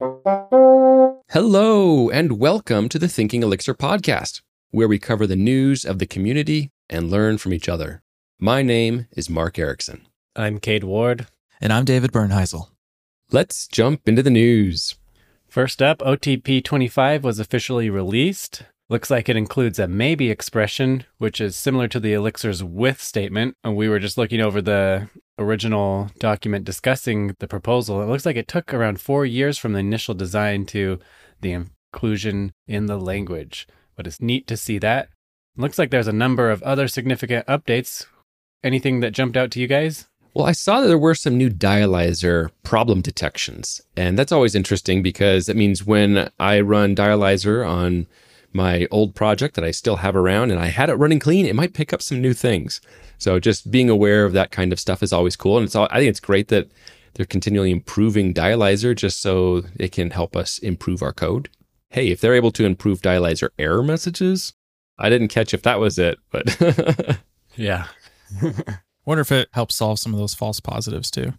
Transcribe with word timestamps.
Hello, 0.00 2.08
and 2.08 2.38
welcome 2.38 2.88
to 2.88 3.00
the 3.00 3.08
Thinking 3.08 3.42
Elixir 3.42 3.74
podcast, 3.74 4.42
where 4.70 4.86
we 4.86 5.00
cover 5.00 5.26
the 5.26 5.34
news 5.34 5.84
of 5.84 5.98
the 5.98 6.06
community 6.06 6.70
and 6.88 7.10
learn 7.10 7.36
from 7.36 7.52
each 7.52 7.68
other. 7.68 8.04
My 8.38 8.62
name 8.62 9.08
is 9.16 9.28
Mark 9.28 9.58
Ericsson. 9.58 10.06
I'm 10.36 10.60
Cade 10.60 10.84
Ward. 10.84 11.26
And 11.60 11.72
I'm 11.72 11.84
David 11.84 12.12
Bernheisel. 12.12 12.68
Let's 13.32 13.66
jump 13.66 14.08
into 14.08 14.22
the 14.22 14.30
news. 14.30 14.94
First 15.48 15.82
up, 15.82 15.98
OTP 15.98 16.62
25 16.62 17.24
was 17.24 17.40
officially 17.40 17.90
released. 17.90 18.62
Looks 18.90 19.10
like 19.10 19.28
it 19.28 19.36
includes 19.36 19.78
a 19.78 19.86
maybe 19.86 20.30
expression, 20.30 21.04
which 21.18 21.42
is 21.42 21.54
similar 21.56 21.88
to 21.88 22.00
the 22.00 22.14
Elixir's 22.14 22.64
with 22.64 23.02
statement. 23.02 23.54
And 23.62 23.76
we 23.76 23.86
were 23.86 23.98
just 23.98 24.16
looking 24.16 24.40
over 24.40 24.62
the 24.62 25.10
original 25.38 26.10
document 26.18 26.64
discussing 26.64 27.36
the 27.38 27.46
proposal. 27.46 28.00
It 28.00 28.06
looks 28.06 28.24
like 28.24 28.36
it 28.36 28.48
took 28.48 28.72
around 28.72 28.98
four 28.98 29.26
years 29.26 29.58
from 29.58 29.74
the 29.74 29.80
initial 29.80 30.14
design 30.14 30.64
to 30.66 30.98
the 31.42 31.52
inclusion 31.52 32.52
in 32.66 32.86
the 32.86 32.98
language. 32.98 33.66
But 33.94 34.06
it's 34.06 34.22
neat 34.22 34.46
to 34.46 34.56
see 34.56 34.78
that. 34.78 35.10
looks 35.56 35.78
like 35.78 35.90
there's 35.90 36.08
a 36.08 36.12
number 36.12 36.50
of 36.50 36.62
other 36.62 36.88
significant 36.88 37.46
updates. 37.46 38.06
Anything 38.64 39.00
that 39.00 39.12
jumped 39.12 39.36
out 39.36 39.50
to 39.50 39.60
you 39.60 39.66
guys? 39.66 40.08
Well, 40.32 40.46
I 40.46 40.52
saw 40.52 40.80
that 40.80 40.86
there 40.86 40.96
were 40.96 41.14
some 41.14 41.36
new 41.36 41.50
dialyzer 41.50 42.50
problem 42.62 43.02
detections. 43.02 43.82
And 43.98 44.18
that's 44.18 44.32
always 44.32 44.54
interesting 44.54 45.02
because 45.02 45.50
it 45.50 45.56
means 45.56 45.84
when 45.84 46.30
I 46.38 46.60
run 46.60 46.96
dialyzer 46.96 47.68
on 47.68 48.06
my 48.52 48.86
old 48.90 49.14
project 49.14 49.54
that 49.54 49.64
I 49.64 49.70
still 49.70 49.96
have 49.96 50.16
around 50.16 50.50
and 50.50 50.60
I 50.60 50.66
had 50.66 50.90
it 50.90 50.94
running 50.94 51.18
clean, 51.18 51.46
it 51.46 51.54
might 51.54 51.74
pick 51.74 51.92
up 51.92 52.02
some 52.02 52.20
new 52.20 52.32
things. 52.32 52.80
So 53.18 53.40
just 53.40 53.70
being 53.70 53.90
aware 53.90 54.24
of 54.24 54.32
that 54.32 54.50
kind 54.50 54.72
of 54.72 54.80
stuff 54.80 55.02
is 55.02 55.12
always 55.12 55.36
cool. 55.36 55.58
And 55.58 55.66
it's 55.66 55.74
all, 55.74 55.88
I 55.90 55.98
think 55.98 56.10
it's 56.10 56.20
great 56.20 56.48
that 56.48 56.70
they're 57.14 57.26
continually 57.26 57.70
improving 57.70 58.32
dialyzer 58.32 58.94
just 58.96 59.20
so 59.20 59.64
it 59.76 59.92
can 59.92 60.10
help 60.10 60.36
us 60.36 60.58
improve 60.58 61.02
our 61.02 61.12
code. 61.12 61.48
Hey, 61.90 62.08
if 62.08 62.20
they're 62.20 62.34
able 62.34 62.52
to 62.52 62.64
improve 62.64 63.00
dialyzer 63.00 63.48
error 63.58 63.82
messages, 63.82 64.52
I 64.98 65.08
didn't 65.08 65.28
catch 65.28 65.52
if 65.52 65.62
that 65.62 65.80
was 65.80 65.98
it, 65.98 66.18
but 66.30 67.18
yeah. 67.56 67.86
Wonder 69.04 69.22
if 69.22 69.32
it 69.32 69.48
helps 69.52 69.74
solve 69.74 69.98
some 69.98 70.12
of 70.12 70.20
those 70.20 70.34
false 70.34 70.60
positives 70.60 71.10
too. 71.10 71.32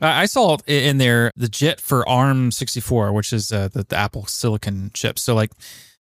I 0.00 0.24
saw 0.24 0.56
in 0.66 0.96
there 0.96 1.30
the 1.36 1.48
JIT 1.48 1.80
for 1.80 2.02
ARM64, 2.04 3.12
which 3.12 3.32
is 3.32 3.52
uh, 3.52 3.68
the, 3.68 3.84
the 3.84 3.96
Apple 3.96 4.24
Silicon 4.24 4.90
chip. 4.94 5.18
So 5.18 5.34
like 5.34 5.50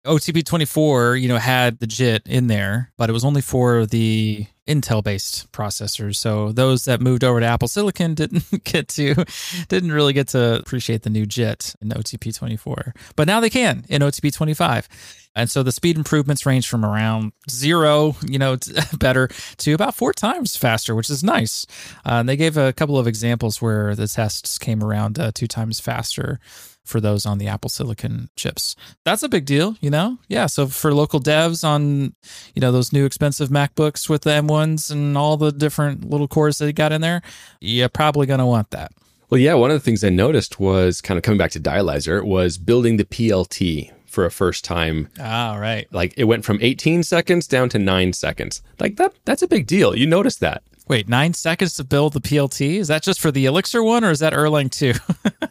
OTP 0.04 0.44
24, 0.44 1.16
you 1.16 1.28
know, 1.28 1.38
had 1.38 1.78
the 1.78 1.86
JIT 1.86 2.26
in 2.26 2.48
there, 2.48 2.92
but 2.96 3.08
it 3.08 3.12
was 3.12 3.24
only 3.24 3.40
for 3.40 3.86
the 3.86 4.46
Intel 4.66 5.02
based 5.02 5.50
processors. 5.52 6.16
So 6.16 6.52
those 6.52 6.84
that 6.86 7.00
moved 7.00 7.22
over 7.24 7.40
to 7.40 7.46
Apple 7.46 7.68
Silicon 7.68 8.14
didn't 8.16 8.64
get 8.64 8.88
to, 8.88 9.24
didn't 9.68 9.92
really 9.92 10.12
get 10.12 10.28
to 10.28 10.56
appreciate 10.56 11.02
the 11.02 11.10
new 11.10 11.26
JIT 11.26 11.76
in 11.80 11.90
OTP 11.90 12.36
24. 12.36 12.94
But 13.16 13.26
now 13.26 13.40
they 13.40 13.50
can 13.50 13.84
in 13.88 14.02
OTP 14.02 14.32
25. 14.32 14.88
And 15.34 15.48
so 15.48 15.62
the 15.62 15.72
speed 15.72 15.96
improvements 15.96 16.44
range 16.44 16.68
from 16.68 16.84
around 16.84 17.32
zero, 17.48 18.16
you 18.26 18.38
know, 18.38 18.58
better 18.98 19.28
to 19.58 19.72
about 19.72 19.94
four 19.94 20.12
times 20.12 20.56
faster, 20.56 20.94
which 20.94 21.10
is 21.10 21.24
nice. 21.24 21.66
Uh, 22.04 22.20
and 22.20 22.28
they 22.28 22.36
gave 22.36 22.56
a 22.56 22.72
couple 22.72 22.98
of 22.98 23.06
examples 23.06 23.62
where 23.62 23.94
the 23.94 24.08
tests 24.08 24.58
came 24.58 24.82
around 24.82 25.18
uh, 25.18 25.30
two 25.32 25.46
times 25.46 25.80
faster 25.80 26.38
for 26.84 27.00
those 27.00 27.24
on 27.26 27.38
the 27.38 27.48
Apple 27.48 27.70
Silicon 27.70 28.28
chips. 28.36 28.74
That's 29.04 29.22
a 29.22 29.28
big 29.28 29.44
deal, 29.44 29.76
you 29.80 29.90
know? 29.90 30.18
Yeah. 30.28 30.46
So 30.46 30.66
for 30.66 30.92
local 30.92 31.20
devs 31.20 31.64
on, 31.64 32.14
you 32.54 32.60
know, 32.60 32.72
those 32.72 32.92
new 32.92 33.04
expensive 33.04 33.48
MacBooks 33.48 34.08
with 34.08 34.22
the 34.22 34.30
M1s 34.30 34.90
and 34.90 35.16
all 35.16 35.36
the 35.36 35.52
different 35.52 36.08
little 36.08 36.28
cores 36.28 36.58
that 36.58 36.66
you 36.66 36.72
got 36.72 36.92
in 36.92 37.00
there, 37.00 37.22
you're 37.60 37.88
probably 37.88 38.26
going 38.26 38.40
to 38.40 38.46
want 38.46 38.70
that. 38.70 38.92
Well, 39.30 39.40
yeah. 39.40 39.54
One 39.54 39.70
of 39.70 39.74
the 39.74 39.84
things 39.84 40.04
I 40.04 40.10
noticed 40.10 40.60
was 40.60 41.00
kind 41.00 41.16
of 41.16 41.24
coming 41.24 41.38
back 41.38 41.52
to 41.52 41.60
Dialyzer 41.60 42.22
was 42.24 42.58
building 42.58 42.96
the 42.96 43.04
PLT 43.04 43.90
for 44.04 44.26
a 44.26 44.30
first 44.30 44.62
time. 44.64 45.08
Ah, 45.18 45.56
right. 45.56 45.86
Like 45.90 46.12
it 46.18 46.24
went 46.24 46.44
from 46.44 46.58
18 46.60 47.02
seconds 47.02 47.46
down 47.46 47.70
to 47.70 47.78
nine 47.78 48.12
seconds. 48.12 48.62
Like 48.78 48.96
that, 48.96 49.14
that's 49.24 49.40
a 49.42 49.48
big 49.48 49.66
deal. 49.66 49.96
You 49.96 50.06
notice 50.06 50.36
that. 50.36 50.62
Wait, 50.88 51.08
nine 51.08 51.32
seconds 51.32 51.76
to 51.76 51.84
build 51.84 52.12
the 52.12 52.20
PLT? 52.20 52.78
Is 52.78 52.88
that 52.88 53.02
just 53.02 53.20
for 53.20 53.30
the 53.30 53.46
Elixir 53.46 53.82
one, 53.82 54.04
or 54.04 54.10
is 54.10 54.18
that 54.18 54.32
Erlang 54.32 54.70
too? 54.70 54.94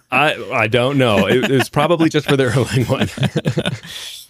I 0.12 0.36
I 0.52 0.68
don't 0.68 0.98
know. 0.98 1.26
It, 1.28 1.50
it 1.50 1.52
was 1.52 1.70
probably 1.70 2.10
just 2.10 2.28
for 2.28 2.36
the 2.36 2.46
Erlang 2.46 2.90
one. 2.90 3.72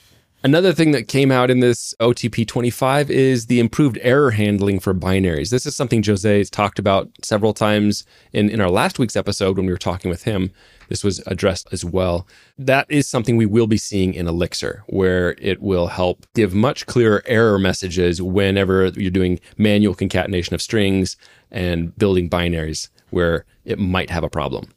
Another 0.44 0.74
thing 0.74 0.90
that 0.92 1.08
came 1.08 1.32
out 1.32 1.52
in 1.52 1.60
this 1.60 1.94
OTP 2.00 2.48
25 2.48 3.12
is 3.12 3.46
the 3.46 3.60
improved 3.60 4.00
error 4.02 4.32
handling 4.32 4.80
for 4.80 4.92
binaries. 4.92 5.52
This 5.52 5.68
is 5.68 5.76
something 5.76 6.04
Jose 6.04 6.38
has 6.40 6.50
talked 6.50 6.80
about 6.80 7.12
several 7.22 7.54
times 7.54 8.06
in, 8.34 8.50
in 8.50 8.60
our 8.60 8.72
last 8.72 8.98
week's 8.98 9.16
episode 9.16 9.58
when 9.58 9.68
we 9.68 9.72
were 9.72 9.78
talking 9.78 10.10
with 10.10 10.24
him. 10.24 10.52
This 10.92 11.06
was 11.06 11.24
addressed 11.26 11.70
as 11.72 11.86
well. 11.86 12.28
That 12.58 12.86
is 12.90 13.08
something 13.08 13.38
we 13.38 13.46
will 13.46 13.66
be 13.66 13.78
seeing 13.78 14.14
in 14.14 14.28
Elixir, 14.28 14.84
where 14.88 15.36
it 15.40 15.62
will 15.62 15.88
help 15.88 16.26
give 16.36 16.54
much 16.54 16.86
clearer 16.86 17.24
error 17.26 17.58
messages 17.58 18.22
whenever 18.22 18.88
you're 18.88 19.10
doing 19.10 19.40
manual 19.58 19.96
concatenation 19.96 20.54
of 20.54 20.62
strings 20.62 21.16
and 21.50 21.98
building 21.98 22.30
binaries 22.30 22.90
where 23.10 23.46
it 23.64 23.80
might 23.80 24.10
have 24.10 24.26
a 24.26 24.30
problem. 24.30 24.68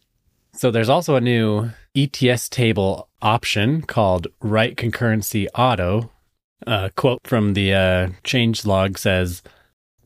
So 0.52 0.70
there's 0.70 0.88
also 0.88 1.16
a 1.16 1.20
new 1.20 1.70
ETS 1.96 2.48
table 2.48 3.08
option 3.20 3.82
called 3.82 4.28
write 4.40 4.76
concurrency 4.76 5.48
auto. 5.52 6.12
A 6.64 6.92
quote 6.94 7.22
from 7.24 7.54
the 7.54 7.74
uh, 7.74 8.08
change 8.22 8.64
log 8.64 8.98
says, 8.98 9.42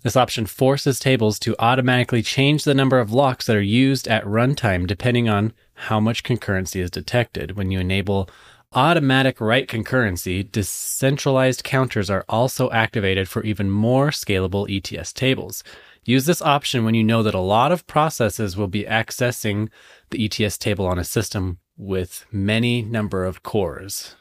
this 0.02 0.16
option 0.16 0.46
forces 0.46 0.98
tables 0.98 1.38
to 1.40 1.56
automatically 1.58 2.22
change 2.22 2.64
the 2.64 2.74
number 2.74 2.98
of 2.98 3.12
locks 3.12 3.46
that 3.46 3.56
are 3.56 3.60
used 3.60 4.06
at 4.08 4.24
runtime 4.24 4.86
depending 4.86 5.28
on 5.28 5.52
how 5.78 6.00
much 6.00 6.24
concurrency 6.24 6.80
is 6.80 6.90
detected. 6.90 7.56
When 7.56 7.70
you 7.70 7.78
enable 7.78 8.28
automatic 8.72 9.40
write 9.40 9.68
concurrency, 9.68 10.50
decentralized 10.50 11.64
counters 11.64 12.10
are 12.10 12.24
also 12.28 12.70
activated 12.70 13.28
for 13.28 13.42
even 13.44 13.70
more 13.70 14.08
scalable 14.08 14.66
ETS 14.68 15.12
tables. 15.12 15.62
Use 16.04 16.26
this 16.26 16.42
option 16.42 16.84
when 16.84 16.94
you 16.94 17.04
know 17.04 17.22
that 17.22 17.34
a 17.34 17.40
lot 17.40 17.72
of 17.72 17.86
processes 17.86 18.56
will 18.56 18.68
be 18.68 18.84
accessing 18.84 19.68
the 20.10 20.24
ETS 20.24 20.58
table 20.58 20.86
on 20.86 20.98
a 20.98 21.04
system 21.04 21.58
with 21.76 22.26
many 22.32 22.82
number 22.82 23.24
of 23.24 23.42
cores. 23.42 24.16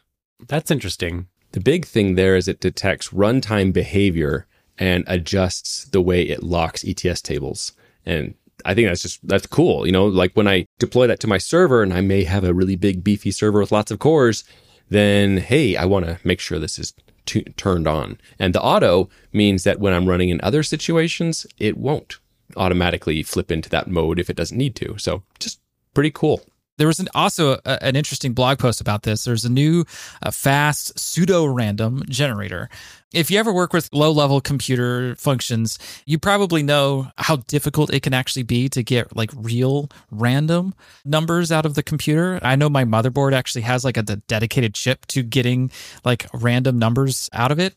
That's 0.47 0.71
interesting. 0.71 1.27
The 1.53 1.59
big 1.59 1.85
thing 1.85 2.15
there 2.15 2.35
is 2.35 2.47
it 2.47 2.59
detects 2.59 3.09
runtime 3.09 3.73
behavior 3.73 4.47
and 4.77 5.03
adjusts 5.07 5.85
the 5.85 6.01
way 6.01 6.21
it 6.21 6.43
locks 6.43 6.85
ETS 6.85 7.21
tables. 7.21 7.73
And 8.05 8.35
I 8.65 8.73
think 8.73 8.87
that's 8.87 9.01
just 9.01 9.25
that's 9.27 9.47
cool. 9.47 9.85
You 9.85 9.91
know, 9.91 10.05
like 10.05 10.33
when 10.33 10.47
I 10.47 10.65
deploy 10.79 11.07
that 11.07 11.19
to 11.21 11.27
my 11.27 11.37
server 11.37 11.83
and 11.83 11.93
I 11.93 12.01
may 12.01 12.23
have 12.23 12.43
a 12.43 12.53
really 12.53 12.75
big 12.75 13.03
beefy 13.03 13.31
server 13.31 13.59
with 13.59 13.71
lots 13.71 13.91
of 13.91 13.99
cores, 13.99 14.43
then 14.89 15.37
hey, 15.37 15.75
I 15.75 15.85
want 15.85 16.05
to 16.05 16.19
make 16.23 16.39
sure 16.39 16.59
this 16.59 16.79
is 16.79 16.93
t- 17.25 17.43
turned 17.55 17.87
on. 17.87 18.19
And 18.39 18.53
the 18.53 18.61
auto 18.61 19.09
means 19.31 19.63
that 19.63 19.79
when 19.79 19.93
I'm 19.93 20.07
running 20.07 20.29
in 20.29 20.39
other 20.41 20.63
situations, 20.63 21.45
it 21.57 21.77
won't 21.77 22.17
automatically 22.55 23.21
flip 23.23 23.51
into 23.51 23.69
that 23.69 23.87
mode 23.87 24.19
if 24.19 24.29
it 24.29 24.37
doesn't 24.37 24.57
need 24.57 24.75
to. 24.77 24.97
So 24.97 25.23
just 25.39 25.59
pretty 25.93 26.11
cool. 26.11 26.41
There 26.77 26.87
was 26.87 26.99
an, 26.99 27.07
also 27.13 27.59
a, 27.65 27.83
an 27.83 27.95
interesting 27.95 28.33
blog 28.33 28.59
post 28.59 28.81
about 28.81 29.03
this. 29.03 29.23
There's 29.23 29.45
a 29.45 29.51
new 29.51 29.85
uh, 30.21 30.31
fast 30.31 30.97
pseudo 30.97 31.45
random 31.45 32.03
generator. 32.07 32.69
If 33.13 33.31
you 33.31 33.39
ever 33.39 33.53
work 33.53 33.73
with 33.73 33.89
low 33.93 34.11
level 34.11 34.41
computer 34.41 35.15
functions, 35.15 35.79
you 36.05 36.19
probably 36.19 36.61
know 36.61 37.11
how 37.17 37.37
difficult 37.37 37.91
it 37.93 38.03
can 38.03 38.13
actually 38.13 38.43
be 38.43 38.69
to 38.69 38.83
get 38.83 39.15
like 39.15 39.31
real 39.35 39.89
random 40.11 40.75
numbers 41.05 41.51
out 41.51 41.65
of 41.65 41.73
the 41.73 41.83
computer. 41.83 42.39
I 42.43 42.55
know 42.55 42.69
my 42.69 42.83
motherboard 42.83 43.33
actually 43.33 43.61
has 43.61 43.83
like 43.85 43.97
a 43.97 44.03
dedicated 44.03 44.73
chip 44.73 45.05
to 45.07 45.23
getting 45.23 45.71
like 46.03 46.27
random 46.33 46.77
numbers 46.77 47.29
out 47.33 47.51
of 47.51 47.59
it. 47.59 47.75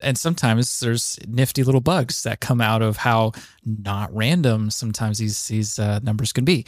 And 0.00 0.16
sometimes 0.16 0.80
there's 0.80 1.18
nifty 1.26 1.64
little 1.64 1.80
bugs 1.80 2.22
that 2.22 2.40
come 2.40 2.60
out 2.60 2.82
of 2.82 2.98
how 2.98 3.32
not 3.64 4.14
random 4.14 4.70
sometimes 4.70 5.18
these 5.18 5.48
these 5.48 5.78
uh, 5.78 5.98
numbers 6.02 6.32
can 6.32 6.44
be. 6.44 6.64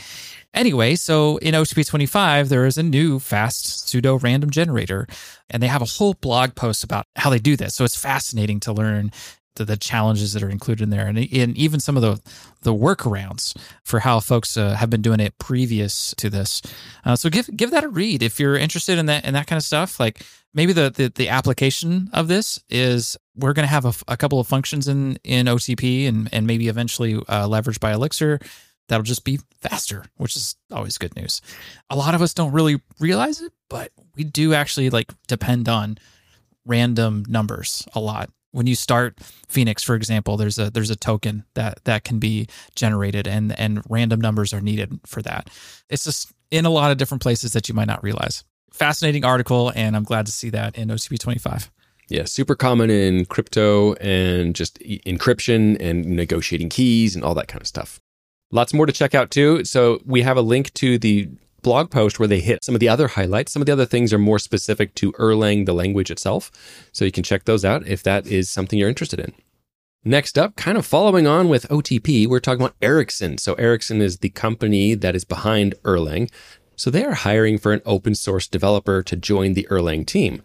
Anyway, 0.52 0.96
so 0.96 1.36
in 1.38 1.54
OTP 1.54 1.86
25 1.86 2.48
there 2.48 2.66
is 2.66 2.76
a 2.76 2.82
new 2.82 3.19
fast 3.19 3.88
pseudo 3.88 4.19
random 4.19 4.50
generator, 4.50 5.06
and 5.49 5.62
they 5.62 5.69
have 5.69 5.82
a 5.82 5.87
whole 5.87 6.14
blog 6.14 6.55
post 6.55 6.82
about 6.82 7.06
how 7.16 7.31
they 7.31 7.38
do 7.38 7.56
this. 7.56 7.75
So 7.75 7.84
it's 7.84 7.96
fascinating 7.96 8.60
to 8.60 8.72
learn 8.72 9.12
the, 9.56 9.64
the 9.64 9.76
challenges 9.76 10.32
that 10.32 10.43
are 10.43 10.50
included 10.50 10.85
in 10.85 10.91
there, 10.91 11.06
and, 11.06 11.19
and 11.19 11.56
even 11.56 11.81
some 11.81 11.97
of 11.97 12.02
the 12.02 12.20
the 12.62 12.75
workarounds 12.75 13.56
for 13.85 14.00
how 14.00 14.20
folks 14.20 14.56
uh, 14.56 14.75
have 14.75 14.91
been 14.91 15.02
doing 15.02 15.20
it 15.20 15.38
previous 15.38 16.14
to 16.19 16.29
this. 16.29 16.62
Uh, 17.05 17.17
so 17.17 17.31
give 17.31 17.49
give 17.56 17.70
that 17.70 17.85
a 17.85 17.88
read 17.88 18.23
if 18.23 18.38
you're 18.38 18.56
interested 18.56 18.99
in 18.99 19.06
that 19.06 19.25
in 19.25 19.35
that 19.35 19.47
kind 19.47 19.56
of 19.56 19.64
stuff. 19.64 19.99
Like 19.99 20.23
maybe 20.55 20.73
the, 20.73 20.91
the, 20.91 21.12
the 21.14 21.29
application 21.29 22.11
of 22.12 22.29
this 22.29 22.58
is 22.69 23.17
we're 23.37 23.52
going 23.52 23.67
to 23.67 23.73
have 23.73 23.85
a, 23.85 23.94
a, 24.12 24.17
couple 24.17 24.41
of 24.41 24.47
functions 24.47 24.88
in 24.88 25.19
in 25.25 25.47
OTP 25.47 26.06
and 26.06 26.29
and 26.32 26.46
maybe 26.46 26.69
eventually 26.69 27.14
uh, 27.14 27.46
leveraged 27.46 27.81
by 27.81 27.93
Elixir 27.93 28.41
that'll 28.88 29.05
just 29.05 29.25
be 29.25 29.38
faster, 29.61 30.05
which 30.17 30.37
is 30.37 30.56
always 30.73 30.99
good 30.99 31.14
news. 31.17 31.41
A 31.91 31.96
lot 31.96 32.14
of 32.14 32.23
us 32.23 32.35
don't 32.35 32.53
really 32.53 32.81
realize 32.99 33.41
it, 33.41 33.53
but 33.69 33.93
we 34.17 34.25
do 34.25 34.53
actually 34.53 34.91
like 34.91 35.12
depend 35.29 35.69
on 35.69 35.96
random 36.67 37.25
numbers 37.29 37.87
a 37.94 38.00
lot 38.00 38.31
when 38.52 38.67
you 38.67 38.75
start 38.75 39.19
Phoenix, 39.49 39.82
for 39.82 39.94
example, 39.94 40.37
there's 40.37 40.58
a 40.58 40.70
there's 40.70 40.91
a 40.91 40.97
token 40.97 41.44
that 41.55 41.85
that 41.85 42.05
can 42.05 42.19
be 42.19 42.49
generated, 42.75 43.26
and 43.26 43.58
and 43.58 43.82
random 43.88 44.20
numbers 44.20 44.52
are 44.52 44.61
needed 44.61 45.00
for 45.06 45.23
that. 45.23 45.50
It's 45.88 46.05
just 46.05 46.32
in 46.50 46.67
a 46.67 46.70
lot 46.70 46.91
of 46.91 46.99
different 46.99 47.23
places 47.23 47.52
that 47.52 47.69
you 47.69 47.75
might 47.75 47.88
not 47.88 48.02
realize. 48.02 48.44
Fascinating 48.73 49.25
article, 49.25 49.73
and 49.75 49.97
I'm 49.97 50.05
glad 50.05 50.26
to 50.26 50.32
see 50.32 50.50
that 50.50 50.76
in 50.76 50.88
OTP 50.88 51.19
25. 51.19 51.70
Yeah, 52.08 52.25
super 52.25 52.56
common 52.56 52.91
in 52.91 53.25
crypto 53.26 53.94
and 53.94 54.55
just 54.55 54.81
e- 54.82 55.00
encryption 55.06 55.76
and 55.81 56.05
negotiating 56.05 56.69
keys 56.69 57.14
and 57.14 57.25
all 57.25 57.35
that 57.35 57.46
kind 57.46 57.61
of 57.61 57.69
stuff. 57.69 58.00
Lots 58.50 58.75
more 58.75 58.87
to 58.87 58.93
check 58.93 59.14
out 59.14 59.31
too. 59.31 59.64
So 59.64 60.00
we 60.05 60.23
have 60.23 60.37
a 60.37 60.43
link 60.43 60.75
to 60.75 60.99
the 60.99 61.29
blog 61.62 61.90
post 61.90 62.18
where 62.18 62.28
they 62.28 62.40
hit 62.40 62.64
some 62.64 62.74
of 62.74 62.80
the 62.80 62.88
other 62.88 63.08
highlights. 63.08 63.52
Some 63.52 63.62
of 63.62 63.66
the 63.66 63.72
other 63.72 63.86
things 63.86 64.12
are 64.12 64.18
more 64.18 64.38
specific 64.38 64.94
to 64.96 65.12
Erlang, 65.12 65.66
the 65.66 65.74
language 65.74 66.10
itself. 66.10 66.50
So 66.92 67.04
you 67.04 67.12
can 67.12 67.24
check 67.24 67.44
those 67.44 67.64
out 67.64 67.86
if 67.86 68.02
that 68.02 68.26
is 68.26 68.48
something 68.48 68.78
you're 68.78 68.88
interested 68.88 69.20
in. 69.20 69.32
Next 70.04 70.38
up, 70.38 70.56
kind 70.56 70.78
of 70.78 70.86
following 70.86 71.26
on 71.26 71.50
with 71.50 71.68
OTP, 71.68 72.26
we're 72.26 72.40
talking 72.40 72.62
about 72.62 72.76
Ericsson. 72.80 73.36
So 73.36 73.52
Ericsson 73.54 74.00
is 74.00 74.18
the 74.18 74.30
company 74.30 74.94
that 74.94 75.14
is 75.14 75.24
behind 75.24 75.74
Erlang. 75.84 76.30
So 76.76 76.90
they 76.90 77.04
are 77.04 77.12
hiring 77.12 77.58
for 77.58 77.72
an 77.74 77.82
open 77.84 78.14
source 78.14 78.48
developer 78.48 79.02
to 79.02 79.16
join 79.16 79.52
the 79.52 79.68
Erlang 79.70 80.06
team. 80.06 80.42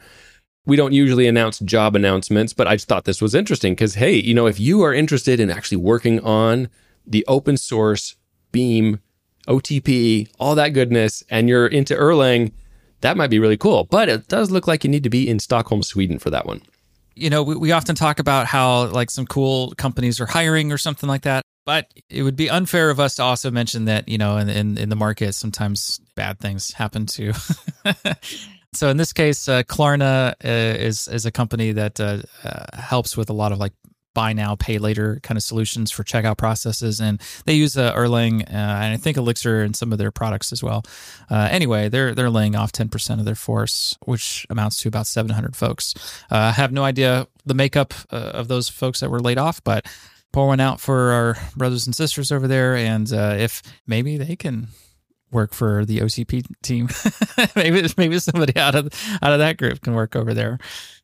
We 0.66 0.76
don't 0.76 0.92
usually 0.92 1.28
announce 1.28 1.60
job 1.60 1.96
announcements, 1.96 2.52
but 2.52 2.68
I 2.68 2.76
just 2.76 2.90
thought 2.90 3.06
this 3.06 3.22
was 3.22 3.36
interesting 3.36 3.74
because, 3.74 3.96
hey, 3.96 4.16
you 4.16 4.34
know, 4.34 4.48
if 4.48 4.60
you 4.60 4.82
are 4.82 4.94
interested 4.94 5.40
in 5.40 5.50
actually 5.50 5.78
working 5.78 6.20
on 6.20 6.68
the 7.08 7.24
open 7.28 7.56
source 7.56 8.18
Beam 8.52 9.00
OTP, 9.48 10.30
all 10.40 10.56
that 10.56 10.70
goodness, 10.70 11.24
and 11.30 11.50
you're 11.50 11.68
into 11.68 11.96
Erlang, 11.96 12.52
that 13.02 13.18
might 13.18 13.30
be 13.30 13.40
really 13.40 13.58
cool. 13.58 13.86
But 13.86 14.10
it 14.10 14.28
does 14.28 14.52
look 14.52 14.68
like 14.68 14.84
you 14.84 14.90
need 14.90 15.04
to 15.04 15.10
be 15.10 15.30
in 15.30 15.40
Stockholm, 15.40 15.84
Sweden 15.84 16.20
for 16.20 16.30
that 16.30 16.46
one. 16.46 16.62
You 17.16 17.30
know, 17.30 17.44
we, 17.44 17.56
we 17.56 17.72
often 17.72 17.96
talk 17.96 18.20
about 18.20 18.46
how 18.48 18.88
like 18.88 19.10
some 19.10 19.26
cool 19.26 19.74
companies 19.78 20.20
are 20.20 20.26
hiring 20.26 20.72
or 20.72 20.78
something 20.78 21.08
like 21.08 21.22
that. 21.24 21.44
But 21.66 21.92
it 22.10 22.22
would 22.22 22.36
be 22.36 22.50
unfair 22.50 22.92
of 22.92 23.00
us 23.00 23.16
to 23.16 23.24
also 23.24 23.50
mention 23.50 23.86
that, 23.86 24.08
you 24.08 24.20
know, 24.20 24.38
in, 24.38 24.50
in, 24.50 24.78
in 24.78 24.90
the 24.90 24.96
market, 24.96 25.34
sometimes 25.34 26.00
bad 26.16 26.40
things 26.40 26.72
happen 26.74 27.08
too. 27.08 27.34
so 28.74 28.90
in 28.90 28.98
this 28.98 29.14
case, 29.14 29.48
uh, 29.50 29.64
Klarna 29.64 30.34
uh, 30.34 30.78
is 30.80 31.08
is 31.08 31.26
a 31.26 31.32
company 31.32 31.72
that 31.72 32.00
uh, 32.00 32.20
uh, 32.44 32.80
helps 32.80 33.18
with 33.18 33.32
a 33.32 33.34
lot 33.34 33.52
of 33.52 33.58
like 33.58 33.74
buy 34.16 34.34
now, 34.34 34.56
pay 34.56 34.80
later 34.80 35.20
kind 35.22 35.38
of 35.38 35.44
solutions 35.44 35.92
for 35.92 36.04
checkout 36.04 36.38
processes. 36.38 37.00
And 37.00 37.22
they 37.46 37.54
use 37.54 37.78
uh, 37.78 37.94
Erlang 37.94 38.42
uh, 38.42 38.48
and 38.50 38.94
I 38.94 38.98
think 38.98 39.18
Elixir 39.18 39.64
in 39.64 39.76
some 39.76 39.92
of 39.92 40.00
their 40.00 40.10
products 40.10 40.52
as 40.52 40.64
well. 40.64 40.84
Uh, 41.30 41.48
anyway, 41.52 41.90
they're 41.90 42.16
they're 42.16 42.32
laying 42.32 42.56
off 42.56 42.72
10% 42.72 43.20
of 43.20 43.26
their 43.26 43.36
force, 43.36 43.96
which 44.06 44.48
amounts 44.50 44.78
to 44.78 44.88
about 44.88 45.06
700 45.06 45.56
folks. 45.56 45.94
Uh, 46.32 46.38
I 46.38 46.52
have 46.52 46.72
no 46.72 46.84
idea 46.84 47.28
the 47.46 47.54
makeup 47.54 47.94
uh, 48.12 48.32
of 48.34 48.48
those 48.48 48.70
folks 48.70 49.02
that 49.02 49.12
were 49.12 49.20
laid 49.20 49.38
off, 49.38 49.64
but 49.64 49.86
pour 50.34 50.48
one 50.48 50.60
out 50.60 50.80
for 50.80 51.12
our 51.12 51.38
brothers 51.56 51.86
and 51.86 51.96
sisters 51.96 52.32
over 52.32 52.48
there. 52.48 52.76
And 52.76 53.12
uh, 53.14 53.36
if 53.38 53.62
maybe 53.86 54.18
they 54.18 54.36
can 54.36 54.70
work 55.32 55.54
for 55.54 55.86
the 55.86 56.00
OTP 56.00 56.46
team, 56.64 56.90
maybe 57.56 57.88
maybe 57.98 58.18
somebody 58.20 58.58
out 58.58 58.76
of 58.76 58.86
out 59.22 59.34
of 59.34 59.40
that 59.40 59.58
group 59.58 59.82
can 59.82 59.94
work 59.94 60.16
over 60.16 60.34
there 60.34 60.58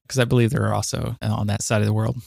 because 0.04 0.20
I 0.20 0.26
believe 0.26 0.50
they're 0.50 0.74
also 0.74 1.18
on 1.22 1.48
that 1.48 1.62
side 1.62 1.82
of 1.82 1.88
the 1.88 1.94
world. 1.94 2.18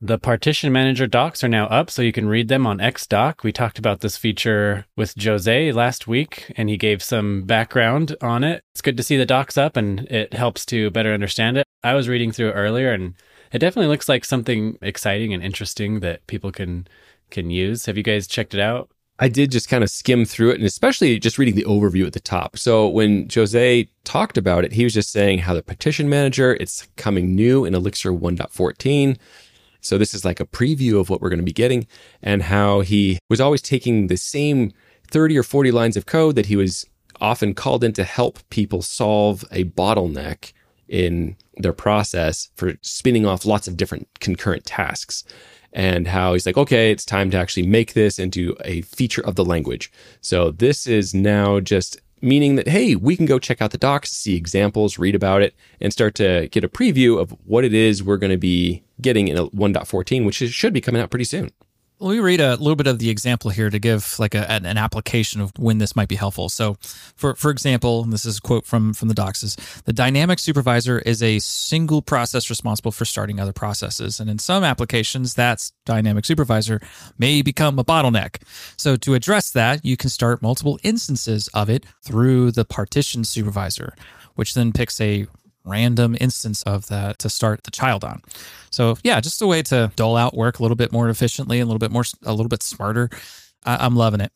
The 0.00 0.18
partition 0.18 0.72
manager 0.72 1.08
docs 1.08 1.42
are 1.42 1.48
now 1.48 1.66
up, 1.66 1.90
so 1.90 2.02
you 2.02 2.12
can 2.12 2.28
read 2.28 2.46
them 2.46 2.68
on 2.68 2.78
XDoc. 2.78 3.42
We 3.42 3.50
talked 3.50 3.80
about 3.80 3.98
this 4.00 4.16
feature 4.16 4.86
with 4.96 5.20
Jose 5.20 5.72
last 5.72 6.06
week, 6.06 6.52
and 6.56 6.68
he 6.68 6.76
gave 6.76 7.02
some 7.02 7.42
background 7.42 8.14
on 8.20 8.44
it. 8.44 8.62
It's 8.72 8.80
good 8.80 8.96
to 8.96 9.02
see 9.02 9.16
the 9.16 9.26
docs 9.26 9.58
up, 9.58 9.76
and 9.76 10.00
it 10.02 10.34
helps 10.34 10.64
to 10.66 10.90
better 10.90 11.12
understand 11.12 11.58
it. 11.58 11.66
I 11.82 11.94
was 11.94 12.08
reading 12.08 12.30
through 12.30 12.52
earlier, 12.52 12.92
and 12.92 13.14
it 13.52 13.58
definitely 13.58 13.88
looks 13.88 14.08
like 14.08 14.24
something 14.24 14.78
exciting 14.82 15.34
and 15.34 15.42
interesting 15.42 15.98
that 15.98 16.24
people 16.28 16.52
can 16.52 16.86
can 17.30 17.50
use. 17.50 17.86
Have 17.86 17.96
you 17.96 18.04
guys 18.04 18.28
checked 18.28 18.54
it 18.54 18.60
out? 18.60 18.90
I 19.18 19.28
did 19.28 19.50
just 19.50 19.68
kind 19.68 19.82
of 19.82 19.90
skim 19.90 20.24
through 20.24 20.50
it 20.50 20.58
and 20.58 20.64
especially 20.64 21.18
just 21.18 21.38
reading 21.38 21.56
the 21.56 21.64
overview 21.64 22.06
at 22.06 22.12
the 22.12 22.20
top. 22.20 22.56
So 22.56 22.88
when 22.88 23.28
Jose 23.34 23.88
talked 24.04 24.38
about 24.38 24.64
it, 24.64 24.72
he 24.72 24.84
was 24.84 24.94
just 24.94 25.10
saying 25.10 25.40
how 25.40 25.54
the 25.54 25.62
partition 25.62 26.08
manager, 26.08 26.54
it's 26.60 26.88
coming 26.96 27.34
new 27.34 27.64
in 27.64 27.74
Elixir 27.74 28.12
1.14. 28.12 29.16
So 29.80 29.98
this 29.98 30.14
is 30.14 30.24
like 30.24 30.40
a 30.40 30.46
preview 30.46 31.00
of 31.00 31.10
what 31.10 31.20
we're 31.20 31.30
going 31.30 31.38
to 31.38 31.44
be 31.44 31.52
getting 31.52 31.86
and 32.22 32.42
how 32.42 32.80
he 32.80 33.18
was 33.28 33.40
always 33.40 33.62
taking 33.62 34.06
the 34.06 34.16
same 34.16 34.72
30 35.10 35.38
or 35.38 35.42
40 35.42 35.70
lines 35.70 35.96
of 35.96 36.06
code 36.06 36.34
that 36.36 36.46
he 36.46 36.56
was 36.56 36.84
often 37.20 37.54
called 37.54 37.84
in 37.84 37.92
to 37.92 38.04
help 38.04 38.38
people 38.50 38.82
solve 38.82 39.44
a 39.50 39.64
bottleneck 39.64 40.52
in 40.88 41.36
their 41.56 41.72
process 41.72 42.50
for 42.56 42.74
spinning 42.82 43.26
off 43.26 43.44
lots 43.44 43.68
of 43.68 43.76
different 43.76 44.08
concurrent 44.20 44.64
tasks 44.64 45.24
and 45.72 46.08
how 46.08 46.32
he's 46.32 46.46
like, 46.46 46.56
okay, 46.56 46.90
it's 46.90 47.04
time 47.04 47.30
to 47.30 47.36
actually 47.36 47.66
make 47.66 47.92
this 47.92 48.18
into 48.18 48.56
a 48.64 48.80
feature 48.82 49.24
of 49.24 49.34
the 49.34 49.44
language. 49.44 49.92
So 50.20 50.50
this 50.50 50.86
is 50.86 51.14
now 51.14 51.60
just 51.60 52.00
meaning 52.20 52.56
that, 52.56 52.68
hey, 52.68 52.94
we 52.94 53.16
can 53.16 53.26
go 53.26 53.38
check 53.38 53.60
out 53.62 53.70
the 53.70 53.78
docs, 53.78 54.10
see 54.10 54.36
examples, 54.36 54.98
read 54.98 55.14
about 55.14 55.42
it, 55.42 55.54
and 55.80 55.92
start 55.92 56.14
to 56.16 56.48
get 56.48 56.64
a 56.64 56.68
preview 56.68 57.20
of 57.20 57.30
what 57.44 57.64
it 57.64 57.74
is 57.74 58.02
we're 58.02 58.16
going 58.16 58.30
to 58.30 58.38
be 58.38 58.82
getting 59.00 59.28
in 59.28 59.36
a 59.36 59.46
1.14, 59.46 60.26
which 60.26 60.36
should 60.36 60.72
be 60.72 60.80
coming 60.80 61.00
out 61.00 61.10
pretty 61.10 61.24
soon. 61.24 61.50
Let 62.00 62.12
me 62.12 62.20
read 62.20 62.40
a 62.40 62.50
little 62.50 62.76
bit 62.76 62.86
of 62.86 63.00
the 63.00 63.10
example 63.10 63.50
here 63.50 63.70
to 63.70 63.78
give 63.80 64.20
like 64.20 64.36
a, 64.36 64.48
an 64.48 64.78
application 64.78 65.40
of 65.40 65.52
when 65.58 65.78
this 65.78 65.96
might 65.96 66.06
be 66.06 66.14
helpful. 66.14 66.48
So, 66.48 66.76
for 67.16 67.34
for 67.34 67.50
example, 67.50 68.04
this 68.04 68.24
is 68.24 68.38
a 68.38 68.40
quote 68.40 68.64
from 68.64 68.94
from 68.94 69.08
the 69.08 69.14
docs: 69.14 69.56
the 69.84 69.92
dynamic 69.92 70.38
supervisor 70.38 71.00
is 71.00 71.24
a 71.24 71.40
single 71.40 72.00
process 72.00 72.50
responsible 72.50 72.92
for 72.92 73.04
starting 73.04 73.40
other 73.40 73.52
processes, 73.52 74.20
and 74.20 74.30
in 74.30 74.38
some 74.38 74.62
applications, 74.62 75.34
that's 75.34 75.72
dynamic 75.84 76.24
supervisor 76.24 76.80
may 77.18 77.42
become 77.42 77.80
a 77.80 77.84
bottleneck. 77.84 78.42
So, 78.76 78.94
to 78.94 79.14
address 79.14 79.50
that, 79.50 79.84
you 79.84 79.96
can 79.96 80.10
start 80.10 80.40
multiple 80.40 80.78
instances 80.84 81.48
of 81.48 81.68
it 81.68 81.84
through 82.04 82.52
the 82.52 82.64
partition 82.64 83.24
supervisor, 83.24 83.94
which 84.36 84.54
then 84.54 84.72
picks 84.72 85.00
a 85.00 85.26
random 85.68 86.16
instance 86.20 86.62
of 86.64 86.86
that 86.88 87.18
to 87.20 87.30
start 87.30 87.64
the 87.64 87.70
child 87.70 88.04
on. 88.04 88.22
So 88.70 88.96
yeah, 89.02 89.20
just 89.20 89.42
a 89.42 89.46
way 89.46 89.62
to 89.64 89.92
dole 89.96 90.16
out 90.16 90.34
work 90.34 90.58
a 90.58 90.62
little 90.62 90.76
bit 90.76 90.92
more 90.92 91.08
efficiently, 91.08 91.60
a 91.60 91.64
little 91.64 91.78
bit 91.78 91.90
more, 91.90 92.04
a 92.24 92.32
little 92.32 92.48
bit 92.48 92.62
smarter. 92.62 93.10
I, 93.64 93.84
am 93.84 93.96
loving 93.96 94.20
it. 94.20 94.32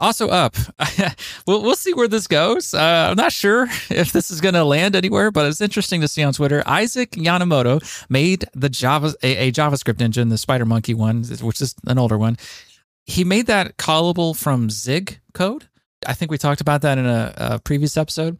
Also 0.00 0.28
up, 0.28 0.56
we'll 1.46 1.62
we'll 1.62 1.74
see 1.74 1.92
where 1.92 2.06
this 2.06 2.28
goes. 2.28 2.72
Uh, 2.72 3.08
I'm 3.10 3.16
not 3.16 3.32
sure 3.32 3.64
if 3.90 4.12
this 4.12 4.30
is 4.30 4.40
going 4.40 4.54
to 4.54 4.64
land 4.64 4.94
anywhere, 4.94 5.30
but 5.30 5.46
it's 5.46 5.60
interesting 5.60 6.00
to 6.02 6.08
see 6.08 6.22
on 6.22 6.32
Twitter. 6.32 6.62
Isaac 6.66 7.12
Yonemoto 7.12 8.06
made 8.08 8.44
the 8.54 8.68
Java 8.68 9.14
a, 9.22 9.48
a 9.48 9.52
JavaScript 9.52 10.00
engine, 10.00 10.28
the 10.28 10.38
Spider 10.38 10.64
Monkey 10.64 10.94
one, 10.94 11.24
which 11.40 11.60
is 11.60 11.74
an 11.86 11.98
older 11.98 12.16
one. 12.16 12.36
He 13.06 13.24
made 13.24 13.46
that 13.46 13.76
callable 13.76 14.36
from 14.38 14.70
Zig 14.70 15.20
code. 15.32 15.66
I 16.06 16.14
think 16.14 16.30
we 16.30 16.38
talked 16.38 16.60
about 16.60 16.82
that 16.82 16.98
in 16.98 17.06
a, 17.06 17.34
a 17.36 17.58
previous 17.58 17.96
episode 17.96 18.38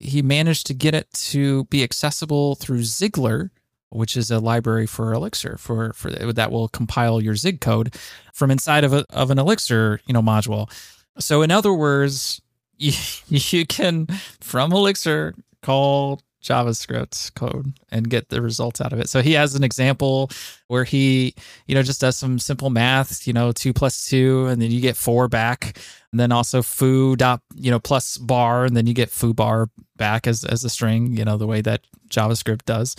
he 0.00 0.22
managed 0.22 0.66
to 0.66 0.74
get 0.74 0.94
it 0.94 1.12
to 1.12 1.64
be 1.64 1.84
accessible 1.84 2.54
through 2.54 2.80
Zigler, 2.80 3.50
which 3.90 4.16
is 4.16 4.30
a 4.30 4.40
library 4.40 4.86
for 4.86 5.12
Elixir 5.12 5.56
for, 5.58 5.92
for 5.92 6.10
that 6.10 6.50
will 6.50 6.68
compile 6.68 7.20
your 7.20 7.36
Zig 7.36 7.60
code 7.60 7.94
from 8.32 8.50
inside 8.50 8.82
of 8.82 8.92
a, 8.92 9.04
of 9.10 9.30
an 9.30 9.38
Elixir 9.38 10.00
you 10.06 10.14
know 10.14 10.22
module. 10.22 10.70
So 11.18 11.42
in 11.42 11.50
other 11.50 11.74
words, 11.74 12.40
you, 12.76 12.92
you 13.28 13.66
can 13.66 14.06
from 14.40 14.72
Elixir 14.72 15.34
call 15.62 16.20
JavaScript 16.42 17.34
code 17.34 17.74
and 17.90 18.08
get 18.08 18.28
the 18.28 18.40
results 18.40 18.80
out 18.80 18.92
of 18.92 19.00
it. 19.00 19.08
So 19.08 19.20
he 19.20 19.32
has 19.32 19.54
an 19.54 19.62
example 19.62 20.30
where 20.68 20.84
he, 20.84 21.34
you 21.66 21.74
know, 21.74 21.82
just 21.82 22.00
does 22.00 22.16
some 22.16 22.38
simple 22.38 22.70
math, 22.70 23.26
you 23.26 23.32
know, 23.32 23.52
two 23.52 23.72
plus 23.72 24.08
two, 24.08 24.46
and 24.46 24.60
then 24.60 24.70
you 24.70 24.80
get 24.80 24.96
four 24.96 25.28
back. 25.28 25.78
And 26.12 26.18
then 26.18 26.32
also 26.32 26.62
foo 26.62 27.14
dot, 27.14 27.40
you 27.54 27.70
know, 27.70 27.78
plus 27.78 28.16
bar, 28.16 28.64
and 28.64 28.76
then 28.76 28.86
you 28.86 28.94
get 28.94 29.10
foo 29.10 29.32
bar 29.32 29.68
back 29.96 30.26
as, 30.26 30.44
as 30.44 30.64
a 30.64 30.70
string, 30.70 31.16
you 31.16 31.24
know, 31.24 31.36
the 31.36 31.46
way 31.46 31.60
that 31.60 31.82
JavaScript 32.10 32.64
does. 32.64 32.96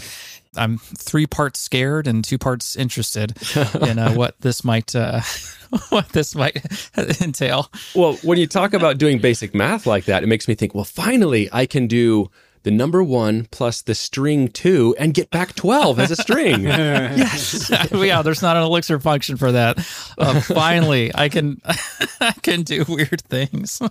I'm 0.56 0.78
three 0.78 1.28
parts 1.28 1.60
scared 1.60 2.08
and 2.08 2.24
two 2.24 2.38
parts 2.38 2.76
interested 2.76 3.38
in 3.82 4.00
uh, 4.00 4.14
what 4.14 4.40
this 4.42 4.64
might 4.64 4.96
uh, 4.96 5.22
what 5.90 6.10
this 6.10 6.36
might 6.36 6.64
entail. 7.22 7.70
Well, 7.96 8.14
when 8.24 8.38
you 8.38 8.48
talk 8.48 8.74
about 8.74 8.98
doing 8.98 9.20
basic 9.20 9.54
math 9.54 9.86
like 9.86 10.06
that, 10.06 10.24
it 10.24 10.28
makes 10.28 10.48
me 10.48 10.56
think, 10.56 10.74
well, 10.76 10.84
finally 10.84 11.50
I 11.52 11.66
can 11.66 11.88
do 11.88 12.30
the 12.64 12.72
number 12.72 13.04
one 13.04 13.48
plus 13.52 13.82
the 13.82 13.96
string 13.96 14.48
two 14.48 14.96
and 15.00 15.14
get 15.14 15.30
back 15.32 15.56
12 15.56 16.00
as 16.00 16.12
a 16.12 16.16
string. 16.16 16.64
yes. 16.64 17.70
yeah, 17.92 18.22
there's 18.22 18.42
not 18.42 18.58
an 18.58 18.64
elixir 18.64 19.00
function 19.00 19.38
for 19.38 19.52
that. 19.52 19.78
Uh, 20.18 20.42
finally, 20.42 21.12
I 21.14 21.30
can, 21.30 21.62
I 22.22 22.34
can 22.42 22.64
do 22.64 22.86
weird 22.88 23.22
things. 23.22 23.82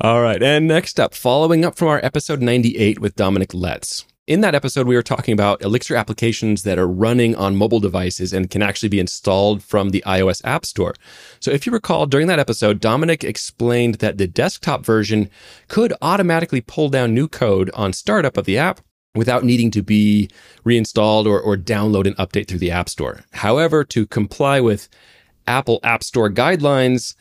All 0.00 0.22
right. 0.22 0.42
And 0.42 0.66
next 0.66 0.98
up, 0.98 1.14
following 1.14 1.64
up 1.64 1.76
from 1.76 1.88
our 1.88 2.00
episode 2.04 2.40
98 2.40 2.98
with 2.98 3.14
Dominic 3.16 3.50
Letz. 3.50 4.04
In 4.30 4.42
that 4.42 4.54
episode, 4.54 4.86
we 4.86 4.94
were 4.94 5.02
talking 5.02 5.32
about 5.32 5.60
Elixir 5.60 5.96
applications 5.96 6.62
that 6.62 6.78
are 6.78 6.86
running 6.86 7.34
on 7.34 7.56
mobile 7.56 7.80
devices 7.80 8.32
and 8.32 8.48
can 8.48 8.62
actually 8.62 8.88
be 8.88 9.00
installed 9.00 9.60
from 9.60 9.90
the 9.90 10.04
iOS 10.06 10.40
App 10.44 10.64
Store. 10.64 10.94
So 11.40 11.50
if 11.50 11.66
you 11.66 11.72
recall, 11.72 12.06
during 12.06 12.28
that 12.28 12.38
episode, 12.38 12.78
Dominic 12.78 13.24
explained 13.24 13.96
that 13.96 14.18
the 14.18 14.28
desktop 14.28 14.84
version 14.84 15.28
could 15.66 15.92
automatically 16.00 16.60
pull 16.60 16.90
down 16.90 17.12
new 17.12 17.26
code 17.26 17.72
on 17.74 17.92
startup 17.92 18.36
of 18.36 18.44
the 18.44 18.56
app 18.56 18.80
without 19.16 19.42
needing 19.42 19.72
to 19.72 19.82
be 19.82 20.30
reinstalled 20.62 21.26
or, 21.26 21.40
or 21.40 21.56
download 21.56 22.06
and 22.06 22.16
update 22.16 22.46
through 22.46 22.60
the 22.60 22.70
App 22.70 22.88
Store. 22.88 23.24
However, 23.32 23.82
to 23.82 24.06
comply 24.06 24.60
with 24.60 24.88
Apple 25.48 25.80
App 25.82 26.04
Store 26.04 26.30
guidelines, 26.30 27.16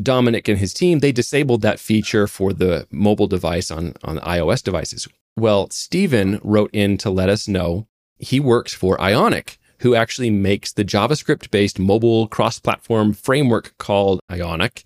Dominic 0.00 0.46
and 0.46 0.60
his 0.60 0.72
team, 0.72 1.00
they 1.00 1.10
disabled 1.10 1.62
that 1.62 1.80
feature 1.80 2.28
for 2.28 2.52
the 2.52 2.86
mobile 2.92 3.26
device 3.26 3.72
on, 3.72 3.94
on 4.04 4.18
iOS 4.18 4.62
devices. 4.62 5.08
Well, 5.36 5.70
Stephen 5.70 6.40
wrote 6.42 6.70
in 6.72 6.98
to 6.98 7.10
let 7.10 7.28
us 7.28 7.48
know 7.48 7.86
he 8.18 8.38
works 8.38 8.74
for 8.74 9.00
Ionic, 9.00 9.58
who 9.78 9.94
actually 9.94 10.30
makes 10.30 10.72
the 10.72 10.84
JavaScript 10.84 11.50
based 11.50 11.78
mobile 11.78 12.28
cross 12.28 12.58
platform 12.58 13.14
framework 13.14 13.76
called 13.78 14.20
Ionic. 14.30 14.84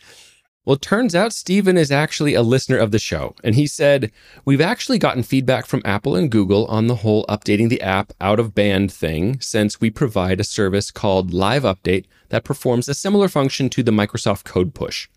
Well, 0.65 0.77
it 0.77 0.83
turns 0.83 1.15
out 1.15 1.33
Stephen 1.33 1.77
is 1.77 1.93
actually 1.93 2.35
a 2.35 2.43
listener 2.43 2.77
of 2.77 2.91
the 2.91 2.99
show. 2.99 3.37
And 3.45 3.55
he 3.55 3.67
said, 3.67 4.11
We've 4.45 4.61
actually 4.61 4.99
gotten 4.99 5.23
feedback 5.23 5.67
from 5.67 5.83
Apple 5.85 6.17
and 6.17 6.31
Google 6.31 6.67
on 6.67 6.87
the 6.87 6.97
whole 6.97 7.25
updating 7.27 7.69
the 7.69 7.83
app 7.83 8.13
out 8.21 8.41
of 8.41 8.55
band 8.55 8.93
thing, 8.93 9.41
since 9.41 9.81
we 9.81 9.91
provide 9.91 10.41
a 10.41 10.45
service 10.45 10.91
called 10.91 11.33
Live 11.33 11.63
Update 11.63 12.07
that 12.31 12.43
performs 12.43 12.89
a 12.89 12.95
similar 12.95 13.29
function 13.29 13.69
to 13.71 13.83
the 13.83 13.93
Microsoft 13.93 14.45
Code 14.45 14.75
Push. 14.75 15.09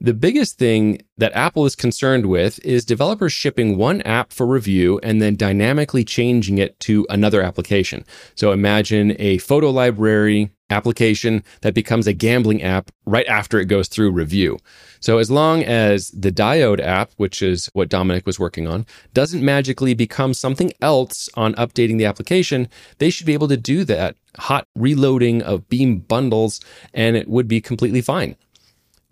The 0.00 0.12
biggest 0.12 0.58
thing 0.58 1.02
that 1.18 1.32
Apple 1.34 1.64
is 1.66 1.76
concerned 1.76 2.26
with 2.26 2.58
is 2.64 2.84
developers 2.84 3.32
shipping 3.32 3.78
one 3.78 4.02
app 4.02 4.32
for 4.32 4.44
review 4.44 4.98
and 5.04 5.22
then 5.22 5.36
dynamically 5.36 6.04
changing 6.04 6.58
it 6.58 6.78
to 6.80 7.06
another 7.08 7.40
application. 7.40 8.04
So 8.34 8.50
imagine 8.50 9.14
a 9.20 9.38
photo 9.38 9.70
library 9.70 10.50
application 10.68 11.44
that 11.60 11.74
becomes 11.74 12.08
a 12.08 12.12
gambling 12.12 12.60
app 12.60 12.90
right 13.06 13.26
after 13.28 13.60
it 13.60 13.66
goes 13.66 13.86
through 13.86 14.10
review. 14.10 14.58
So 14.98 15.18
as 15.18 15.30
long 15.30 15.62
as 15.62 16.08
the 16.10 16.32
Diode 16.32 16.80
app, 16.80 17.12
which 17.16 17.40
is 17.40 17.70
what 17.72 17.88
Dominic 17.88 18.26
was 18.26 18.40
working 18.40 18.66
on, 18.66 18.86
doesn't 19.12 19.44
magically 19.44 19.94
become 19.94 20.34
something 20.34 20.72
else 20.80 21.28
on 21.34 21.54
updating 21.54 21.98
the 21.98 22.06
application, 22.06 22.68
they 22.98 23.10
should 23.10 23.26
be 23.26 23.34
able 23.34 23.48
to 23.48 23.56
do 23.56 23.84
that 23.84 24.16
hot 24.38 24.66
reloading 24.74 25.40
of 25.42 25.68
Beam 25.68 25.98
bundles 25.98 26.60
and 26.92 27.16
it 27.16 27.28
would 27.28 27.46
be 27.46 27.60
completely 27.60 28.00
fine. 28.00 28.34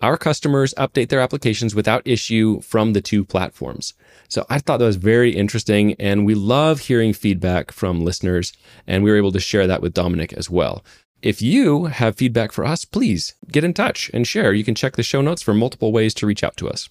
Our 0.02 0.16
customers 0.16 0.74
update 0.76 1.08
their 1.08 1.20
applications 1.20 1.76
without 1.76 2.02
issue 2.04 2.60
from 2.60 2.92
the 2.92 3.00
two 3.00 3.24
platforms. 3.24 3.94
So 4.28 4.44
I 4.50 4.58
thought 4.58 4.78
that 4.78 4.84
was 4.84 4.96
very 4.96 5.30
interesting 5.30 5.94
and 5.94 6.26
we 6.26 6.34
love 6.34 6.80
hearing 6.80 7.12
feedback 7.12 7.70
from 7.70 8.04
listeners 8.04 8.52
and 8.86 9.04
we 9.04 9.10
were 9.10 9.16
able 9.16 9.30
to 9.30 9.40
share 9.40 9.68
that 9.68 9.80
with 9.80 9.94
Dominic 9.94 10.32
as 10.32 10.50
well. 10.50 10.84
If 11.22 11.40
you 11.40 11.84
have 11.84 12.16
feedback 12.16 12.50
for 12.50 12.64
us, 12.64 12.84
please 12.84 13.34
get 13.52 13.62
in 13.62 13.74
touch 13.74 14.10
and 14.12 14.26
share. 14.26 14.52
You 14.52 14.64
can 14.64 14.74
check 14.74 14.96
the 14.96 15.04
show 15.04 15.22
notes 15.22 15.40
for 15.40 15.54
multiple 15.54 15.92
ways 15.92 16.14
to 16.14 16.26
reach 16.26 16.42
out 16.42 16.56
to 16.56 16.68
us. 16.68 16.88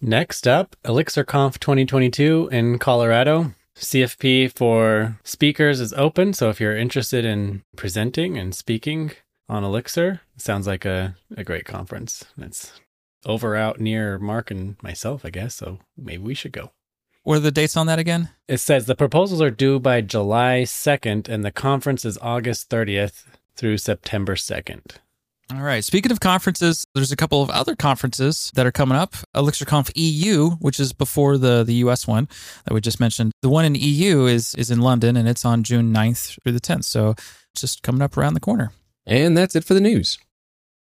Next 0.00 0.46
up, 0.46 0.76
ElixirConf 0.84 1.58
2022 1.58 2.48
in 2.52 2.78
Colorado. 2.78 3.54
CFP 3.76 4.52
for 4.52 5.18
speakers 5.24 5.80
is 5.80 5.92
open. 5.94 6.32
So 6.32 6.48
if 6.48 6.60
you're 6.60 6.76
interested 6.76 7.24
in 7.24 7.64
presenting 7.74 8.38
and 8.38 8.54
speaking 8.54 9.12
on 9.48 9.64
Elixir, 9.64 10.20
sounds 10.36 10.66
like 10.66 10.84
a, 10.84 11.16
a 11.36 11.44
great 11.44 11.64
conference. 11.64 12.24
It's 12.38 12.72
over 13.24 13.56
out 13.56 13.80
near 13.80 14.18
Mark 14.18 14.50
and 14.50 14.76
myself, 14.82 15.24
I 15.24 15.30
guess. 15.30 15.54
So 15.54 15.78
maybe 15.96 16.22
we 16.22 16.34
should 16.34 16.52
go. 16.52 16.72
What 17.24 17.36
are 17.36 17.40
the 17.40 17.52
dates 17.52 17.76
on 17.76 17.86
that 17.86 18.00
again? 18.00 18.30
It 18.48 18.58
says 18.58 18.86
the 18.86 18.96
proposals 18.96 19.40
are 19.40 19.50
due 19.50 19.78
by 19.78 20.00
July 20.00 20.62
2nd 20.64 21.28
and 21.28 21.44
the 21.44 21.52
conference 21.52 22.04
is 22.04 22.18
August 22.20 22.68
30th 22.68 23.24
through 23.54 23.78
September 23.78 24.34
2nd. 24.34 24.96
All 25.52 25.62
right. 25.62 25.84
Speaking 25.84 26.10
of 26.10 26.20
conferences, 26.20 26.86
there's 26.94 27.12
a 27.12 27.16
couple 27.16 27.42
of 27.42 27.50
other 27.50 27.76
conferences 27.76 28.50
that 28.54 28.66
are 28.66 28.72
coming 28.72 28.96
up. 28.96 29.14
ElixirConf 29.36 29.92
EU, 29.94 30.50
which 30.60 30.80
is 30.80 30.92
before 30.92 31.36
the, 31.36 31.62
the 31.62 31.74
US 31.74 32.06
one 32.06 32.26
that 32.64 32.72
we 32.72 32.80
just 32.80 33.00
mentioned. 33.00 33.32
The 33.42 33.50
one 33.50 33.64
in 33.64 33.74
EU 33.74 34.24
is 34.26 34.54
is 34.54 34.70
in 34.70 34.80
London 34.80 35.16
and 35.16 35.28
it's 35.28 35.44
on 35.44 35.62
June 35.62 35.92
9th 35.92 36.38
through 36.42 36.52
the 36.52 36.60
10th. 36.60 36.84
So 36.84 37.14
just 37.54 37.82
coming 37.82 38.02
up 38.02 38.16
around 38.16 38.34
the 38.34 38.40
corner. 38.40 38.72
And 39.06 39.36
that's 39.36 39.56
it 39.56 39.64
for 39.64 39.74
the 39.74 39.80
news. 39.80 40.18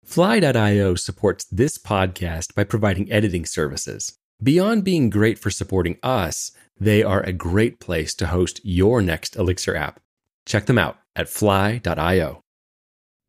Fly.io 0.05 0.95
supports 0.95 1.45
this 1.45 1.79
podcast 1.79 2.55
by 2.55 2.65
providing 2.65 3.11
editing 3.11 3.47
services. 3.47 4.19
Beyond 4.43 4.85
being 4.85 5.11
great 5.11 5.39
for 5.39 5.51
supporting 5.51 5.99
us, 6.03 6.53
they 6.79 7.03
are 7.03 7.23
a 7.23 7.33
great 7.33 7.81
place 7.81 8.15
to 8.17 8.27
host 8.27 8.61
your 8.63 9.01
next 9.01 9.37
Elixir 9.37 9.75
app. 9.75 10.01
Check 10.45 10.67
them 10.67 10.79
out 10.79 10.99
at 11.17 11.29
fly.io. 11.29 12.41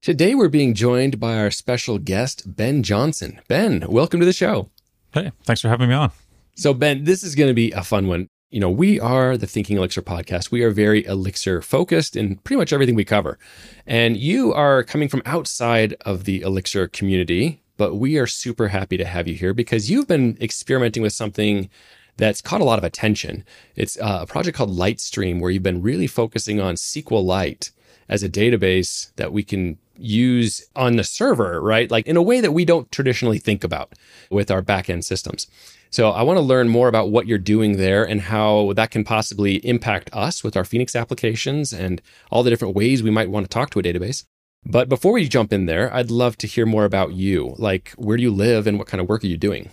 Today 0.02 0.36
we're 0.36 0.50
being 0.50 0.74
joined 0.74 1.20
by 1.20 1.38
our 1.38 1.50
special 1.50 1.98
guest, 1.98 2.56
Ben 2.56 2.84
Johnson. 2.84 3.42
Ben, 3.48 3.86
welcome 3.88 4.20
to 4.20 4.26
the 4.26 4.34
show. 4.34 4.70
Hey, 5.14 5.32
thanks 5.44 5.62
for 5.62 5.70
having 5.70 5.90
me 5.90 5.96
on. 5.96 6.12
So, 6.56 6.74
Ben, 6.74 7.06
this 7.06 7.24
is 7.24 7.36
going 7.36 7.50
to 7.50 7.54
be 7.54 7.72
a 7.72 7.84
fun 7.84 8.08
one. 8.08 8.28
You 8.56 8.62
know, 8.62 8.70
we 8.70 9.02
are 9.02 9.36
the 9.36 9.48
Thinking 9.48 9.76
Elixir 9.76 10.02
podcast. 10.02 10.50
We 10.50 10.64
are 10.64 10.72
very 10.72 11.04
Elixir 11.04 11.62
focused 11.62 12.16
in 12.16 12.38
pretty 12.38 12.58
much 12.58 12.72
everything 12.72 12.96
we 12.96 13.04
cover. 13.04 13.38
And 13.86 14.16
you 14.16 14.54
are 14.54 14.82
coming 14.82 15.10
from 15.10 15.22
outside 15.26 15.94
of 16.06 16.24
the 16.24 16.40
Elixir 16.40 16.88
community, 16.88 17.62
but 17.76 17.96
we 17.96 18.18
are 18.18 18.26
super 18.26 18.70
happy 18.70 18.96
to 18.96 19.04
have 19.04 19.28
you 19.28 19.34
here 19.34 19.54
because 19.54 19.92
you've 19.92 20.08
been 20.08 20.38
experimenting 20.40 21.04
with 21.04 21.12
something 21.12 21.70
that's 22.16 22.42
caught 22.42 22.62
a 22.62 22.64
lot 22.64 22.78
of 22.78 22.86
attention. 22.86 23.44
It's 23.76 24.00
uh, 24.00 24.20
a 24.22 24.26
project 24.26 24.56
called 24.56 24.70
Litestream, 24.70 25.42
where 25.42 25.52
you've 25.52 25.62
been 25.62 25.82
really 25.82 26.08
focusing 26.08 26.62
on 26.62 26.76
SQLite 26.76 27.72
as 28.08 28.24
a 28.24 28.30
database 28.30 29.14
that 29.18 29.34
we 29.34 29.44
can 29.44 29.78
use 29.98 30.66
on 30.78 30.96
the 30.96 31.04
server, 31.04 31.62
right? 31.62 31.92
Like 31.92 32.08
in 32.08 32.16
a 32.16 32.22
way 32.22 32.40
that 32.40 32.54
we 32.54 32.64
don't 32.64 32.90
traditionally 32.90 33.38
think 33.38 33.66
about 33.66 33.94
with 34.30 34.50
our 34.50 34.62
backend 34.62 35.04
systems. 35.04 35.48
So 35.96 36.10
I 36.10 36.24
want 36.24 36.36
to 36.36 36.42
learn 36.42 36.68
more 36.68 36.90
about 36.90 37.10
what 37.10 37.26
you're 37.26 37.38
doing 37.38 37.78
there 37.78 38.04
and 38.04 38.20
how 38.20 38.74
that 38.74 38.92
can 38.92 39.06
possibly 39.06 39.66
impact 39.66 40.10
us 40.12 40.44
with 40.44 40.58
our 40.58 40.66
Phoenix 40.66 40.94
applications 40.94 41.72
and 41.72 42.02
all 42.30 42.44
the 42.44 42.50
different 42.50 42.76
ways 42.76 43.02
we 43.02 43.12
might 43.12 43.30
want 43.30 43.46
to 43.46 43.50
talk 43.50 43.70
to 43.70 43.80
a 43.80 43.82
database. 43.82 44.26
But 44.66 44.90
before 44.90 45.14
we 45.14 45.26
jump 45.30 45.54
in 45.54 45.68
there, 45.68 45.94
I'd 45.94 46.12
love 46.12 46.38
to 46.40 46.48
hear 46.48 46.66
more 46.66 46.84
about 46.84 47.14
you. 47.14 47.56
Like, 47.58 47.94
where 47.96 48.18
do 48.18 48.24
you 48.24 48.30
live 48.30 48.68
and 48.68 48.78
what 48.78 48.90
kind 48.90 49.00
of 49.00 49.08
work 49.08 49.24
are 49.24 49.28
you 49.28 49.38
doing? 49.38 49.70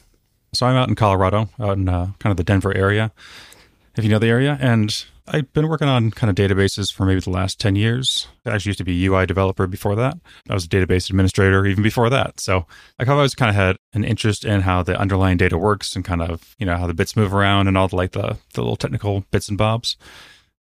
So 0.54 0.64
I'm 0.64 0.76
out 0.76 0.88
in 0.88 0.94
Colorado, 0.94 1.48
out 1.58 1.76
in 1.76 1.88
uh, 1.88 2.12
kind 2.20 2.30
of 2.30 2.36
the 2.36 2.44
Denver 2.44 2.72
area, 2.72 3.10
if 3.96 4.04
you 4.04 4.10
know 4.10 4.20
the 4.20 4.28
area. 4.28 4.56
And 4.60 5.04
I've 5.28 5.52
been 5.52 5.68
working 5.68 5.88
on 5.88 6.10
kind 6.10 6.30
of 6.30 6.36
databases 6.36 6.92
for 6.92 7.06
maybe 7.06 7.20
the 7.20 7.30
last 7.30 7.60
10 7.60 7.76
years. 7.76 8.26
I 8.44 8.50
actually 8.50 8.70
used 8.70 8.78
to 8.78 8.84
be 8.84 9.04
a 9.04 9.10
UI 9.10 9.24
developer 9.24 9.66
before 9.66 9.94
that. 9.96 10.16
I 10.50 10.54
was 10.54 10.64
a 10.64 10.68
database 10.68 11.10
administrator 11.10 11.64
even 11.64 11.82
before 11.82 12.10
that. 12.10 12.40
So 12.40 12.66
I've 12.98 13.08
always 13.08 13.34
kind 13.34 13.48
of 13.48 13.54
had 13.54 13.76
an 13.92 14.04
interest 14.04 14.44
in 14.44 14.62
how 14.62 14.82
the 14.82 14.98
underlying 14.98 15.36
data 15.36 15.56
works 15.56 15.94
and 15.94 16.04
kind 16.04 16.22
of, 16.22 16.56
you 16.58 16.66
know, 16.66 16.76
how 16.76 16.88
the 16.88 16.94
bits 16.94 17.16
move 17.16 17.32
around 17.32 17.68
and 17.68 17.78
all 17.78 17.88
the 17.88 17.96
like 17.96 18.12
the, 18.12 18.36
the 18.54 18.62
little 18.62 18.76
technical 18.76 19.24
bits 19.30 19.48
and 19.48 19.56
bobs. 19.56 19.96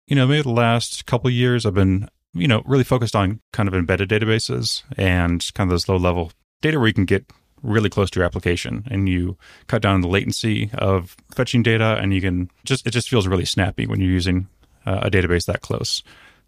You 0.06 0.16
know, 0.16 0.26
maybe 0.26 0.42
the 0.42 0.50
last 0.50 1.06
couple 1.06 1.30
years 1.30 1.64
I've 1.64 1.74
been, 1.74 2.08
you 2.34 2.48
know, 2.48 2.62
really 2.66 2.84
focused 2.84 3.16
on 3.16 3.40
kind 3.52 3.68
of 3.68 3.74
embedded 3.74 4.10
databases 4.10 4.82
and 4.98 5.42
kind 5.54 5.68
of 5.68 5.72
those 5.72 5.88
low 5.88 5.96
level 5.96 6.32
data 6.60 6.78
where 6.78 6.88
you 6.88 6.94
can 6.94 7.06
get 7.06 7.24
really 7.62 7.90
close 7.90 8.10
to 8.10 8.20
your 8.20 8.26
application 8.26 8.84
and 8.90 9.08
you 9.08 9.36
cut 9.66 9.82
down 9.82 10.00
the 10.00 10.08
latency 10.08 10.70
of 10.74 11.16
fetching 11.34 11.62
data 11.62 11.98
and 12.00 12.14
you 12.14 12.20
can 12.20 12.50
just 12.64 12.86
it 12.86 12.90
just 12.90 13.08
feels 13.08 13.26
really 13.26 13.44
snappy 13.44 13.86
when 13.86 14.00
you're 14.00 14.10
using 14.10 14.48
uh, 14.86 15.00
a 15.02 15.10
database 15.10 15.46
that 15.46 15.60
close. 15.60 16.02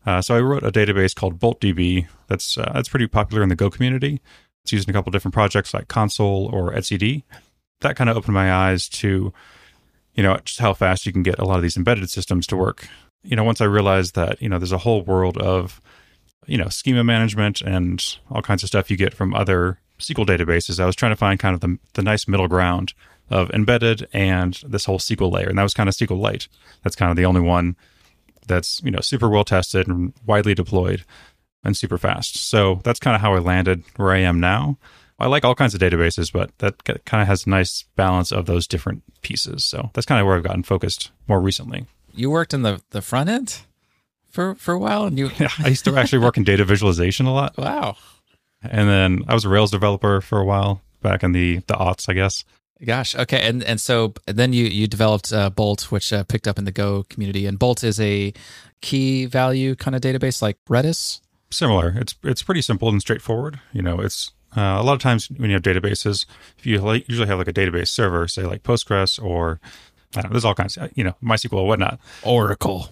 Uh, 0.04 0.20
so 0.20 0.34
i 0.34 0.40
wrote 0.40 0.64
a 0.64 0.72
database 0.72 1.14
called 1.14 1.38
boltdb. 1.38 2.06
That's 2.28 2.58
uh, 2.58 2.70
that's 2.74 2.88
pretty 2.88 3.06
popular 3.06 3.42
in 3.42 3.48
the 3.48 3.56
go 3.56 3.70
community. 3.70 4.20
It's 4.64 4.72
used 4.72 4.88
in 4.88 4.94
a 4.94 4.96
couple 4.96 5.10
different 5.10 5.34
projects 5.34 5.74
like 5.74 5.88
Consul 5.88 6.48
or 6.52 6.72
etcd. 6.72 7.24
That 7.80 7.96
kind 7.96 8.08
of 8.08 8.16
opened 8.16 8.34
my 8.34 8.52
eyes 8.52 8.88
to 8.90 9.32
you 10.14 10.22
know 10.22 10.36
just 10.44 10.60
how 10.60 10.74
fast 10.74 11.06
you 11.06 11.12
can 11.12 11.22
get 11.22 11.38
a 11.38 11.44
lot 11.44 11.56
of 11.56 11.62
these 11.62 11.76
embedded 11.76 12.10
systems 12.10 12.46
to 12.48 12.56
work. 12.56 12.88
You 13.22 13.36
know 13.36 13.44
once 13.44 13.60
i 13.60 13.64
realized 13.64 14.14
that 14.14 14.40
you 14.40 14.48
know 14.48 14.58
there's 14.58 14.72
a 14.72 14.78
whole 14.78 15.02
world 15.02 15.36
of 15.38 15.80
you 16.46 16.58
know 16.58 16.68
schema 16.68 17.04
management 17.04 17.60
and 17.60 18.18
all 18.30 18.42
kinds 18.42 18.62
of 18.62 18.68
stuff 18.68 18.90
you 18.90 18.96
get 18.96 19.14
from 19.14 19.34
other 19.34 19.78
SQL 20.02 20.26
databases, 20.26 20.80
I 20.80 20.86
was 20.86 20.96
trying 20.96 21.12
to 21.12 21.16
find 21.16 21.38
kind 21.38 21.54
of 21.54 21.60
the, 21.60 21.78
the 21.94 22.02
nice 22.02 22.28
middle 22.28 22.48
ground 22.48 22.94
of 23.30 23.50
embedded 23.50 24.06
and 24.12 24.60
this 24.66 24.84
whole 24.84 24.98
SQL 24.98 25.32
layer. 25.32 25.48
And 25.48 25.58
that 25.58 25.62
was 25.62 25.74
kind 25.74 25.88
of 25.88 25.94
SQLite. 25.94 26.48
That's 26.82 26.96
kind 26.96 27.10
of 27.10 27.16
the 27.16 27.24
only 27.24 27.40
one 27.40 27.76
that's, 28.46 28.82
you 28.84 28.90
know, 28.90 29.00
super 29.00 29.28
well 29.28 29.44
tested 29.44 29.88
and 29.88 30.12
widely 30.26 30.54
deployed 30.54 31.04
and 31.64 31.76
super 31.76 31.98
fast. 31.98 32.36
So 32.36 32.80
that's 32.84 33.00
kind 33.00 33.14
of 33.14 33.20
how 33.20 33.34
I 33.34 33.38
landed 33.38 33.84
where 33.96 34.12
I 34.12 34.18
am 34.18 34.40
now. 34.40 34.78
I 35.18 35.26
like 35.26 35.44
all 35.44 35.54
kinds 35.54 35.74
of 35.74 35.80
databases, 35.80 36.32
but 36.32 36.50
that 36.58 37.04
kind 37.04 37.22
of 37.22 37.28
has 37.28 37.46
a 37.46 37.50
nice 37.50 37.84
balance 37.94 38.32
of 38.32 38.46
those 38.46 38.66
different 38.66 39.02
pieces. 39.22 39.64
So 39.64 39.90
that's 39.94 40.06
kind 40.06 40.20
of 40.20 40.26
where 40.26 40.36
I've 40.36 40.42
gotten 40.42 40.64
focused 40.64 41.12
more 41.28 41.40
recently. 41.40 41.86
You 42.12 42.30
worked 42.30 42.52
in 42.52 42.62
the, 42.62 42.82
the 42.90 43.00
front 43.00 43.30
end 43.30 43.60
for, 44.30 44.56
for 44.56 44.74
a 44.74 44.78
while 44.78 45.04
and 45.04 45.16
you 45.16 45.30
yeah, 45.38 45.50
I 45.60 45.68
used 45.68 45.84
to 45.84 45.96
actually 45.96 46.18
work 46.18 46.36
in 46.36 46.44
data 46.44 46.64
visualization 46.64 47.26
a 47.26 47.32
lot. 47.32 47.56
Wow. 47.56 47.96
And 48.62 48.88
then 48.88 49.24
I 49.28 49.34
was 49.34 49.44
a 49.44 49.48
Rails 49.48 49.70
developer 49.70 50.20
for 50.20 50.38
a 50.38 50.44
while 50.44 50.82
back 51.02 51.22
in 51.22 51.32
the 51.32 51.56
the 51.66 51.74
aughts, 51.74 52.08
I 52.08 52.14
guess. 52.14 52.44
Gosh, 52.84 53.14
okay, 53.14 53.46
and 53.46 53.62
and 53.62 53.80
so 53.80 54.14
then 54.26 54.52
you 54.52 54.64
you 54.64 54.86
developed 54.86 55.32
uh, 55.32 55.50
Bolt, 55.50 55.92
which 55.92 56.12
uh, 56.12 56.24
picked 56.24 56.48
up 56.48 56.58
in 56.58 56.64
the 56.64 56.72
Go 56.72 57.04
community, 57.08 57.46
and 57.46 57.58
Bolt 57.58 57.84
is 57.84 58.00
a 58.00 58.32
key 58.80 59.26
value 59.26 59.76
kind 59.76 59.94
of 59.94 60.02
database 60.02 60.42
like 60.42 60.58
Redis. 60.68 61.20
Similar, 61.50 61.94
it's 61.96 62.16
it's 62.24 62.42
pretty 62.42 62.62
simple 62.62 62.88
and 62.88 63.00
straightforward. 63.00 63.60
You 63.72 63.82
know, 63.82 64.00
it's 64.00 64.32
uh, 64.56 64.78
a 64.78 64.82
lot 64.82 64.94
of 64.94 65.00
times 65.00 65.28
when 65.30 65.50
you 65.50 65.54
have 65.54 65.62
databases, 65.62 66.26
if 66.58 66.66
you 66.66 66.78
like, 66.78 67.08
usually 67.08 67.28
have 67.28 67.38
like 67.38 67.48
a 67.48 67.52
database 67.52 67.88
server, 67.88 68.26
say 68.26 68.42
like 68.42 68.62
Postgres 68.62 69.22
or 69.22 69.60
I 70.16 70.20
don't 70.20 70.30
know, 70.30 70.34
there's 70.34 70.44
all 70.44 70.54
kinds, 70.54 70.76
of, 70.76 70.90
you 70.94 71.04
know, 71.04 71.14
MySQL 71.22 71.54
or 71.54 71.66
whatnot. 71.66 71.98
Oracle. 72.22 72.90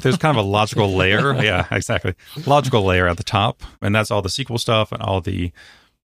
There's 0.00 0.16
kind 0.16 0.36
of 0.36 0.44
a 0.44 0.48
logical 0.48 0.94
layer. 0.94 1.34
Yeah, 1.44 1.66
exactly. 1.70 2.14
Logical 2.46 2.82
layer 2.84 3.06
at 3.06 3.16
the 3.16 3.24
top. 3.24 3.62
And 3.82 3.94
that's 3.94 4.10
all 4.10 4.22
the 4.22 4.28
SQL 4.28 4.58
stuff 4.58 4.92
and 4.92 5.02
all 5.02 5.20
the 5.20 5.52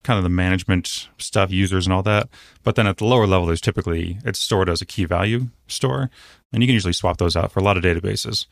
kind 0.02 0.18
of 0.18 0.22
the 0.22 0.30
management 0.30 1.08
stuff, 1.18 1.50
users 1.50 1.86
and 1.86 1.92
all 1.92 2.02
that. 2.02 2.28
But 2.62 2.74
then 2.74 2.86
at 2.86 2.98
the 2.98 3.04
lower 3.04 3.26
level, 3.26 3.46
there's 3.46 3.60
typically 3.60 4.18
it's 4.24 4.38
stored 4.38 4.68
as 4.68 4.80
a 4.82 4.86
key 4.86 5.04
value 5.04 5.48
store. 5.66 6.10
And 6.52 6.62
you 6.62 6.66
can 6.66 6.74
usually 6.74 6.92
swap 6.92 7.18
those 7.18 7.36
out 7.36 7.52
for 7.52 7.60
a 7.60 7.62
lot 7.62 7.76
of 7.76 7.84
databases. 7.84 8.46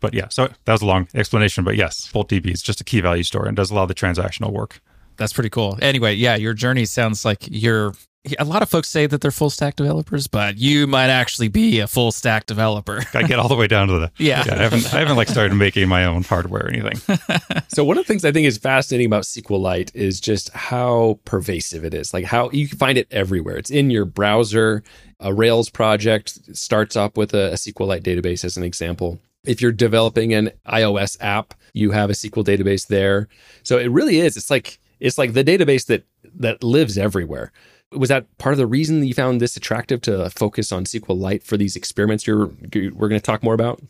But 0.00 0.14
yeah, 0.14 0.28
so 0.28 0.48
that 0.64 0.72
was 0.72 0.82
a 0.82 0.86
long 0.86 1.08
explanation. 1.14 1.64
But 1.64 1.76
yes, 1.76 2.10
BoltDB 2.12 2.52
is 2.52 2.62
just 2.62 2.80
a 2.80 2.84
key 2.84 3.00
value 3.00 3.22
store 3.22 3.46
and 3.46 3.56
does 3.56 3.70
a 3.70 3.74
lot 3.74 3.82
of 3.82 3.88
the 3.88 3.94
transactional 3.94 4.52
work. 4.52 4.80
That's 5.16 5.32
pretty 5.32 5.50
cool. 5.50 5.78
Anyway, 5.80 6.14
yeah, 6.14 6.36
your 6.36 6.54
journey 6.54 6.84
sounds 6.84 7.24
like 7.24 7.46
you're 7.50 7.94
a 8.38 8.44
lot 8.44 8.62
of 8.62 8.68
folks 8.68 8.88
say 8.88 9.06
that 9.06 9.20
they're 9.20 9.30
full 9.30 9.50
stack 9.50 9.76
developers, 9.76 10.26
but 10.26 10.58
you 10.58 10.86
might 10.86 11.08
actually 11.08 11.48
be 11.48 11.80
a 11.80 11.86
full 11.86 12.12
stack 12.12 12.46
developer. 12.46 13.02
I 13.14 13.22
get 13.22 13.38
all 13.38 13.48
the 13.48 13.56
way 13.56 13.66
down 13.66 13.88
to 13.88 13.98
the 13.98 14.12
yeah. 14.18 14.44
yeah 14.46 14.54
I 14.54 14.62
haven't 14.62 14.94
I 14.94 14.98
haven't 14.98 15.16
like 15.16 15.28
started 15.28 15.54
making 15.54 15.88
my 15.88 16.04
own 16.04 16.22
hardware 16.22 16.66
or 16.66 16.68
anything. 16.68 17.18
so 17.68 17.84
one 17.84 17.98
of 17.98 18.04
the 18.04 18.08
things 18.08 18.24
I 18.24 18.32
think 18.32 18.46
is 18.46 18.58
fascinating 18.58 19.06
about 19.06 19.24
SQLite 19.24 19.94
is 19.94 20.20
just 20.20 20.50
how 20.50 21.18
pervasive 21.24 21.84
it 21.84 21.94
is. 21.94 22.12
Like 22.12 22.24
how 22.24 22.50
you 22.50 22.68
can 22.68 22.78
find 22.78 22.98
it 22.98 23.08
everywhere. 23.10 23.56
It's 23.56 23.70
in 23.70 23.90
your 23.90 24.04
browser. 24.04 24.82
A 25.20 25.32
Rails 25.32 25.70
project 25.70 26.54
starts 26.54 26.94
up 26.94 27.16
with 27.16 27.32
a, 27.32 27.52
a 27.52 27.54
SQLite 27.54 28.02
database 28.02 28.44
as 28.44 28.56
an 28.56 28.62
example. 28.62 29.18
If 29.44 29.62
you're 29.62 29.72
developing 29.72 30.34
an 30.34 30.50
iOS 30.68 31.16
app, 31.20 31.54
you 31.72 31.92
have 31.92 32.10
a 32.10 32.14
SQL 32.14 32.44
database 32.44 32.88
there. 32.88 33.28
So 33.62 33.78
it 33.78 33.86
really 33.86 34.18
is. 34.18 34.36
It's 34.36 34.50
like 34.50 34.78
it's 35.00 35.18
like 35.18 35.34
the 35.34 35.44
database 35.44 35.86
that 35.86 36.04
that 36.34 36.62
lives 36.62 36.98
everywhere. 36.98 37.52
Was 37.92 38.08
that 38.08 38.26
part 38.38 38.52
of 38.52 38.58
the 38.58 38.66
reason 38.66 39.00
that 39.00 39.06
you 39.06 39.14
found 39.14 39.40
this 39.40 39.56
attractive 39.56 40.00
to 40.02 40.28
focus 40.30 40.72
on 40.72 40.84
SQLite 40.84 41.42
for 41.42 41.56
these 41.56 41.76
experiments 41.76 42.26
you're 42.26 42.46
we're 42.46 43.08
going 43.08 43.12
to 43.12 43.20
talk 43.20 43.42
more 43.42 43.54
about? 43.54 43.80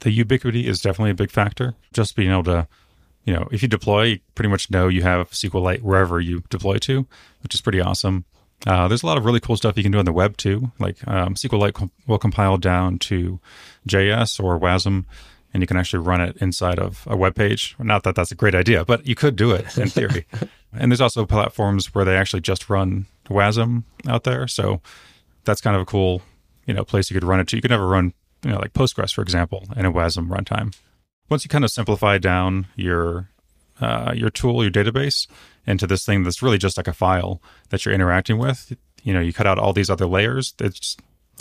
The 0.00 0.10
ubiquity 0.10 0.66
is 0.66 0.80
definitely 0.80 1.12
a 1.12 1.14
big 1.14 1.30
factor. 1.30 1.74
Just 1.92 2.16
being 2.16 2.30
able 2.30 2.44
to, 2.44 2.68
you 3.24 3.32
know, 3.32 3.48
if 3.50 3.62
you 3.62 3.68
deploy, 3.68 4.02
you 4.02 4.18
pretty 4.34 4.50
much 4.50 4.70
know 4.70 4.88
you 4.88 5.02
have 5.02 5.30
SQLite 5.30 5.80
wherever 5.80 6.20
you 6.20 6.42
deploy 6.50 6.76
to, 6.78 7.06
which 7.42 7.54
is 7.54 7.62
pretty 7.62 7.80
awesome. 7.80 8.26
Uh, 8.66 8.88
there's 8.88 9.02
a 9.02 9.06
lot 9.06 9.18
of 9.18 9.24
really 9.24 9.40
cool 9.40 9.56
stuff 9.56 9.76
you 9.76 9.82
can 9.82 9.92
do 9.92 9.98
on 9.98 10.04
the 10.04 10.12
web 10.12 10.36
too. 10.36 10.70
Like 10.78 10.96
um, 11.06 11.34
SQLite 11.34 11.74
com- 11.74 11.90
will 12.06 12.18
compile 12.18 12.58
down 12.58 12.98
to 13.00 13.40
JS 13.88 14.42
or 14.42 14.58
WASM, 14.58 15.04
and 15.52 15.62
you 15.62 15.66
can 15.66 15.76
actually 15.76 16.00
run 16.00 16.20
it 16.20 16.36
inside 16.38 16.78
of 16.78 17.04
a 17.06 17.16
web 17.16 17.34
page. 17.34 17.74
Not 17.78 18.02
that 18.04 18.14
that's 18.14 18.32
a 18.32 18.36
great 18.36 18.54
idea, 18.54 18.84
but 18.84 19.06
you 19.06 19.14
could 19.14 19.36
do 19.36 19.52
it 19.52 19.76
in 19.78 19.88
theory. 19.88 20.26
and 20.72 20.90
there's 20.90 21.00
also 21.00 21.26
platforms 21.26 21.94
where 21.94 22.04
they 22.04 22.16
actually 22.16 22.40
just 22.40 22.68
run 22.68 23.06
WASM 23.28 23.84
out 24.08 24.24
there. 24.24 24.46
So 24.46 24.80
that's 25.44 25.60
kind 25.60 25.76
of 25.76 25.82
a 25.82 25.86
cool, 25.86 26.22
you 26.66 26.74
know, 26.74 26.84
place 26.84 27.10
you 27.10 27.14
could 27.14 27.24
run 27.24 27.40
it 27.40 27.48
to. 27.48 27.56
You 27.56 27.62
could 27.62 27.70
never 27.70 27.86
run, 27.86 28.12
you 28.44 28.50
know, 28.50 28.58
like 28.58 28.72
Postgres, 28.72 29.12
for 29.12 29.22
example, 29.22 29.64
in 29.76 29.84
a 29.84 29.92
WASM 29.92 30.28
runtime. 30.28 30.76
Once 31.28 31.44
you 31.44 31.48
kind 31.48 31.64
of 31.64 31.70
simplify 31.70 32.18
down 32.18 32.66
your 32.76 33.30
uh, 33.80 34.12
your 34.16 34.30
tool, 34.30 34.62
your 34.62 34.72
database, 34.72 35.26
into 35.66 35.86
this 35.86 36.04
thing 36.04 36.22
that's 36.22 36.42
really 36.42 36.58
just 36.58 36.76
like 36.76 36.88
a 36.88 36.92
file 36.92 37.42
that 37.68 37.84
you're 37.84 37.94
interacting 37.94 38.38
with, 38.38 38.74
you 39.02 39.12
know, 39.12 39.20
you 39.20 39.32
cut 39.32 39.46
out 39.46 39.58
all 39.58 39.72
these 39.72 39.90
other 39.90 40.06
layers. 40.06 40.54
It's 40.60 40.96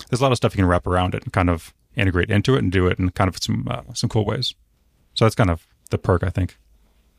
there's 0.10 0.20
a 0.20 0.24
lot 0.24 0.32
of 0.32 0.38
stuff 0.38 0.54
you 0.54 0.58
can 0.58 0.66
wrap 0.66 0.86
around 0.88 1.16
it 1.16 1.24
and 1.24 1.32
kind 1.32 1.50
of 1.50 1.74
integrate 1.96 2.30
into 2.30 2.56
it 2.56 2.60
and 2.60 2.72
do 2.72 2.88
it 2.88 3.00
in 3.00 3.10
kind 3.12 3.28
of 3.28 3.42
some 3.42 3.68
uh, 3.70 3.82
some 3.94 4.10
cool 4.10 4.26
ways. 4.26 4.54
So 5.14 5.26
that's 5.26 5.36
kind 5.36 5.50
of 5.50 5.66
the 5.92 5.98
perk, 5.98 6.24
I 6.24 6.30
think. 6.30 6.58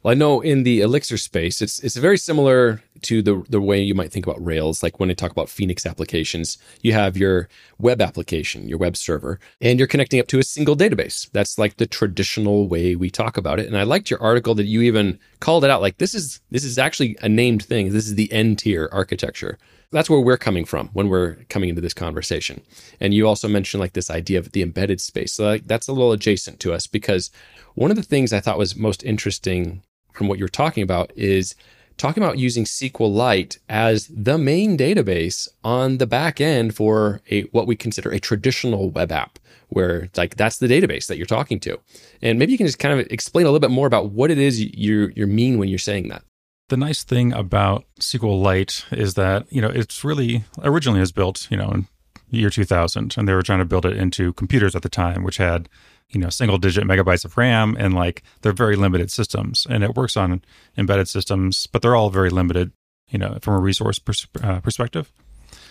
Well, 0.06 0.12
I 0.12 0.14
know 0.14 0.40
in 0.40 0.62
the 0.62 0.82
Elixir 0.82 1.18
space, 1.18 1.60
it's 1.60 1.80
it's 1.80 1.96
very 1.96 2.16
similar 2.16 2.80
to 3.02 3.22
the 3.22 3.42
the 3.48 3.60
way 3.60 3.82
you 3.82 3.92
might 3.92 4.12
think 4.12 4.24
about 4.24 4.44
Rails. 4.44 4.80
Like 4.80 5.00
when 5.00 5.10
I 5.10 5.14
talk 5.14 5.32
about 5.32 5.48
Phoenix 5.48 5.84
applications, 5.84 6.58
you 6.80 6.92
have 6.92 7.16
your 7.16 7.48
web 7.80 8.00
application, 8.00 8.68
your 8.68 8.78
web 8.78 8.96
server, 8.96 9.40
and 9.60 9.80
you're 9.80 9.88
connecting 9.88 10.20
up 10.20 10.28
to 10.28 10.38
a 10.38 10.44
single 10.44 10.76
database. 10.76 11.28
That's 11.32 11.58
like 11.58 11.78
the 11.78 11.88
traditional 11.88 12.68
way 12.68 12.94
we 12.94 13.10
talk 13.10 13.36
about 13.36 13.58
it. 13.58 13.66
And 13.66 13.76
I 13.76 13.82
liked 13.82 14.08
your 14.08 14.22
article 14.22 14.54
that 14.54 14.66
you 14.66 14.82
even 14.82 15.18
called 15.40 15.64
it 15.64 15.70
out. 15.70 15.82
Like 15.82 15.98
this 15.98 16.14
is 16.14 16.40
this 16.52 16.62
is 16.62 16.78
actually 16.78 17.16
a 17.20 17.28
named 17.28 17.64
thing. 17.64 17.92
This 17.92 18.06
is 18.06 18.14
the 18.14 18.30
N 18.30 18.54
tier 18.54 18.88
architecture. 18.92 19.58
That's 19.90 20.08
where 20.08 20.20
we're 20.20 20.36
coming 20.36 20.66
from 20.66 20.88
when 20.92 21.08
we're 21.08 21.34
coming 21.48 21.68
into 21.68 21.80
this 21.80 21.94
conversation. 21.94 22.62
And 23.00 23.12
you 23.12 23.26
also 23.26 23.48
mentioned 23.48 23.80
like 23.80 23.94
this 23.94 24.10
idea 24.10 24.38
of 24.38 24.52
the 24.52 24.62
embedded 24.62 25.00
space. 25.00 25.32
So 25.32 25.46
like, 25.46 25.66
that's 25.66 25.88
a 25.88 25.92
little 25.92 26.12
adjacent 26.12 26.60
to 26.60 26.72
us 26.72 26.86
because 26.86 27.32
one 27.74 27.90
of 27.90 27.96
the 27.96 28.04
things 28.04 28.32
I 28.32 28.38
thought 28.38 28.58
was 28.58 28.76
most 28.76 29.02
interesting 29.02 29.82
from 30.16 30.28
what 30.28 30.38
you're 30.38 30.48
talking 30.48 30.82
about 30.82 31.12
is 31.14 31.54
talking 31.96 32.22
about 32.22 32.38
using 32.38 32.64
SQLite 32.64 33.58
as 33.68 34.08
the 34.08 34.38
main 34.38 34.76
database 34.76 35.48
on 35.64 35.98
the 35.98 36.06
back 36.06 36.40
end 36.40 36.74
for 36.74 37.20
a 37.30 37.42
what 37.44 37.66
we 37.66 37.76
consider 37.76 38.10
a 38.10 38.20
traditional 38.20 38.90
web 38.90 39.12
app, 39.12 39.38
where 39.68 40.08
like 40.16 40.36
that's 40.36 40.58
the 40.58 40.66
database 40.66 41.06
that 41.06 41.16
you're 41.16 41.26
talking 41.26 41.60
to. 41.60 41.78
And 42.22 42.38
maybe 42.38 42.52
you 42.52 42.58
can 42.58 42.66
just 42.66 42.78
kind 42.78 42.98
of 42.98 43.06
explain 43.10 43.46
a 43.46 43.48
little 43.48 43.60
bit 43.60 43.70
more 43.70 43.86
about 43.86 44.10
what 44.10 44.30
it 44.30 44.38
is 44.38 44.60
you 44.60 45.12
you 45.14 45.26
mean 45.26 45.58
when 45.58 45.68
you're 45.68 45.78
saying 45.78 46.08
that. 46.08 46.22
The 46.68 46.76
nice 46.76 47.04
thing 47.04 47.32
about 47.32 47.84
SQLite 48.00 48.92
is 48.92 49.14
that 49.14 49.46
you 49.50 49.60
know 49.60 49.68
it's 49.68 50.04
really 50.04 50.44
originally 50.62 51.00
was 51.00 51.12
built 51.12 51.46
you 51.50 51.56
know 51.56 51.70
in 51.70 51.88
year 52.30 52.50
2000, 52.50 53.16
and 53.16 53.28
they 53.28 53.34
were 53.34 53.42
trying 53.42 53.60
to 53.60 53.64
build 53.64 53.86
it 53.86 53.96
into 53.96 54.32
computers 54.32 54.74
at 54.74 54.82
the 54.82 54.88
time, 54.88 55.22
which 55.22 55.36
had 55.36 55.68
you 56.10 56.20
know 56.20 56.28
single 56.28 56.58
digit 56.58 56.84
megabytes 56.84 57.24
of 57.24 57.36
RAM 57.36 57.76
and 57.78 57.94
like 57.94 58.22
they're 58.42 58.52
very 58.52 58.76
limited 58.76 59.10
systems 59.10 59.66
and 59.68 59.82
it 59.82 59.94
works 59.94 60.16
on 60.16 60.42
embedded 60.76 61.08
systems 61.08 61.66
but 61.66 61.82
they're 61.82 61.96
all 61.96 62.10
very 62.10 62.30
limited 62.30 62.72
you 63.08 63.18
know 63.18 63.38
from 63.42 63.54
a 63.54 63.60
resource 63.60 63.98
pers- 63.98 64.26
uh, 64.42 64.60
perspective. 64.60 65.12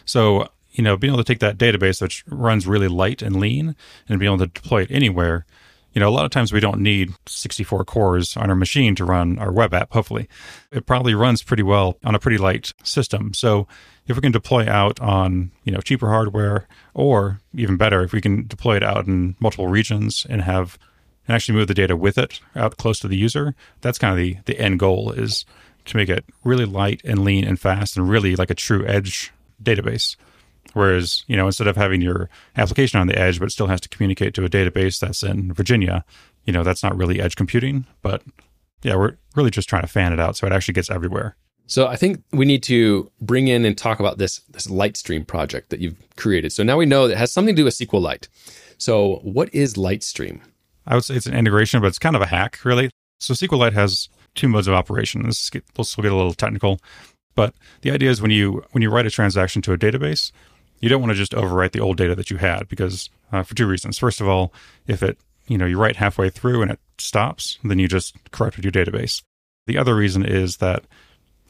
So 0.06 0.50
you 0.71 0.84
know 0.84 0.98
being 0.98 1.13
able 1.13 1.24
to 1.24 1.28
take 1.28 1.39
that 1.39 1.58
database 1.58 2.02
which 2.02 2.24
runs 2.28 2.67
really 2.67 2.88
light 2.88 3.21
and 3.21 3.38
lean 3.38 3.76
and 4.10 4.19
being 4.19 4.32
able 4.34 4.45
to 4.45 4.52
deploy 4.52 4.82
it 4.82 4.91
anywhere 4.91 5.45
you 5.95 6.02
know 6.02 6.10
a 6.10 6.12
lot 6.12 6.26
of 6.26 6.32
times 6.32 6.52
we 6.52 6.60
don't 6.60 6.82
need 6.82 7.13
64 7.26 7.86
cores 7.86 8.36
on 8.36 8.50
our 8.50 8.56
machine 8.56 8.95
to 8.95 9.06
run 9.06 9.39
our 9.39 9.52
web 9.52 9.74
app 9.74 9.93
hopefully. 9.93 10.28
It 10.71 10.86
probably 10.86 11.15
runs 11.15 11.41
pretty 11.41 11.63
well 11.63 11.98
on 12.04 12.13
a 12.13 12.19
pretty 12.19 12.38
light 12.38 12.74
system. 12.84 13.34
So 13.34 13.67
if 14.08 14.15
we 14.15 14.22
can 14.22 14.32
deploy 14.32 14.70
out 14.70 15.00
on 15.00 15.52
you 15.63 15.72
know 15.72 15.82
cheaper 15.82 16.08
hardware 16.08 16.68
or 16.94 17.39
even 17.54 17.78
better 17.78 18.04
if 18.04 18.13
we 18.13 18.22
can 18.22 18.48
deploy 18.48 18.76
it 18.76 18.84
out 18.84 19.08
in 19.08 19.36
multiple 19.39 19.68
regions 19.68 20.26
and 20.30 20.41
have 20.41 20.78
and 21.28 21.36
actually 21.36 21.56
move 21.56 21.68
the 21.68 21.74
data 21.74 21.96
with 21.96 22.18
it 22.18 22.39
out 22.56 22.78
close 22.78 23.00
to 23.00 23.08
the 23.08 23.18
user 23.18 23.56
that's 23.82 23.98
kind 23.98 24.12
of 24.12 24.18
the 24.18 24.38
the 24.46 24.60
end 24.60 24.80
goal 24.80 25.12
is 25.12 25.46
to 25.86 25.98
make 25.98 26.10
it 26.10 26.26
really 26.44 26.65
light 26.65 27.02
and 27.04 27.24
lean 27.24 27.44
and 27.46 27.60
fast 27.60 27.96
and 27.96 28.10
really 28.10 28.36
like 28.36 28.50
a 28.50 28.56
true 28.56 28.86
edge 28.88 29.32
database. 29.63 30.15
Whereas 30.74 31.24
you 31.28 31.38
know 31.38 31.46
instead 31.46 31.68
of 31.68 31.78
having 31.78 32.02
your 32.02 32.30
application 32.58 33.00
on 33.00 33.08
the 33.08 33.18
edge 33.18 33.39
but 33.39 33.52
still 33.52 33.68
has 33.68 33.82
to 33.82 33.89
communicate 33.89 34.34
to 34.34 34.44
a 34.44 34.50
database 34.50 35.00
that's 35.00 35.24
in 35.24 35.54
virginia 35.54 36.04
you 36.44 36.52
know 36.52 36.63
that's 36.63 36.84
not 36.84 36.98
really 36.98 37.22
edge 37.22 37.38
computing 37.38 37.86
but 38.02 38.24
yeah 38.82 38.96
we're 38.96 39.15
really 39.36 39.52
just 39.52 39.70
trying 39.70 39.84
to 39.84 39.88
fan 39.88 40.12
it 40.12 40.20
out 40.20 40.36
so 40.36 40.46
it 40.46 40.52
actually 40.52 40.74
gets 40.74 40.91
everywhere 40.91 41.38
so 41.67 41.88
I 41.88 41.95
think 41.95 42.23
we 42.32 42.45
need 42.45 42.63
to 42.63 43.12
bring 43.21 43.47
in 43.47 43.65
and 43.65 43.78
talk 43.78 43.99
about 43.99 44.17
this 44.17 44.39
this 44.49 44.67
Litestream 44.67 45.25
project 45.25 45.69
that 45.69 45.80
you've 45.80 45.97
created. 46.15 46.51
So 46.51 46.63
now 46.63 46.78
we 46.78 46.86
know 46.86 47.08
that 47.08 47.15
it 47.15 47.17
has 47.17 47.32
something 47.32 47.56
to 47.56 47.62
do 47.62 47.65
with 47.65 47.75
SQLite. 47.75 48.28
So 48.78 49.15
what 49.23 49.54
is 49.54 49.75
Litestream? 49.75 50.41
I 50.86 50.95
would 50.95 51.04
say 51.04 51.15
it's 51.15 51.25
an 51.25 51.36
integration, 51.36 51.82
but 51.82 51.88
it's 51.88 51.99
kind 51.99 52.15
of 52.15 52.21
a 52.21 52.28
hack, 52.28 52.63
really. 52.63 52.91
So 53.19 53.34
SQLite 53.34 53.73
has 53.73 54.10
two 54.36 54.47
modes 54.47 54.67
of 54.67 54.73
operation. 54.73 55.23
This 55.23 55.51
will 55.75 56.04
get 56.04 56.12
a 56.12 56.15
little 56.15 56.34
technical, 56.34 56.80
but 57.36 57.56
the 57.82 57.91
idea 57.91 58.10
is 58.10 58.21
when 58.21 58.32
you 58.32 58.63
when 58.71 58.82
you 58.82 58.89
write 58.89 59.06
a 59.08 59.12
transaction 59.12 59.62
to 59.63 59.73
a 59.73 59.78
database, 59.78 60.32
you 60.82 60.89
don't 60.89 61.01
want 61.01 61.12
to 61.12 61.17
just 61.17 61.32
overwrite 61.32 61.71
the 61.71 61.80
old 61.80 61.97
data 61.97 62.15
that 62.15 62.30
you 62.30 62.38
had 62.38 62.67
because 62.67 63.10
uh, 63.32 63.43
for 63.43 63.56
two 63.56 63.67
reasons. 63.67 63.97
First 63.97 64.21
of 64.21 64.28
all, 64.28 64.54
if 64.88 65.01
it 65.01 65.17
you 65.47 65.58
know 65.58 65.65
you 65.65 65.80
write 65.80 65.95
halfway 65.95 66.30
through 66.30 66.62
and 66.62 66.71
it 66.71 66.80
stops, 66.97 67.58
then 67.63 67.80
you 67.80 67.88
just 67.88 68.15
corrupted 68.32 68.63
your 68.63 68.71
database. 68.71 69.23
The 69.67 69.78
other 69.78 69.95
reason 69.95 70.23
is 70.23 70.58
that 70.58 70.84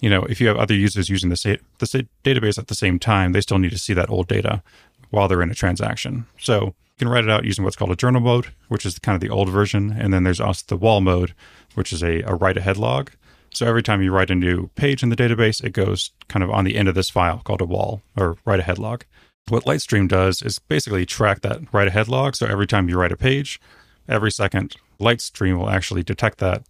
you 0.06 0.12
know, 0.12 0.22
if 0.26 0.40
you 0.40 0.48
have 0.48 0.58
other 0.58 0.76
users 0.76 1.10
using 1.10 1.32
the, 1.32 1.36
sa- 1.36 1.56
the 1.80 2.08
database 2.24 2.60
at 2.60 2.68
the 2.68 2.76
same 2.76 3.00
time, 3.00 3.32
they 3.32 3.42
still 3.42 3.58
need 3.58 3.72
to 3.72 3.80
see 3.80 3.96
that 3.96 4.08
old 4.08 4.28
data 4.28 4.62
while 5.10 5.28
they're 5.28 5.42
in 5.42 5.50
a 5.50 5.56
transaction. 5.56 6.28
So 6.40 6.66
you 6.66 7.00
can 7.00 7.10
write 7.10 7.24
it 7.24 7.30
out 7.32 7.44
using 7.44 7.64
what's 7.64 7.76
called 7.76 7.90
a 7.90 7.96
journal 7.96 8.22
mode, 8.22 8.50
which 8.68 8.86
is 8.86 9.00
kind 9.00 9.16
of 9.16 9.20
the 9.20 9.34
old 9.34 9.50
version. 9.50 9.96
And 9.98 10.14
then 10.14 10.24
there's 10.24 10.40
also 10.40 10.64
the 10.68 10.78
WAL 10.78 11.02
mode, 11.02 11.34
which 11.74 11.92
is 11.92 12.04
a, 12.04 12.22
a 12.22 12.36
write 12.36 12.56
ahead 12.56 12.78
log. 12.78 13.14
So 13.52 13.66
every 13.66 13.82
time 13.82 14.04
you 14.04 14.12
write 14.12 14.30
a 14.30 14.36
new 14.36 14.68
page 14.76 15.02
in 15.02 15.10
the 15.10 15.16
database, 15.16 15.64
it 15.64 15.72
goes 15.72 16.12
kind 16.28 16.44
of 16.44 16.52
on 16.52 16.66
the 16.66 16.76
end 16.76 16.88
of 16.88 16.94
this 16.94 17.10
file 17.10 17.42
called 17.44 17.62
a 17.62 17.66
WAL 17.66 18.04
or 18.16 18.38
write 18.46 18.60
ahead 18.60 18.78
log. 18.78 19.06
What 19.48 19.66
Litestream 19.66 20.08
does 20.08 20.44
is 20.44 20.60
basically 20.60 21.08
track 21.08 21.42
that 21.42 21.62
write 21.74 21.88
ahead 21.88 22.08
log. 22.10 22.36
So 22.36 22.46
every 22.46 22.68
time 22.68 22.90
you 22.90 23.00
write 23.00 23.12
a 23.12 23.18
page, 23.18 23.60
every 24.08 24.32
second, 24.32 24.76
Litestream 25.00 25.58
will 25.58 25.72
actually 25.72 26.04
detect 26.04 26.38
that 26.38 26.62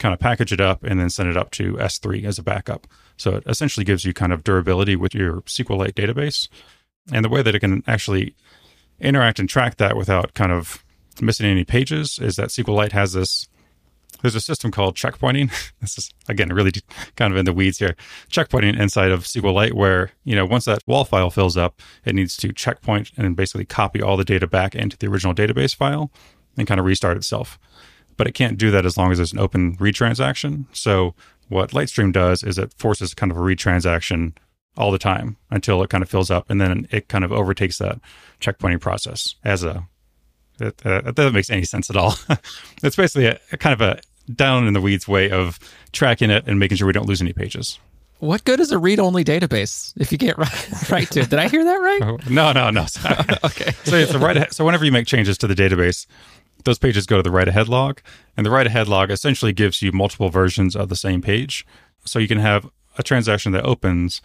kind 0.00 0.12
of 0.12 0.18
package 0.18 0.52
it 0.52 0.60
up 0.60 0.82
and 0.82 0.98
then 0.98 1.10
send 1.10 1.28
it 1.28 1.36
up 1.36 1.52
to 1.52 1.74
S3 1.74 2.24
as 2.24 2.38
a 2.38 2.42
backup. 2.42 2.88
So 3.16 3.36
it 3.36 3.44
essentially 3.46 3.84
gives 3.84 4.04
you 4.04 4.12
kind 4.12 4.32
of 4.32 4.42
durability 4.42 4.96
with 4.96 5.14
your 5.14 5.42
SQLite 5.42 5.92
database. 5.92 6.48
And 7.12 7.24
the 7.24 7.28
way 7.28 7.42
that 7.42 7.54
it 7.54 7.60
can 7.60 7.84
actually 7.86 8.34
interact 8.98 9.38
and 9.38 9.48
track 9.48 9.76
that 9.76 9.96
without 9.96 10.34
kind 10.34 10.50
of 10.50 10.82
missing 11.20 11.46
any 11.46 11.64
pages 11.64 12.18
is 12.18 12.36
that 12.36 12.48
SQLite 12.48 12.92
has 12.92 13.12
this 13.12 13.46
there's 14.22 14.34
a 14.34 14.40
system 14.40 14.70
called 14.70 14.96
checkpointing. 14.96 15.50
This 15.80 15.96
is 15.96 16.10
again 16.28 16.52
really 16.52 16.72
kind 17.16 17.32
of 17.32 17.38
in 17.38 17.46
the 17.46 17.54
weeds 17.54 17.78
here. 17.78 17.96
Checkpointing 18.30 18.78
inside 18.78 19.12
of 19.12 19.24
SQLite, 19.24 19.72
where 19.72 20.10
you 20.24 20.36
know 20.36 20.44
once 20.44 20.66
that 20.66 20.82
WAL 20.86 21.06
file 21.06 21.30
fills 21.30 21.56
up, 21.56 21.80
it 22.04 22.14
needs 22.14 22.36
to 22.38 22.52
checkpoint 22.52 23.12
and 23.16 23.34
basically 23.34 23.64
copy 23.64 24.02
all 24.02 24.18
the 24.18 24.24
data 24.24 24.46
back 24.46 24.74
into 24.74 24.98
the 24.98 25.06
original 25.06 25.34
database 25.34 25.74
file, 25.74 26.10
and 26.58 26.66
kind 26.66 26.78
of 26.78 26.84
restart 26.84 27.16
itself. 27.16 27.58
But 28.20 28.26
it 28.26 28.32
can't 28.32 28.58
do 28.58 28.70
that 28.70 28.84
as 28.84 28.98
long 28.98 29.10
as 29.10 29.16
there's 29.16 29.32
an 29.32 29.38
open 29.38 29.78
read 29.80 29.94
transaction. 29.94 30.66
So 30.74 31.14
what 31.48 31.70
Litestream 31.70 32.12
does 32.12 32.42
is 32.42 32.58
it 32.58 32.74
forces 32.74 33.14
kind 33.14 33.32
of 33.32 33.38
a 33.38 33.40
read 33.40 33.58
transaction 33.58 34.34
all 34.76 34.90
the 34.90 34.98
time 34.98 35.38
until 35.48 35.82
it 35.82 35.88
kind 35.88 36.02
of 36.02 36.10
fills 36.10 36.30
up, 36.30 36.50
and 36.50 36.60
then 36.60 36.86
it 36.90 37.08
kind 37.08 37.24
of 37.24 37.32
overtakes 37.32 37.78
that 37.78 37.98
checkpointing 38.38 38.78
process 38.78 39.36
as 39.42 39.64
a. 39.64 39.88
It, 40.60 40.82
uh, 40.84 41.00
that 41.00 41.14
doesn't 41.14 41.32
make 41.32 41.48
any 41.48 41.64
sense 41.64 41.88
at 41.88 41.96
all. 41.96 42.14
it's 42.82 42.96
basically 42.96 43.24
a, 43.24 43.40
a 43.52 43.56
kind 43.56 43.72
of 43.72 43.80
a 43.80 44.02
down 44.30 44.66
in 44.66 44.74
the 44.74 44.82
weeds 44.82 45.08
way 45.08 45.30
of 45.30 45.58
tracking 45.92 46.28
it 46.28 46.46
and 46.46 46.58
making 46.58 46.76
sure 46.76 46.86
we 46.86 46.92
don't 46.92 47.08
lose 47.08 47.22
any 47.22 47.32
pages. 47.32 47.78
What 48.18 48.44
good 48.44 48.60
is 48.60 48.70
a 48.70 48.78
read-only 48.78 49.24
database 49.24 49.94
if 49.96 50.12
you 50.12 50.18
can't 50.18 50.36
write, 50.36 50.90
write 50.90 51.10
to 51.12 51.20
it? 51.20 51.30
Did 51.30 51.38
I 51.38 51.48
hear 51.48 51.64
that 51.64 51.76
right? 51.76 52.20
No, 52.30 52.52
no, 52.52 52.68
no. 52.68 52.82
okay. 53.44 53.72
So 53.84 54.18
write 54.18 54.52
so 54.52 54.62
whenever 54.66 54.84
you 54.84 54.92
make 54.92 55.06
changes 55.06 55.38
to 55.38 55.46
the 55.46 55.54
database, 55.54 56.06
those 56.64 56.78
pages 56.78 57.06
go 57.06 57.16
to 57.16 57.22
the 57.22 57.30
write 57.30 57.48
ahead 57.48 57.68
log, 57.68 58.00
and 58.36 58.44
the 58.44 58.50
write 58.50 58.66
ahead 58.66 58.88
log 58.88 59.10
essentially 59.10 59.52
gives 59.52 59.82
you 59.82 59.92
multiple 59.92 60.28
versions 60.28 60.76
of 60.76 60.88
the 60.88 60.96
same 60.96 61.22
page. 61.22 61.66
So 62.04 62.18
you 62.18 62.28
can 62.28 62.38
have 62.38 62.70
a 62.98 63.02
transaction 63.02 63.52
that 63.52 63.64
opens 63.64 64.20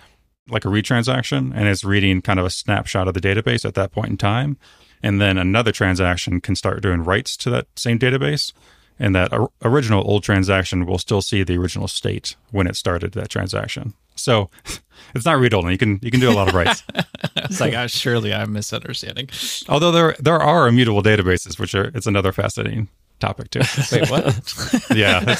like 0.47 0.65
a 0.65 0.69
read 0.69 0.85
transaction 0.85 1.51
and 1.53 1.67
is 1.67 1.83
reading 1.83 2.21
kind 2.21 2.39
of 2.39 2.45
a 2.45 2.49
snapshot 2.49 3.07
of 3.07 3.13
the 3.13 3.19
database 3.19 3.65
at 3.65 3.73
that 3.75 3.91
point 3.91 4.09
in 4.09 4.17
time, 4.17 4.57
and 5.01 5.19
then 5.19 5.37
another 5.37 5.71
transaction 5.71 6.41
can 6.41 6.55
start 6.55 6.81
doing 6.81 7.03
writes 7.03 7.35
to 7.37 7.49
that 7.49 7.67
same 7.75 7.99
database 7.99 8.53
and 8.99 9.15
that 9.15 9.31
original 9.63 10.03
old 10.09 10.23
transaction 10.23 10.85
will 10.85 10.97
still 10.97 11.21
see 11.21 11.43
the 11.43 11.57
original 11.57 11.87
state 11.87 12.35
when 12.51 12.67
it 12.67 12.75
started 12.75 13.13
that 13.13 13.29
transaction. 13.29 13.93
So 14.15 14.49
it's 15.15 15.25
not 15.25 15.39
read 15.39 15.53
only. 15.53 15.73
You 15.73 15.77
can 15.77 15.99
you 16.01 16.11
can 16.11 16.19
do 16.19 16.29
a 16.29 16.33
lot 16.33 16.47
of 16.47 16.53
writes. 16.53 16.83
it's 17.35 17.59
like 17.59 17.73
uh, 17.73 17.87
surely 17.87 18.33
I'm 18.33 18.53
misunderstanding. 18.53 19.29
Although 19.67 19.91
there 19.91 20.15
there 20.19 20.39
are 20.39 20.67
immutable 20.67 21.03
databases, 21.03 21.59
which 21.59 21.75
are 21.75 21.91
it's 21.93 22.07
another 22.07 22.31
fascinating 22.31 22.87
topic 23.19 23.49
too. 23.51 23.59
Wait, 23.91 24.09
what? 24.09 24.85
yeah. 24.95 25.35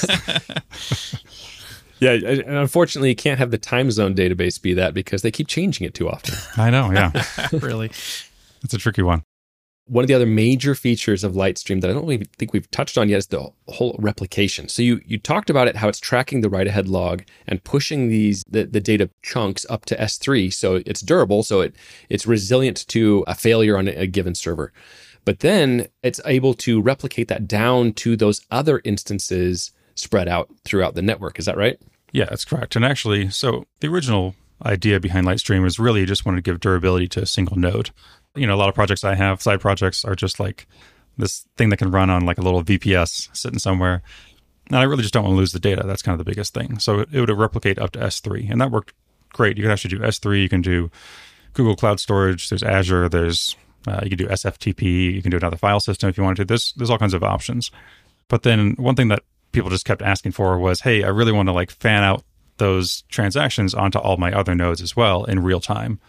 Yeah, 2.02 2.12
and 2.12 2.58
unfortunately, 2.58 3.08
you 3.08 3.16
can't 3.16 3.40
have 3.40 3.52
the 3.52 3.58
time 3.58 3.90
zone 3.90 4.14
database 4.16 4.62
be 4.62 4.74
that 4.74 4.94
because 4.94 5.22
they 5.22 5.32
keep 5.32 5.48
changing 5.48 5.88
it 5.88 5.94
too 5.94 6.10
often. 6.10 6.36
I 6.62 6.70
know, 6.70 6.92
yeah. 6.92 7.14
really. 7.54 7.88
It's 8.62 8.74
a 8.74 8.78
tricky 8.78 9.02
one 9.02 9.24
one 9.88 10.04
of 10.04 10.08
the 10.08 10.14
other 10.14 10.26
major 10.26 10.74
features 10.74 11.24
of 11.24 11.34
Litestream 11.34 11.82
that 11.82 11.90
I 11.90 11.94
don't 11.94 12.12
even 12.12 12.28
think 12.38 12.54
we've 12.54 12.70
touched 12.72 12.98
on 12.98 13.08
yet 13.08 13.18
is 13.18 13.28
the 13.28 13.50
whole 13.68 13.96
replication. 14.00 14.68
So 14.68 14.82
you 14.82 15.00
you 15.06 15.20
talked 15.20 15.50
about 15.50 15.68
it 15.68 15.76
how 15.76 15.88
it's 15.88 16.00
tracking 16.00 16.42
the 16.42 16.50
write 16.50 16.68
ahead 16.68 16.88
log 16.88 17.24
and 17.48 17.64
pushing 17.64 18.08
these 18.08 18.44
the, 18.50 18.64
the 18.66 18.82
data 18.82 19.10
chunks 19.22 19.66
up 19.70 19.86
to 19.86 19.96
S3 19.98 20.52
so 20.52 20.82
it's 20.86 21.02
durable 21.02 21.44
so 21.44 21.62
it 21.62 21.76
it's 22.10 22.26
resilient 22.26 22.88
to 22.88 23.24
a 23.28 23.36
failure 23.36 23.78
on 23.78 23.88
a 23.88 24.08
given 24.08 24.34
server. 24.34 24.74
But 25.24 25.40
then 25.40 25.88
it's 26.04 26.22
able 26.26 26.54
to 26.56 26.82
replicate 26.82 27.28
that 27.28 27.48
down 27.48 27.94
to 27.94 28.16
those 28.16 28.42
other 28.52 28.82
instances 28.84 29.72
spread 29.96 30.28
out 30.28 30.50
throughout 30.64 30.96
the 30.96 31.02
network. 31.02 31.40
Is 31.40 31.46
that 31.46 31.58
right? 31.58 31.80
Yeah, 32.12 32.26
that's 32.26 32.46
correct. 32.46 32.76
And 32.76 32.86
actually, 32.86 33.30
so 33.30 33.66
the 33.80 33.88
original 33.88 34.36
idea 34.64 35.00
behind 35.00 35.28
Litestream 35.28 35.64
was 35.64 35.80
really 35.80 36.06
just 36.06 36.26
wanted 36.26 36.38
to 36.38 36.50
give 36.50 36.60
durability 36.60 37.08
to 37.10 37.22
a 37.22 37.26
single 37.26 37.58
node 37.58 37.90
you 38.36 38.48
know, 38.48 38.56
a 38.56 38.58
lot 38.58 38.70
of 38.70 38.76
projects 38.76 39.04
I 39.04 39.16
have, 39.16 39.42
side 39.42 39.62
projects, 39.62 40.06
are 40.06 40.16
just 40.16 40.40
like 40.40 40.68
this 41.18 41.46
thing 41.58 41.70
that 41.70 41.78
can 41.78 41.92
run 41.92 42.10
on 42.10 42.26
like 42.26 42.38
a 42.38 42.42
little 42.42 42.64
VPS 42.64 43.36
sitting 43.36 43.60
somewhere. 43.60 44.02
And 44.68 44.78
I 44.78 44.84
really 44.84 45.04
just 45.04 45.14
don't 45.14 45.24
want 45.24 45.34
to 45.34 45.38
lose 45.38 45.52
the 45.52 45.60
data. 45.60 45.84
That's 45.86 46.02
kind 46.02 46.20
of 46.20 46.26
the 46.26 46.30
biggest 46.30 46.54
thing. 46.54 46.80
So 46.80 47.02
it, 47.02 47.14
would 47.14 47.30
replicate 47.30 47.80
up 47.80 47.92
to 47.92 48.00
S3, 48.00 48.50
and 48.50 48.60
that 48.62 48.72
worked 48.72 48.94
great. 49.34 49.58
You 49.58 49.64
can 49.64 49.72
actually 49.72 49.98
do 49.98 50.00
S3. 50.00 50.42
You 50.42 50.50
can 50.50 50.62
do 50.62 50.90
Google 51.54 51.76
Cloud 51.76 52.00
Storage. 52.00 52.50
There's 52.50 52.64
Azure. 52.64 53.10
There's 53.10 53.56
uh, 53.88 54.00
you 54.04 54.10
can 54.10 54.18
do 54.18 54.28
SFTP. 54.28 55.14
You 55.14 55.22
can 55.22 55.32
do 55.32 55.38
another 55.38 55.58
file 55.58 55.80
system 55.80 56.10
if 56.10 56.18
you 56.18 56.24
wanted 56.24 56.38
to. 56.38 56.46
There's 56.46 56.74
there's 56.74 56.90
all 56.90 56.98
kinds 56.98 57.14
of 57.14 57.24
options. 57.24 57.72
But 58.28 58.44
then 58.44 58.72
one 58.78 58.96
thing 58.96 59.10
that 59.10 59.24
people 59.52 59.70
just 59.70 59.86
kept 59.86 60.02
asking 60.02 60.32
for 60.32 60.58
was, 60.58 60.82
hey, 60.82 61.04
I 61.04 61.10
really 61.10 61.32
want 61.32 61.48
to 61.48 61.54
like 61.54 61.70
fan 61.70 62.04
out 62.04 62.24
those 62.58 63.04
transactions 63.04 63.74
onto 63.74 64.00
all 64.00 64.18
my 64.18 64.32
other 64.32 64.56
nodes 64.56 64.82
as 64.82 64.96
well 64.96 65.26
in 65.26 65.44
real 65.44 65.60
time. 65.60 66.00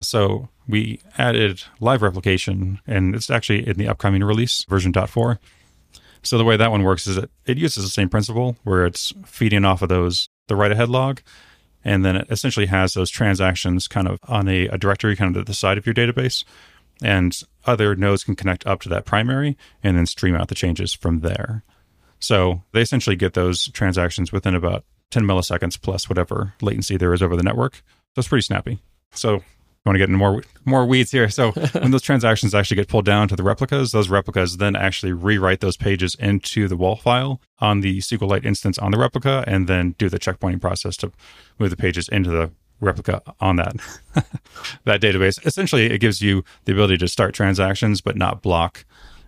So 0.00 0.48
we 0.68 1.00
added 1.16 1.62
live 1.80 2.02
replication, 2.02 2.80
and 2.86 3.14
it's 3.14 3.30
actually 3.30 3.66
in 3.66 3.76
the 3.76 3.88
upcoming 3.88 4.22
release, 4.22 4.64
version 4.68 4.92
.4. 4.92 5.38
So 6.22 6.38
the 6.38 6.44
way 6.44 6.56
that 6.56 6.70
one 6.70 6.82
works 6.82 7.06
is 7.06 7.16
that 7.16 7.30
it 7.46 7.58
uses 7.58 7.84
the 7.84 7.90
same 7.90 8.08
principle 8.08 8.56
where 8.64 8.86
it's 8.86 9.12
feeding 9.24 9.64
off 9.64 9.82
of 9.82 9.88
those 9.88 10.28
the 10.48 10.56
write 10.56 10.72
ahead 10.72 10.88
log, 10.88 11.20
and 11.84 12.04
then 12.04 12.16
it 12.16 12.26
essentially 12.30 12.66
has 12.66 12.94
those 12.94 13.10
transactions 13.10 13.86
kind 13.86 14.08
of 14.08 14.18
on 14.24 14.48
a, 14.48 14.66
a 14.68 14.78
directory 14.78 15.14
kind 15.16 15.34
of 15.34 15.40
at 15.40 15.46
the 15.46 15.54
side 15.54 15.78
of 15.78 15.86
your 15.86 15.94
database, 15.94 16.44
and 17.02 17.42
other 17.66 17.94
nodes 17.94 18.24
can 18.24 18.34
connect 18.34 18.66
up 18.66 18.80
to 18.80 18.88
that 18.88 19.04
primary 19.04 19.56
and 19.82 19.96
then 19.96 20.06
stream 20.06 20.34
out 20.34 20.48
the 20.48 20.54
changes 20.54 20.92
from 20.94 21.20
there. 21.20 21.62
So 22.20 22.62
they 22.72 22.80
essentially 22.80 23.16
get 23.16 23.34
those 23.34 23.68
transactions 23.68 24.32
within 24.32 24.54
about 24.54 24.84
10 25.10 25.24
milliseconds 25.24 25.80
plus 25.80 26.08
whatever 26.08 26.54
latency 26.60 26.96
there 26.96 27.14
is 27.14 27.22
over 27.22 27.36
the 27.36 27.42
network. 27.42 27.76
So 28.14 28.20
it's 28.20 28.28
pretty 28.28 28.42
snappy. 28.42 28.80
So 29.12 29.42
want 29.88 29.96
to 29.96 29.98
get 29.98 30.08
into 30.08 30.18
more 30.18 30.42
more 30.64 30.86
weeds 30.86 31.10
here. 31.10 31.28
So 31.28 31.52
when 31.72 31.90
those 31.90 32.02
transactions 32.02 32.54
actually 32.54 32.76
get 32.76 32.88
pulled 32.88 33.04
down 33.04 33.28
to 33.28 33.36
the 33.36 33.42
replicas, 33.42 33.92
those 33.92 34.08
replicas 34.08 34.58
then 34.58 34.76
actually 34.76 35.12
rewrite 35.12 35.60
those 35.60 35.76
pages 35.76 36.14
into 36.16 36.68
the 36.68 36.76
WAL 36.76 36.96
file 36.96 37.40
on 37.58 37.80
the 37.80 37.98
SQLite 37.98 38.44
instance 38.44 38.78
on 38.78 38.92
the 38.92 38.98
replica, 38.98 39.44
and 39.46 39.66
then 39.66 39.94
do 39.98 40.08
the 40.08 40.18
checkpointing 40.18 40.60
process 40.60 40.96
to 40.98 41.12
move 41.58 41.70
the 41.70 41.76
pages 41.76 42.08
into 42.08 42.30
the 42.30 42.50
replica 42.80 43.22
on 43.40 43.56
that 43.56 43.76
that 44.84 45.00
database. 45.00 45.44
Essentially, 45.44 45.86
it 45.86 45.98
gives 45.98 46.22
you 46.22 46.44
the 46.64 46.72
ability 46.72 46.98
to 46.98 47.08
start 47.08 47.34
transactions 47.34 48.00
but 48.00 48.16
not 48.16 48.42
block 48.42 48.84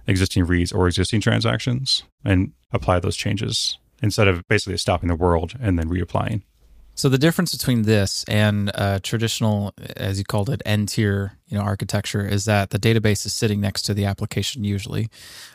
existing 0.06 0.44
reads 0.44 0.72
or 0.72 0.86
existing 0.86 1.20
transactions 1.20 2.04
and 2.24 2.52
apply 2.72 3.00
those 3.00 3.16
changes 3.16 3.78
instead 4.02 4.28
of 4.28 4.46
basically 4.48 4.76
stopping 4.76 5.08
the 5.08 5.14
world 5.14 5.54
and 5.60 5.78
then 5.78 5.88
reapplying. 5.88 6.42
So 7.00 7.08
the 7.08 7.16
difference 7.16 7.56
between 7.56 7.84
this 7.84 8.24
and 8.24 8.70
uh, 8.74 8.98
traditional, 9.02 9.72
as 9.96 10.18
you 10.18 10.24
called 10.26 10.50
it, 10.50 10.60
N 10.66 10.84
tier, 10.84 11.38
you 11.46 11.56
know, 11.56 11.64
architecture 11.64 12.26
is 12.26 12.44
that 12.44 12.68
the 12.68 12.78
database 12.78 13.24
is 13.24 13.32
sitting 13.32 13.58
next 13.58 13.84
to 13.84 13.94
the 13.94 14.04
application 14.04 14.64
usually, 14.64 15.08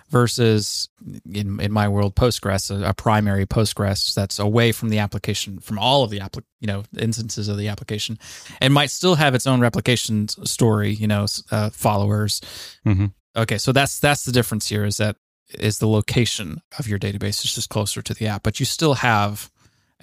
versus 0.09 0.89
in 1.31 1.59
in 1.59 1.71
my 1.71 1.87
world, 1.87 2.15
Postgres, 2.15 2.71
a, 2.71 2.89
a 2.89 2.93
primary 2.95 3.45
Postgres 3.45 4.11
that's 4.15 4.39
away 4.39 4.71
from 4.71 4.89
the 4.89 4.97
application, 4.97 5.59
from 5.59 5.77
all 5.77 6.03
of 6.03 6.09
the 6.09 6.19
app, 6.19 6.35
you 6.61 6.65
know, 6.65 6.83
instances 6.97 7.47
of 7.47 7.59
the 7.59 7.67
application, 7.67 8.17
and 8.59 8.73
might 8.73 8.89
still 8.89 9.13
have 9.13 9.35
its 9.35 9.45
own 9.45 9.61
replication 9.61 10.27
story, 10.27 10.95
you 10.95 11.05
know, 11.05 11.27
uh, 11.51 11.69
followers. 11.69 12.41
Mm-hmm. 12.87 13.05
Okay, 13.35 13.59
so 13.59 13.71
that's 13.71 13.99
that's 13.99 14.25
the 14.25 14.31
difference 14.31 14.67
here. 14.67 14.83
Is 14.83 14.97
that 14.97 15.15
is 15.59 15.77
the 15.77 15.87
location 15.87 16.63
of 16.79 16.87
your 16.87 16.97
database 16.97 17.45
is 17.45 17.53
just 17.53 17.69
closer 17.69 18.01
to 18.01 18.15
the 18.15 18.25
app, 18.25 18.41
but 18.41 18.59
you 18.59 18.65
still 18.65 18.95
have 18.95 19.51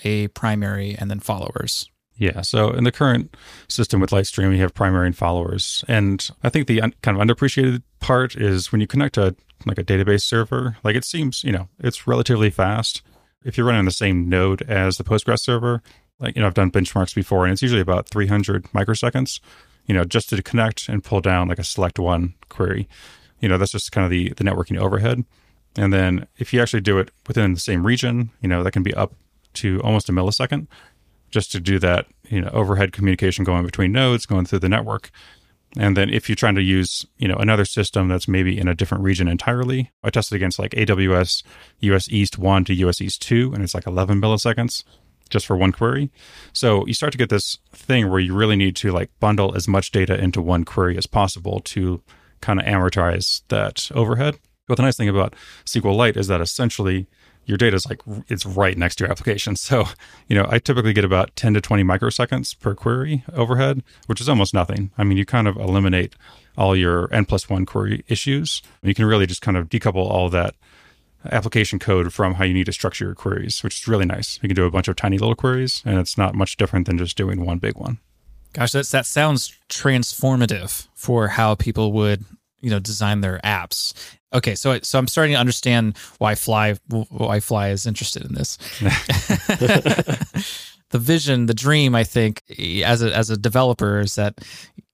a 0.05 0.29
primary 0.29 0.97
and 0.99 1.11
then 1.11 1.21
followers. 1.21 1.89
Yeah. 2.17 2.43
So 2.43 2.71
in 2.71 2.85
the 2.85 2.93
current 2.93 3.37
system 3.69 4.01
with 4.01 4.11
Litestream, 4.11 4.55
you 4.55 4.61
have 4.61 4.75
primary 4.75 5.07
and 5.07 5.17
followers. 5.17 5.85
And 5.89 6.29
I 6.43 6.51
think 6.51 6.67
the 6.67 6.81
un- 6.81 6.95
kind 7.03 7.21
of 7.21 7.27
underappreciated 7.27 7.83
part 8.01 8.37
is 8.37 8.71
when 8.71 8.81
you 8.81 8.87
connect 8.87 9.15
to 9.15 9.35
like 9.67 9.79
a 9.79 9.85
database 9.85 10.23
server, 10.23 10.77
like 10.85 10.95
it 10.95 11.05
seems, 11.05 11.43
you 11.43 11.53
know, 11.53 11.69
it's 11.79 12.07
relatively 12.07 12.51
fast. 12.51 13.03
If 13.45 13.57
you're 13.57 13.67
running 13.67 13.87
the 13.87 13.91
same 13.91 14.29
node 14.29 14.63
as 14.63 14.99
the 14.99 15.05
Postgres 15.05 15.41
server, 15.41 15.83
like, 16.21 16.37
you 16.37 16.43
know, 16.43 16.47
I've 16.47 16.55
done 16.55 16.71
benchmarks 16.71 17.15
before 17.15 17.45
and 17.45 17.53
it's 17.53 17.63
usually 17.63 17.81
about 17.81 18.09
300 18.09 18.65
microseconds, 18.67 19.41
you 19.87 19.95
know, 19.95 20.05
just 20.05 20.29
to 20.29 20.41
connect 20.43 20.89
and 20.89 21.03
pull 21.03 21.21
down 21.21 21.49
like 21.49 21.59
a 21.59 21.65
select 21.65 21.99
one 21.99 22.35
query. 22.49 22.89
You 23.41 23.49
know, 23.49 23.59
that's 23.59 23.73
just 23.73 23.91
kind 23.91 24.05
of 24.05 24.11
the, 24.11 24.33
the 24.37 24.45
networking 24.45 24.79
overhead. 24.79 25.25
And 25.77 25.93
then 25.93 26.29
if 26.37 26.53
you 26.53 26.61
actually 26.61 26.83
do 26.83 26.99
it 26.99 27.11
within 27.27 27.55
the 27.55 27.61
same 27.61 27.85
region, 27.85 28.31
you 28.41 28.49
know, 28.49 28.63
that 28.63 28.73
can 28.73 28.83
be 28.83 28.95
up 28.95 29.15
to 29.55 29.81
almost 29.83 30.09
a 30.09 30.13
millisecond 30.13 30.67
just 31.31 31.51
to 31.53 31.61
do 31.61 31.79
that, 31.79 32.07
you 32.29 32.41
know, 32.41 32.51
overhead 32.53 32.93
communication 32.93 33.45
going 33.45 33.65
between 33.65 33.93
nodes, 33.93 34.27
going 34.27 34.45
through 34.45 34.61
the 34.61 34.69
network. 34.69 35.11
And 35.79 35.97
then 35.97 36.11
if 36.11 36.29
you're 36.29 36.37
trying 36.37 36.55
to 36.57 36.63
use, 36.63 37.07
you 37.17 37.27
know, 37.27 37.37
another 37.37 37.65
system 37.65 38.09
that's 38.09 38.29
maybe 38.29 38.59
in 38.59 38.69
a 38.69 38.75
different 38.75 39.05
region 39.05 39.27
entirely, 39.27 39.91
I 40.05 40.11
tested 40.11 40.37
against 40.37 40.59
like 40.59 40.73
AWS 40.73 41.43
US 41.81 42.09
East 42.11 42.39
1 42.39 42.65
to 42.67 42.75
US 42.75 43.01
East 43.01 43.23
2, 43.23 43.55
and 43.55 43.63
it's 43.63 43.75
like 43.75 43.87
11 43.87 44.21
milliseconds 44.21 44.85
just 45.31 45.47
for 45.47 45.57
one 45.57 45.73
query. 45.73 46.11
So 46.53 46.87
you 46.87 46.93
start 46.93 47.13
to 47.13 47.19
get 47.19 47.31
this 47.31 47.59
thing 47.73 48.11
where 48.11 48.21
you 48.21 48.35
really 48.35 48.57
need 48.57 48.77
to 48.77 48.93
like 48.93 49.11
bundle 49.19 49.57
as 49.57 49.67
much 49.67 49.91
data 49.91 50.23
into 50.23 50.43
one 50.43 50.65
query 50.65 50.99
as 50.99 51.07
possible 51.07 51.61
to 51.61 52.03
kind 52.43 52.61
of 52.61 52.67
amortize 52.67 53.41
that 53.49 53.91
overhead. 53.95 54.39
But 54.69 54.77
the 54.77 54.83
nice 54.83 54.97
thing 54.97 55.09
about 55.09 55.35
SQLite 55.65 56.19
is 56.19 56.27
that 56.29 56.43
essentially 56.43 57.07
your 57.45 57.59
data 57.59 57.77
is 57.77 57.87
like 57.89 58.01
it's 58.29 58.47
right 58.47 58.77
next 58.77 58.97
to 58.97 59.05
your 59.05 59.11
application. 59.11 59.57
So, 59.57 59.85
you 60.29 60.37
know, 60.37 60.47
I 60.51 60.59
typically 60.59 60.93
get 60.93 61.05
about 61.05 61.35
10 61.37 61.55
to 61.55 61.61
20 61.61 61.85
microseconds 61.85 62.59
per 62.59 62.75
query 62.75 63.25
overhead, 63.33 63.83
which 64.07 64.21
is 64.21 64.29
almost 64.29 64.53
nothing. 64.53 64.91
I 64.99 65.05
mean, 65.05 65.17
you 65.17 65.25
kind 65.25 65.47
of 65.47 65.57
eliminate 65.57 66.15
all 66.59 66.77
your 66.77 67.13
n 67.15 67.25
plus 67.25 67.49
one 67.49 67.65
query 67.65 68.05
issues. 68.09 68.61
You 68.83 68.95
can 68.95 69.05
really 69.05 69.27
just 69.27 69.41
kind 69.41 69.57
of 69.57 69.69
decouple 69.69 70.05
all 70.05 70.29
that 70.31 70.55
application 71.31 71.79
code 71.79 72.13
from 72.13 72.35
how 72.35 72.45
you 72.45 72.55
need 72.55 72.67
to 72.67 72.73
structure 72.73 73.05
your 73.05 73.15
queries, 73.15 73.63
which 73.63 73.81
is 73.81 73.89
really 73.89 74.05
nice. 74.05 74.39
You 74.43 74.49
can 74.49 74.57
do 74.57 74.65
a 74.65 74.71
bunch 74.71 74.89
of 74.89 74.97
tiny 74.97 75.19
little 75.19 75.37
queries, 75.37 75.83
and 75.85 75.99
it's 75.99 76.19
not 76.19 76.35
much 76.35 76.57
different 76.57 76.87
than 76.87 76.99
just 76.99 77.17
doing 77.17 77.45
one 77.45 77.59
big 77.59 77.77
one. 77.77 77.99
Gosh, 78.53 78.73
that's, 78.73 78.91
that 78.91 79.07
sounds 79.07 79.57
transformative 79.69 80.89
for 80.95 81.29
how 81.29 81.55
people 81.55 81.93
would 81.93 82.25
you 82.63 82.71
know 82.71 82.79
design 82.79 83.21
their 83.21 83.41
apps. 83.45 83.93
Okay, 84.33 84.55
so 84.55 84.79
so 84.81 84.99
I'm 84.99 85.09
starting 85.09 85.35
to 85.35 85.41
understand 85.41 85.99
why 86.19 86.35
Fly 86.35 86.75
why 86.89 87.41
Fly 87.41 87.69
is 87.69 87.87
interested 87.87 88.25
in 88.25 88.35
this. 88.35 88.57
the 90.93 90.99
vision, 90.99 91.47
the 91.47 91.55
dream, 91.55 91.95
I 91.95 92.05
think, 92.05 92.43
as 92.85 93.03
a 93.03 93.15
as 93.15 93.31
a 93.31 93.37
developer, 93.37 93.99
is 94.01 94.15
that 94.15 94.39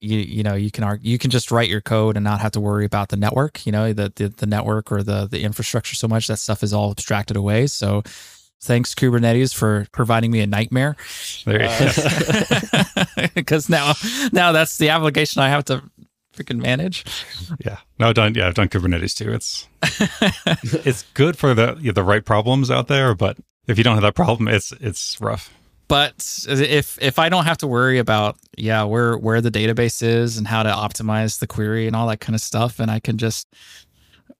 you 0.00 0.18
you 0.18 0.42
know 0.42 0.54
you 0.54 0.70
can 0.70 0.98
you 1.02 1.18
can 1.18 1.30
just 1.30 1.50
write 1.50 1.68
your 1.68 1.80
code 1.80 2.16
and 2.16 2.24
not 2.24 2.40
have 2.40 2.52
to 2.52 2.60
worry 2.60 2.84
about 2.84 3.10
the 3.10 3.16
network, 3.16 3.66
you 3.66 3.72
know, 3.72 3.92
the 3.92 4.12
the, 4.16 4.28
the 4.28 4.46
network 4.46 4.90
or 4.90 5.02
the 5.02 5.26
the 5.26 5.42
infrastructure 5.42 5.94
so 5.94 6.08
much. 6.08 6.26
That 6.28 6.38
stuff 6.38 6.62
is 6.62 6.72
all 6.72 6.90
abstracted 6.90 7.36
away. 7.36 7.66
So 7.66 8.02
thanks 8.60 8.94
Kubernetes 8.94 9.54
for 9.54 9.86
providing 9.92 10.30
me 10.30 10.40
a 10.40 10.46
nightmare. 10.46 10.96
Because 13.34 13.68
now 13.68 13.92
now 14.32 14.52
that's 14.52 14.78
the 14.78 14.90
application 14.90 15.42
I 15.42 15.48
have 15.48 15.64
to 15.66 15.82
freaking 16.38 16.60
manage. 16.60 17.04
Yeah. 17.64 17.78
No, 17.98 18.08
I've 18.08 18.14
done 18.14 18.34
yeah, 18.34 18.46
I've 18.46 18.54
done 18.54 18.68
Kubernetes 18.68 19.14
too. 19.14 19.32
It's 19.32 19.68
it's 20.86 21.02
good 21.14 21.36
for 21.36 21.54
the 21.54 21.76
you 21.80 21.88
know, 21.88 21.92
the 21.92 22.04
right 22.04 22.24
problems 22.24 22.70
out 22.70 22.88
there, 22.88 23.14
but 23.14 23.36
if 23.66 23.78
you 23.78 23.84
don't 23.84 23.94
have 23.94 24.02
that 24.02 24.14
problem, 24.14 24.48
it's 24.48 24.72
it's 24.80 25.20
rough 25.20 25.52
but 25.88 26.44
if 26.46 26.98
if 27.00 27.18
I 27.18 27.30
don't 27.30 27.46
have 27.46 27.58
to 27.58 27.66
worry 27.66 27.98
about 27.98 28.36
yeah 28.56 28.84
where 28.84 29.16
where 29.16 29.40
the 29.40 29.50
database 29.50 30.02
is 30.02 30.36
and 30.36 30.46
how 30.46 30.62
to 30.62 30.70
optimize 30.70 31.40
the 31.40 31.46
query 31.46 31.86
and 31.86 31.96
all 31.96 32.06
that 32.08 32.20
kind 32.20 32.34
of 32.34 32.42
stuff, 32.42 32.78
and 32.78 32.90
I 32.90 33.00
can 33.00 33.16
just 33.16 33.48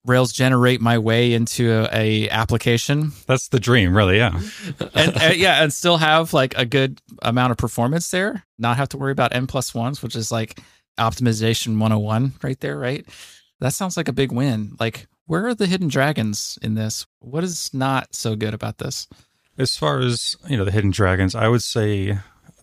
Rails 0.04 0.32
generate 0.32 0.80
my 0.80 0.96
way 0.98 1.34
into 1.34 1.70
a, 1.70 1.88
a 1.92 2.28
application. 2.30 3.12
That's 3.26 3.48
the 3.48 3.61
dream, 3.61 3.96
really. 3.96 4.18
Yeah, 4.18 4.40
and 4.94 5.16
uh, 5.16 5.32
yeah, 5.34 5.62
and 5.62 5.72
still 5.72 5.96
have 5.96 6.32
like 6.32 6.56
a 6.56 6.64
good 6.64 7.00
amount 7.20 7.50
of 7.50 7.58
performance 7.58 8.11
there. 8.11 8.44
Not 8.58 8.76
have 8.76 8.88
to 8.90 8.98
worry 8.98 9.12
about 9.12 9.34
n 9.34 9.46
plus 9.46 9.74
ones, 9.74 10.02
which 10.02 10.16
is 10.16 10.30
like 10.30 10.61
optimization 10.98 11.78
101 11.78 12.34
right 12.42 12.61
there. 12.61 12.78
Right, 12.78 13.06
that 13.61 13.72
sounds 13.72 13.96
like 13.96 14.08
a 14.08 14.12
big 14.12 14.32
win. 14.32 14.76
Like, 14.78 15.06
where 15.26 15.46
are 15.46 15.54
the 15.54 15.66
hidden 15.66 15.88
dragons 15.88 16.58
in 16.62 16.74
this? 16.74 17.06
What 17.20 17.44
is 17.44 17.72
not 17.72 18.14
so 18.14 18.37
good 18.37 18.54
about 18.54 18.78
this? 18.78 19.08
As 19.58 19.76
far 19.76 19.98
as, 19.98 20.37
you 20.48 20.56
know, 20.56 20.64
the 20.64 20.70
hidden 20.70 20.90
dragons, 20.90 21.34
I 21.34 21.48
would 21.48 21.62
say 21.62 22.18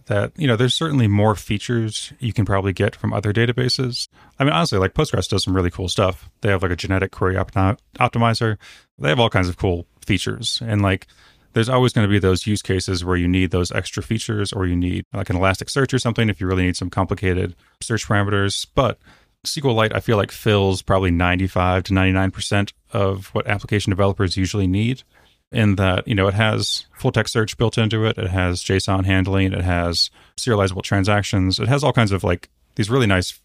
that, 0.06 0.32
you 0.38 0.48
know, 0.48 0.56
there's 0.56 0.76
certainly 0.76 1.08
more 1.08 1.36
features 1.36 2.14
you 2.20 2.32
can 2.32 2.46
probably 2.46 2.74
get 2.74 2.96
from 2.96 3.12
other 3.12 3.34
databases. 3.34 4.08
I 4.40 4.46
mean, 4.46 4.54
honestly, 4.54 4.78
like 4.78 4.94
Postgres 4.94 5.28
does 5.28 5.44
some 5.44 5.56
really 5.56 5.72
cool 5.72 5.90
stuff. 5.90 6.30
They 6.42 6.50
have 6.50 6.64
like 6.64 6.72
a 6.72 6.76
genetic 6.76 7.12
query 7.12 7.36
optimizer. 7.36 8.58
They 8.98 9.10
have 9.10 9.20
all 9.20 9.30
kinds 9.30 9.50
of 9.50 9.58
cool 9.58 9.88
features. 10.06 10.62
And 10.66 10.82
like, 10.82 11.08
there's 11.56 11.70
always 11.70 11.94
going 11.94 12.06
to 12.06 12.12
be 12.12 12.20
those 12.20 12.46
use 12.46 12.62
cases 12.62 13.06
where 13.06 13.16
you 13.16 13.30
need 13.30 13.50
those 13.50 13.72
extra 13.72 14.04
features 14.04 14.52
or 14.52 14.68
you 14.68 14.76
need 14.76 15.06
like 15.14 15.30
an 15.30 15.38
Elasticsearch 15.38 15.94
or 15.94 16.00
something 16.00 16.30
if 16.30 16.42
you 16.42 16.48
really 16.48 16.66
need 16.66 16.76
some 16.76 16.90
complicated 16.90 17.56
search 17.82 18.06
parameters. 18.06 18.68
But 18.76 19.00
SQLite, 19.46 19.96
I 19.96 20.02
feel 20.02 20.18
like 20.18 20.32
fills 20.32 20.82
probably 20.82 21.12
95 21.12 21.84
to 21.86 21.94
99% 21.94 22.74
of 22.92 23.28
what 23.28 23.48
application 23.48 23.90
developers 23.90 24.36
usually 24.36 24.68
need 24.68 25.04
in 25.52 25.76
that 25.76 26.06
you 26.08 26.16
know 26.16 26.28
it 26.28 26.34
has 26.34 26.88
full 26.98 27.12
text 27.12 27.32
search 27.32 27.56
built 27.56 27.78
into 27.78 28.04
it 28.04 28.18
it 28.18 28.32
has 28.32 28.64
json 28.64 29.06
handling 29.06 29.54
it 29.54 29.62
has 29.62 30.10
serializable 30.38 30.82
transactions 30.82 31.60
it 31.60 31.68
has 31.68 31.84
all 31.84 31.94
kinds 31.94 32.12
of 32.12 32.24
like 32.24 32.50
these 32.76 32.90
really 32.90 33.06
nice 33.06 33.40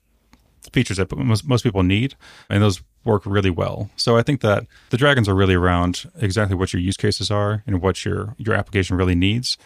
features 0.72 0.96
that 0.96 1.14
most, 1.16 1.46
most 1.46 1.62
people 1.62 1.82
need 1.82 2.14
and 2.48 2.62
those 2.62 2.82
work 3.04 3.24
really 3.24 3.50
well 3.50 3.90
so 3.96 4.16
i 4.16 4.22
think 4.22 4.40
that 4.40 4.66
the 4.90 4.96
dragons 4.96 5.28
are 5.28 5.34
really 5.34 5.54
around 5.54 6.10
exactly 6.20 6.56
what 6.56 6.72
your 6.72 6.82
use 6.82 6.96
cases 6.96 7.30
are 7.30 7.62
and 7.66 7.80
what 7.80 8.04
your 8.04 8.34
your 8.38 8.54
application 8.54 8.96
really 8.96 9.14
needs 9.14 9.56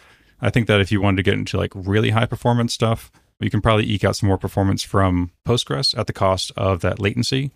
i 0.41 0.49
think 0.49 0.67
that 0.67 0.79
if 0.79 0.91
you 0.91 1.01
wanted 1.01 1.17
to 1.17 1.23
get 1.23 1.33
into 1.33 1.57
like 1.57 1.71
really 1.75 2.11
high 2.11 2.25
performance 2.25 2.73
stuff 2.73 3.11
you 3.39 3.49
can 3.49 3.61
probably 3.61 3.85
eke 3.85 4.05
out 4.05 4.15
some 4.15 4.27
more 4.27 4.37
performance 4.37 4.83
from 4.83 5.31
postgres 5.45 5.97
at 5.97 6.07
the 6.07 6.13
cost 6.13 6.51
of 6.55 6.79
that 6.81 6.99
latency 6.99 7.51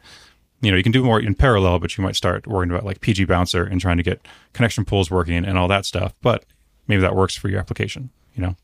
you 0.62 0.72
know, 0.72 0.78
you 0.78 0.84
can 0.84 0.92
do 0.92 1.04
more 1.04 1.20
in 1.20 1.36
parallel, 1.36 1.80
but 1.80 1.98
you 1.98 2.04
might 2.04 2.16
start 2.16 2.46
worrying 2.46 2.70
about 2.72 2.86
like 2.86 3.02
PG 3.02 3.26
Bouncer 3.26 3.64
and 3.64 3.80
trying 3.80 3.98
to 3.98 4.04
get 4.04 4.28
connection 4.54 4.86
pools 4.86 5.10
working 5.10 5.46
and 5.46 5.58
all 5.58 5.68
that 5.70 5.86
stuff. 5.86 6.14
But 6.22 6.46
maybe 6.88 7.02
that 7.02 7.16
works 7.16 7.36
for 7.36 7.50
your 7.50 7.60
application, 7.60 8.10
you 8.36 8.42
know? 8.42 8.56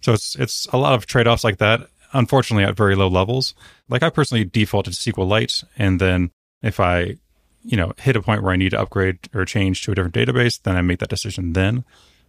So 0.00 0.12
it's 0.12 0.34
it's 0.36 0.66
a 0.72 0.78
lot 0.78 0.94
of 0.94 1.06
trade-offs 1.06 1.44
like 1.44 1.58
that, 1.58 1.88
unfortunately 2.12 2.64
at 2.64 2.76
very 2.76 2.94
low 2.94 3.08
levels. 3.08 3.54
Like 3.88 4.02
I 4.02 4.10
personally 4.10 4.44
defaulted 4.44 4.94
to 4.94 5.12
SQLite 5.12 5.64
and 5.76 6.00
then 6.00 6.30
if 6.62 6.80
I, 6.80 7.16
you 7.62 7.76
know, 7.76 7.92
hit 7.98 8.16
a 8.16 8.22
point 8.22 8.42
where 8.42 8.52
I 8.52 8.56
need 8.56 8.70
to 8.70 8.80
upgrade 8.80 9.18
or 9.34 9.44
change 9.44 9.82
to 9.82 9.92
a 9.92 9.94
different 9.94 10.14
database, 10.14 10.60
then 10.60 10.76
I 10.76 10.82
make 10.82 10.98
that 11.00 11.08
decision 11.08 11.52
then. 11.52 11.84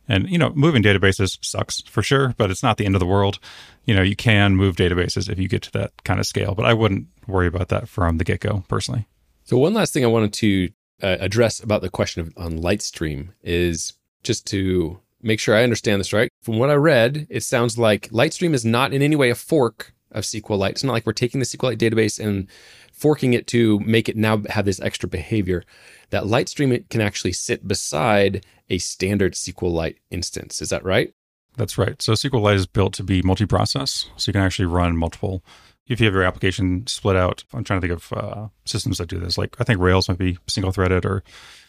And 0.08 0.30
you 0.30 0.38
know, 0.38 0.52
moving 0.56 0.84
databases 0.84 1.38
sucks 1.44 1.82
for 1.82 2.02
sure, 2.02 2.34
but 2.38 2.52
it's 2.52 2.64
not 2.64 2.78
the 2.78 2.86
end 2.86 2.96
of 2.96 3.00
the 3.00 3.06
world. 3.06 3.40
You 3.86 3.94
know, 3.94 4.02
you 4.02 4.16
can 4.16 4.56
move 4.56 4.76
databases 4.76 5.30
if 5.30 5.40
you 5.40 5.48
get 5.48 5.62
to 5.64 5.72
that 5.74 6.04
kind 6.04 6.20
of 6.20 6.26
scale, 6.26 6.56
but 6.56 6.66
I 6.66 6.74
wouldn't 6.74 7.08
worry 7.28 7.48
about 7.48 7.70
that 7.70 7.88
from 7.88 8.18
the 8.18 8.24
get 8.24 8.42
go 8.42 8.64
personally. 8.68 9.08
So 9.44 9.58
one 9.58 9.74
last 9.74 9.94
thing 9.94 10.04
I 10.04 10.08
wanted 10.08 10.34
to 10.34 10.70
uh, 11.02 11.18
address 11.20 11.60
about 11.62 11.82
the 11.82 11.90
question 11.90 12.22
of 12.22 12.34
on 12.38 12.60
Litestream 12.60 13.30
is 13.44 13.94
just 14.24 14.46
to 14.48 15.00
make 15.24 15.40
sure 15.40 15.56
I 15.56 15.64
understand 15.64 16.00
this 16.00 16.14
right. 16.14 16.30
From 16.42 16.58
what 16.58 16.70
I 16.70 16.76
read, 16.76 17.28
it 17.30 17.44
sounds 17.44 17.78
like 17.78 18.10
Litestream 18.10 18.54
is 18.54 18.66
not 18.66 18.94
in 18.94 19.02
any 19.02 19.16
way 19.16 19.30
a 19.30 19.36
fork 19.36 19.94
of 20.12 20.24
SQLite. 20.24 20.72
It's 20.72 20.84
not 20.84 20.94
like 20.94 21.06
we're 21.06 21.14
taking 21.14 21.40
the 21.40 21.46
SQLite 21.46 21.78
database 21.78 22.20
and 22.24 22.48
forking 22.92 23.34
it 23.34 23.48
to 23.48 23.80
make 23.80 24.10
it 24.10 24.18
now 24.18 24.42
have 24.50 24.66
this 24.66 24.82
extra 24.82 25.08
behavior. 25.08 25.64
That 26.10 26.24
Litestream 26.24 26.88
can 26.90 27.02
actually 27.02 27.34
sit 27.34 27.68
beside 27.68 28.46
a 28.70 28.78
standard 28.78 29.34
SQLite 29.34 29.98
instance. 30.10 30.62
Is 30.62 30.70
that 30.70 30.84
right? 30.84 31.14
That's 31.58 31.78
right. 31.78 32.02
So 32.02 32.14
SQLite 32.14 32.56
is 32.56 32.68
built 32.68 32.94
to 32.96 33.04
be 33.04 33.22
multi-process, 33.22 34.10
so 34.16 34.30
you 34.30 34.34
can 34.34 34.42
actually 34.42 34.66
run 34.66 34.96
multiple. 34.98 35.44
If 35.88 36.00
you 36.00 36.06
have 36.06 36.14
your 36.14 36.24
application 36.24 36.88
split 36.88 37.16
out, 37.16 37.44
I'm 37.54 37.64
trying 37.64 37.82
to 37.82 37.88
think 37.88 38.00
of 38.00 38.14
uh, 38.14 38.48
systems 38.66 39.00
that 39.00 39.10
do 39.10 39.20
this. 39.20 39.38
Like 39.38 39.56
I 39.60 39.64
think 39.64 39.80
Rails 39.80 40.08
might 40.08 40.18
be 40.18 40.38
single-threaded 40.48 41.06
or 41.06 41.24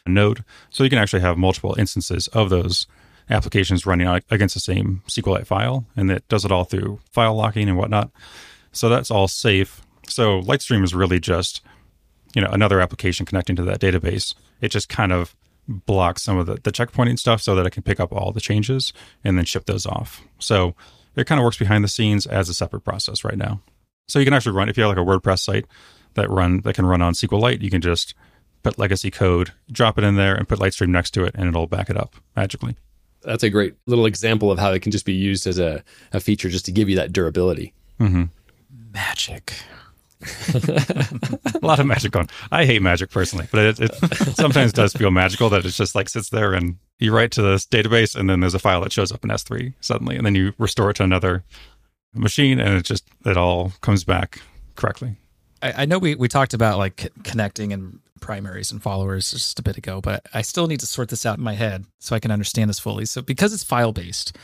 Node, 0.06 0.44
so 0.70 0.84
you 0.84 0.90
can 0.90 0.98
actually 0.98 1.22
have 1.22 1.38
multiple 1.38 1.74
instances 1.78 2.28
of 2.28 2.50
those 2.50 2.86
applications 3.32 3.86
running 3.86 4.06
against 4.30 4.54
the 4.54 4.60
same 4.60 5.02
SQLite 5.08 5.46
file, 5.46 5.86
and 5.96 6.10
it 6.10 6.26
does 6.28 6.44
it 6.44 6.52
all 6.52 6.64
through 6.64 7.00
file 7.10 7.34
locking 7.34 7.68
and 7.68 7.78
whatnot. 7.78 8.10
So 8.72 8.88
that's 8.88 9.10
all 9.10 9.28
safe. 9.28 9.82
So 10.08 10.40
Litestream 10.40 10.84
is 10.84 10.94
really 10.94 11.20
just 11.20 11.62
you 12.34 12.42
know 12.42 12.50
another 12.50 12.80
application 12.80 13.26
connecting 13.26 13.56
to 13.56 13.62
that 13.64 13.80
database. 13.80 14.34
It 14.60 14.68
just 14.68 14.88
kind 14.88 15.12
of 15.12 15.34
block 15.68 16.18
some 16.18 16.38
of 16.38 16.46
the, 16.46 16.54
the 16.62 16.72
checkpointing 16.72 17.18
stuff 17.18 17.40
so 17.40 17.54
that 17.54 17.66
it 17.66 17.70
can 17.70 17.82
pick 17.82 18.00
up 18.00 18.12
all 18.12 18.32
the 18.32 18.40
changes 18.40 18.92
and 19.22 19.38
then 19.38 19.44
ship 19.44 19.66
those 19.66 19.86
off. 19.86 20.22
So 20.38 20.74
it 21.14 21.26
kind 21.26 21.38
of 21.38 21.44
works 21.44 21.58
behind 21.58 21.84
the 21.84 21.88
scenes 21.88 22.26
as 22.26 22.48
a 22.48 22.54
separate 22.54 22.80
process 22.80 23.24
right 23.24 23.36
now. 23.36 23.60
So 24.08 24.18
you 24.18 24.24
can 24.24 24.34
actually 24.34 24.56
run 24.56 24.68
if 24.68 24.76
you 24.76 24.82
have 24.82 24.96
like 24.96 24.98
a 24.98 25.08
WordPress 25.08 25.40
site 25.40 25.66
that 26.14 26.28
run 26.30 26.60
that 26.62 26.74
can 26.74 26.86
run 26.86 27.02
on 27.02 27.14
SQLite, 27.14 27.62
you 27.62 27.70
can 27.70 27.80
just 27.80 28.14
put 28.62 28.78
legacy 28.78 29.10
code, 29.10 29.52
drop 29.70 29.98
it 29.98 30.04
in 30.04 30.16
there, 30.16 30.34
and 30.34 30.48
put 30.48 30.58
Litestream 30.58 30.88
next 30.88 31.12
to 31.12 31.24
it, 31.24 31.34
and 31.34 31.48
it'll 31.48 31.66
back 31.66 31.90
it 31.90 31.96
up 31.96 32.16
magically. 32.36 32.76
That's 33.24 33.42
a 33.42 33.50
great 33.50 33.74
little 33.86 34.06
example 34.06 34.50
of 34.50 34.58
how 34.58 34.72
it 34.72 34.82
can 34.82 34.92
just 34.92 35.04
be 35.04 35.12
used 35.12 35.46
as 35.46 35.58
a, 35.58 35.82
a 36.12 36.20
feature 36.20 36.48
just 36.48 36.64
to 36.66 36.72
give 36.72 36.88
you 36.88 36.96
that 36.96 37.12
durability. 37.12 37.72
Mm-hmm. 38.00 38.24
Magic. 38.92 39.54
a 40.54 41.66
lot 41.66 41.80
of 41.80 41.86
magic 41.86 42.14
on. 42.14 42.28
I 42.50 42.64
hate 42.64 42.82
magic 42.82 43.10
personally, 43.10 43.48
but 43.50 43.80
it, 43.80 43.80
it, 43.80 43.94
sometimes 44.36 44.72
does 44.72 44.92
feel 44.92 45.10
magical 45.10 45.48
that 45.50 45.64
it 45.64 45.70
just 45.70 45.94
like 45.94 46.08
sits 46.08 46.30
there 46.30 46.52
and 46.52 46.76
you 46.98 47.12
write 47.12 47.32
to 47.32 47.42
this 47.42 47.66
database 47.66 48.14
and 48.14 48.30
then 48.30 48.40
there's 48.40 48.54
a 48.54 48.58
file 48.58 48.80
that 48.82 48.92
shows 48.92 49.10
up 49.10 49.24
in 49.24 49.30
S3 49.30 49.74
suddenly, 49.80 50.16
and 50.16 50.24
then 50.24 50.34
you 50.34 50.52
restore 50.58 50.90
it 50.90 50.94
to 50.94 51.02
another 51.02 51.42
machine 52.14 52.60
and 52.60 52.74
it 52.74 52.84
just 52.84 53.04
it 53.24 53.36
all 53.36 53.72
comes 53.80 54.04
back 54.04 54.40
correctly. 54.76 55.16
I, 55.62 55.72
I 55.78 55.84
know 55.86 55.98
we 55.98 56.14
we 56.14 56.28
talked 56.28 56.54
about 56.54 56.78
like 56.78 57.10
connecting 57.22 57.72
and 57.72 58.00
primaries 58.20 58.72
and 58.72 58.82
followers 58.82 59.30
just 59.30 59.58
a 59.58 59.62
bit 59.62 59.76
ago, 59.76 60.00
but 60.00 60.26
I 60.34 60.42
still 60.42 60.66
need 60.66 60.80
to 60.80 60.86
sort 60.86 61.08
this 61.08 61.24
out 61.26 61.38
in 61.38 61.44
my 61.44 61.54
head 61.54 61.84
so 61.98 62.14
I 62.14 62.20
can 62.20 62.30
understand 62.30 62.68
this 62.68 62.78
fully. 62.78 63.04
So 63.04 63.22
because 63.22 63.52
it's 63.52 63.64
file 63.64 63.92
based, 63.92 64.36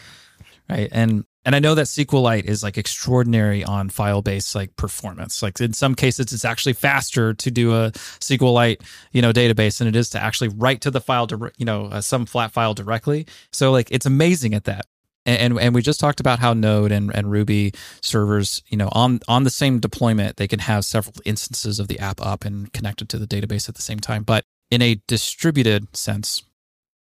right, 0.68 0.88
and 0.92 1.24
and 1.44 1.56
I 1.56 1.60
know 1.60 1.74
that 1.76 1.86
SQLite 1.86 2.44
is 2.44 2.62
like 2.62 2.76
extraordinary 2.76 3.64
on 3.64 3.88
file 3.88 4.20
based 4.20 4.54
like 4.54 4.76
performance. 4.76 5.42
Like 5.42 5.58
in 5.60 5.72
some 5.72 5.94
cases, 5.94 6.32
it's 6.32 6.44
actually 6.44 6.74
faster 6.74 7.32
to 7.32 7.50
do 7.50 7.74
a 7.74 7.90
SQLite, 7.92 8.82
you 9.12 9.22
know, 9.22 9.32
database 9.32 9.78
than 9.78 9.88
it 9.88 9.96
is 9.96 10.10
to 10.10 10.22
actually 10.22 10.48
write 10.48 10.82
to 10.82 10.90
the 10.90 11.00
file, 11.00 11.26
you 11.56 11.64
know, 11.64 11.86
uh, 11.86 12.02
some 12.02 12.26
flat 12.26 12.52
file 12.52 12.74
directly. 12.74 13.26
So 13.50 13.72
like 13.72 13.88
it's 13.90 14.04
amazing 14.04 14.52
at 14.52 14.64
that. 14.64 14.84
And, 15.28 15.58
and, 15.60 15.74
we 15.74 15.82
just 15.82 16.00
talked 16.00 16.20
about 16.20 16.38
how 16.38 16.54
Node 16.54 16.90
and, 16.90 17.14
and 17.14 17.30
Ruby 17.30 17.72
servers, 18.00 18.62
you 18.68 18.78
know, 18.78 18.88
on 18.92 19.20
on 19.28 19.44
the 19.44 19.50
same 19.50 19.78
deployment, 19.78 20.38
they 20.38 20.48
can 20.48 20.60
have 20.60 20.86
several 20.86 21.14
instances 21.26 21.78
of 21.78 21.88
the 21.88 21.98
app 21.98 22.24
up 22.24 22.46
and 22.46 22.72
connected 22.72 23.10
to 23.10 23.18
the 23.18 23.26
database 23.26 23.68
at 23.68 23.74
the 23.74 23.82
same 23.82 24.00
time. 24.00 24.22
But 24.22 24.44
in 24.70 24.80
a 24.80 25.00
distributed 25.06 25.94
sense, 25.94 26.42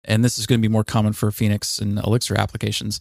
and 0.02 0.24
this 0.24 0.38
is 0.38 0.46
going 0.46 0.60
to 0.60 0.68
be 0.68 0.72
more 0.72 0.84
common 0.84 1.12
for 1.12 1.30
Phoenix 1.30 1.78
and 1.78 1.98
Elixir 2.00 2.36
applications 2.36 2.98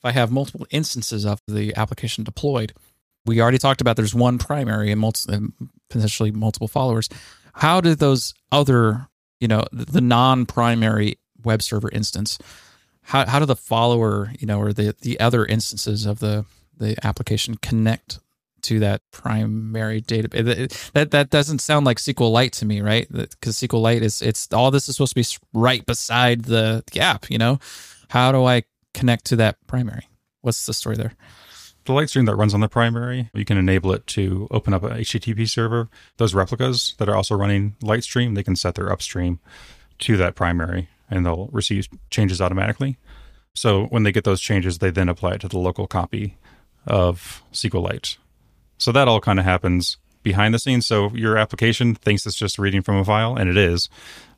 if 0.00 0.06
I 0.06 0.12
have 0.12 0.32
multiple 0.32 0.66
instances 0.70 1.26
of 1.26 1.42
the 1.46 1.76
application 1.76 2.24
deployed, 2.24 2.72
we 3.26 3.38
already 3.42 3.58
talked 3.58 3.82
about 3.82 3.96
there's 3.96 4.14
one 4.14 4.38
primary 4.38 4.90
and, 4.90 4.98
multi, 4.98 5.38
potentially 5.90 6.30
multiple 6.30 6.68
followers. 6.68 7.10
How 7.52 7.82
do 7.82 7.94
those 7.94 8.32
other, 8.50 9.08
you 9.40 9.48
know, 9.48 9.64
the 9.72 10.00
non-primary 10.00 11.18
web 11.44 11.60
server 11.60 11.90
instance, 11.90 12.38
how, 13.02 13.26
how 13.26 13.38
do 13.38 13.46
the 13.46 13.56
follower, 13.56 14.32
you 14.38 14.46
know, 14.46 14.60
or 14.60 14.72
the, 14.72 14.94
the 15.00 15.18
other 15.20 15.44
instances 15.44 16.06
of 16.06 16.20
the, 16.20 16.44
the 16.76 16.96
application 17.04 17.56
connect 17.56 18.20
to 18.62 18.78
that 18.80 19.02
primary 19.10 20.02
database. 20.02 20.90
That 20.92 21.10
that 21.12 21.30
doesn't 21.30 21.60
sound 21.60 21.86
like 21.86 21.98
SQLite 21.98 22.52
to 22.52 22.66
me, 22.66 22.80
right? 22.80 23.10
Because 23.10 23.56
SQLite 23.56 24.02
is 24.02 24.22
it's 24.22 24.52
all 24.52 24.70
this 24.70 24.88
is 24.88 24.96
supposed 24.96 25.14
to 25.16 25.20
be 25.20 25.58
right 25.58 25.84
beside 25.84 26.44
the, 26.44 26.84
the 26.92 27.00
app. 27.00 27.30
You 27.30 27.38
know, 27.38 27.58
how 28.08 28.32
do 28.32 28.44
I 28.44 28.64
connect 28.94 29.26
to 29.26 29.36
that 29.36 29.56
primary? 29.66 30.08
What's 30.42 30.66
the 30.66 30.74
story 30.74 30.96
there? 30.96 31.14
The 31.86 31.92
Litestream 31.94 32.26
that 32.26 32.36
runs 32.36 32.52
on 32.52 32.60
the 32.60 32.68
primary, 32.68 33.30
you 33.32 33.44
can 33.44 33.56
enable 33.56 33.92
it 33.92 34.06
to 34.08 34.46
open 34.50 34.74
up 34.74 34.82
an 34.82 34.98
HTTP 34.98 35.48
server. 35.48 35.88
Those 36.18 36.34
replicas 36.34 36.94
that 36.98 37.08
are 37.08 37.16
also 37.16 37.34
running 37.34 37.74
Litestream, 37.82 38.34
they 38.34 38.42
can 38.42 38.54
set 38.54 38.74
their 38.74 38.92
upstream 38.92 39.40
to 40.00 40.16
that 40.18 40.34
primary 40.34 40.88
and 41.10 41.26
they'll 41.26 41.48
receive 41.52 41.88
changes 42.10 42.40
automatically. 42.40 42.96
So 43.54 43.86
when 43.86 44.04
they 44.04 44.12
get 44.12 44.24
those 44.24 44.40
changes, 44.40 44.78
they 44.78 44.90
then 44.90 45.08
apply 45.08 45.34
it 45.34 45.40
to 45.42 45.48
the 45.48 45.58
local 45.58 45.86
copy 45.86 46.36
of 46.86 47.42
SQLite. 47.52 48.16
So 48.78 48.92
that 48.92 49.08
all 49.08 49.20
kind 49.20 49.38
of 49.38 49.44
happens 49.44 49.98
behind 50.22 50.54
the 50.54 50.58
scenes. 50.58 50.86
So 50.86 51.10
your 51.10 51.36
application 51.36 51.94
thinks 51.94 52.26
it's 52.26 52.36
just 52.36 52.58
reading 52.58 52.82
from 52.82 52.96
a 52.96 53.04
file, 53.04 53.36
and 53.36 53.50
it 53.50 53.56
is. 53.56 53.88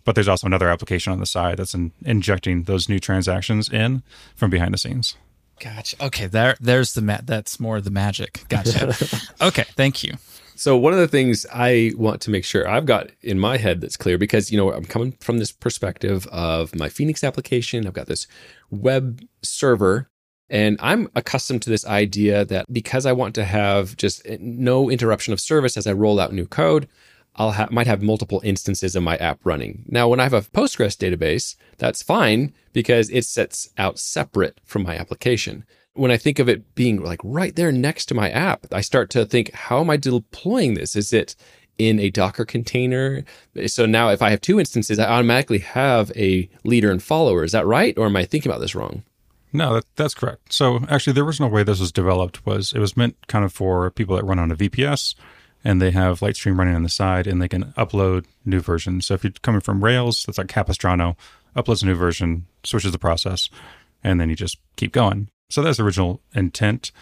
But 0.05 0.15
there's 0.17 0.29
also 0.29 0.47
another 0.47 0.69
application 0.69 1.13
on 1.13 1.21
the 1.21 1.27
side 1.27 1.59
that's 1.59 1.75
in, 1.75 1.93
injecting 2.05 2.65
those 2.65 2.89
new 2.89 2.99
transactions 2.99 3.69
in 3.69 4.03
from 4.35 4.51
behind 4.51 4.75
the 4.75 4.79
scenes. 4.79 5.17
Gotcha. 5.61 6.05
Okay, 6.05 6.27
there, 6.27 6.57
there's 6.61 6.95
the 6.95 7.03
ma- 7.03 7.21
that's 7.23 7.61
more 7.61 7.81
the 7.81 7.91
magic. 7.91 8.45
Gotcha. 8.49 8.97
okay, 9.41 9.65
thank 9.77 10.03
you. 10.03 10.15
So 10.63 10.77
one 10.77 10.93
of 10.93 11.01
the 11.01 11.09
things 11.09 11.45
I 11.53 11.91
want 11.97 12.21
to 12.21 12.31
make 12.31 12.45
sure 12.45 12.69
I've 12.69 12.87
got 12.87 13.11
in 13.21 13.37
my 13.37 13.57
head 13.57 13.81
that's 13.81 13.97
clear 13.97 14.17
because 14.17 14.53
you 14.53 14.57
know 14.57 14.73
I'm 14.73 14.85
coming 14.85 15.11
from 15.19 15.39
this 15.39 15.51
perspective 15.51 16.29
of 16.29 16.73
my 16.77 16.89
Phoenix 16.89 17.25
application. 17.25 17.85
I've 17.85 17.95
got 17.95 18.07
this 18.07 18.29
web 18.71 19.23
server 19.43 20.09
and 20.49 20.77
I'm 20.81 21.09
accustomed 21.17 21.63
to 21.63 21.71
this 21.71 21.85
idea 21.85 22.45
that 22.45 22.73
because 22.73 23.07
I 23.07 23.13
want 23.13 23.35
to 23.35 23.45
have 23.45 23.97
just 23.97 24.25
eh, 24.25 24.37
no 24.39 24.89
interruption 24.89 25.33
of 25.33 25.41
service 25.41 25.77
as 25.77 25.89
I 25.89 25.95
roll 25.95 26.21
out 26.21 26.33
new 26.33 26.47
code, 26.47 26.87
I'll 27.35 27.51
ha- 27.51 27.67
might 27.73 27.89
have 27.89 28.01
multiple 28.01 28.41
instances 28.45 28.95
of 28.95 29.03
my 29.03 29.17
app 29.17 29.41
running. 29.43 29.85
Now, 29.89 30.07
when 30.07 30.21
I 30.21 30.23
have 30.23 30.33
a 30.33 30.43
Postgres 30.43 30.97
database, 30.97 31.57
that's 31.79 32.05
fine 32.05 32.55
because 32.73 33.11
it 33.11 33.25
sets 33.25 33.69
out 33.79 33.99
separate 33.99 34.61
from 34.65 34.85
my 34.85 34.97
application. 34.97 35.65
When 35.95 36.11
I 36.11 36.17
think 36.17 36.39
of 36.39 36.49
it 36.49 36.75
being 36.75 37.03
like 37.03 37.21
right 37.23 37.55
there 37.55 37.71
next 37.71 38.07
to 38.07 38.15
my 38.15 38.31
app, 38.31 38.67
I 38.73 38.81
start 38.81 39.11
to 39.11 39.27
think, 39.27 39.53
how 39.53 39.81
am 39.81 39.91
I 39.91 39.97
deploying 39.97 40.75
this? 40.75 40.97
Is 40.97 41.13
it 41.13 41.37
in 41.79 41.99
a 41.99 42.11
Docker 42.11 42.45
container? 42.45 43.25
So 43.67 43.87
now 43.87 44.09
if 44.09 44.23
I 44.23 44.31
have 44.31 44.41
two 44.41 44.59
instances, 44.59 44.99
I 44.99 45.07
automatically 45.07 45.59
have 45.59 46.11
a 46.17 46.49
leader 46.65 46.91
and 46.91 47.03
follower. 47.03 47.45
Is 47.45 47.53
that 47.53 47.67
right? 47.67 47.97
Or 47.99 48.07
am 48.07 48.17
I 48.17 48.25
thinking 48.25 48.51
about 48.51 48.61
this 48.61 48.75
wrong? 48.75 49.03
No, 49.53 49.75
that, 49.75 49.85
that's 49.97 50.15
correct. 50.15 50.53
So 50.53 50.81
actually, 50.89 51.13
the 51.13 51.23
original 51.23 51.51
way 51.51 51.63
this 51.63 51.81
was 51.81 51.93
developed 51.93 52.47
was 52.47 52.73
it 52.73 52.79
was 52.79 52.97
meant 52.97 53.27
kind 53.27 53.45
of 53.45 53.53
for 53.53 53.91
people 53.91 54.17
that 54.17 54.25
run 54.25 54.39
on 54.39 54.51
a 54.51 54.57
VPS 54.57 55.15
and 55.65 55.81
they 55.81 55.91
have 55.91 56.21
Litestream 56.21 56.59
running 56.59 56.75
on 56.75 56.83
the 56.83 56.89
side 56.89 57.27
and 57.27 57.41
they 57.41 57.49
can 57.49 57.73
upload 57.73 58.25
new 58.45 58.61
versions. 58.61 59.07
So 59.07 59.15
if 59.15 59.25
you're 59.25 59.33
coming 59.43 59.61
from 59.61 59.85
Rails, 59.85 60.25
that's 60.25 60.39
like 60.39 60.49
Capistrano, 60.49 61.17
uploads 61.55 61.83
a 61.83 61.87
new 61.87 61.95
version, 61.95 62.47
switches 62.65 62.93
the 62.93 62.99
process, 62.99 63.49
and 64.03 64.21
then 64.21 64.31
you 64.31 64.37
just 64.37 64.59
keep 64.77 64.93
going. 64.93 65.29
So 65.53 65.61
that's 65.61 65.77
the 65.77 65.85
original 65.85 66.23
intent. 66.35 66.93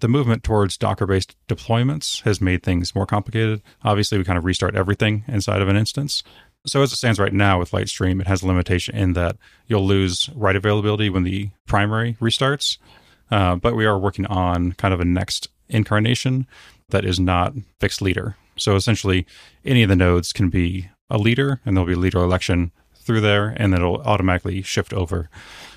The 0.00 0.08
movement 0.08 0.42
towards 0.42 0.76
Docker 0.76 1.06
based 1.06 1.36
deployments 1.48 2.22
has 2.22 2.40
made 2.40 2.64
things 2.64 2.96
more 2.96 3.06
complicated. 3.06 3.62
Obviously, 3.84 4.18
we 4.18 4.24
kind 4.24 4.36
of 4.36 4.44
restart 4.44 4.74
everything 4.74 5.22
inside 5.28 5.62
of 5.62 5.68
an 5.68 5.76
instance. 5.76 6.24
So 6.66 6.82
as 6.82 6.92
it 6.92 6.96
stands 6.96 7.20
right 7.20 7.32
now 7.32 7.60
with 7.60 7.70
Litestream, 7.70 8.20
it 8.20 8.26
has 8.26 8.42
a 8.42 8.48
limitation 8.48 8.96
in 8.96 9.12
that 9.12 9.36
you'll 9.68 9.86
lose 9.86 10.28
write 10.34 10.56
availability 10.56 11.10
when 11.10 11.22
the 11.22 11.50
primary 11.68 12.14
restarts. 12.20 12.78
Uh, 13.30 13.54
but 13.54 13.76
we 13.76 13.86
are 13.86 13.98
working 13.98 14.26
on 14.26 14.72
kind 14.72 14.92
of 14.92 15.00
a 15.00 15.04
next 15.04 15.48
incarnation 15.68 16.48
that 16.88 17.04
is 17.04 17.20
not 17.20 17.54
fixed 17.78 18.02
leader. 18.02 18.36
So 18.56 18.74
essentially, 18.74 19.26
any 19.64 19.84
of 19.84 19.88
the 19.88 19.96
nodes 19.96 20.32
can 20.32 20.50
be 20.50 20.88
a 21.08 21.18
leader, 21.18 21.60
and 21.64 21.76
there'll 21.76 21.86
be 21.86 21.92
a 21.92 21.96
leader 21.96 22.18
election 22.18 22.72
through 23.02 23.20
there, 23.20 23.54
and 23.56 23.72
then 23.72 23.80
it'll 23.80 24.02
automatically 24.02 24.62
shift 24.62 24.92
over 24.92 25.28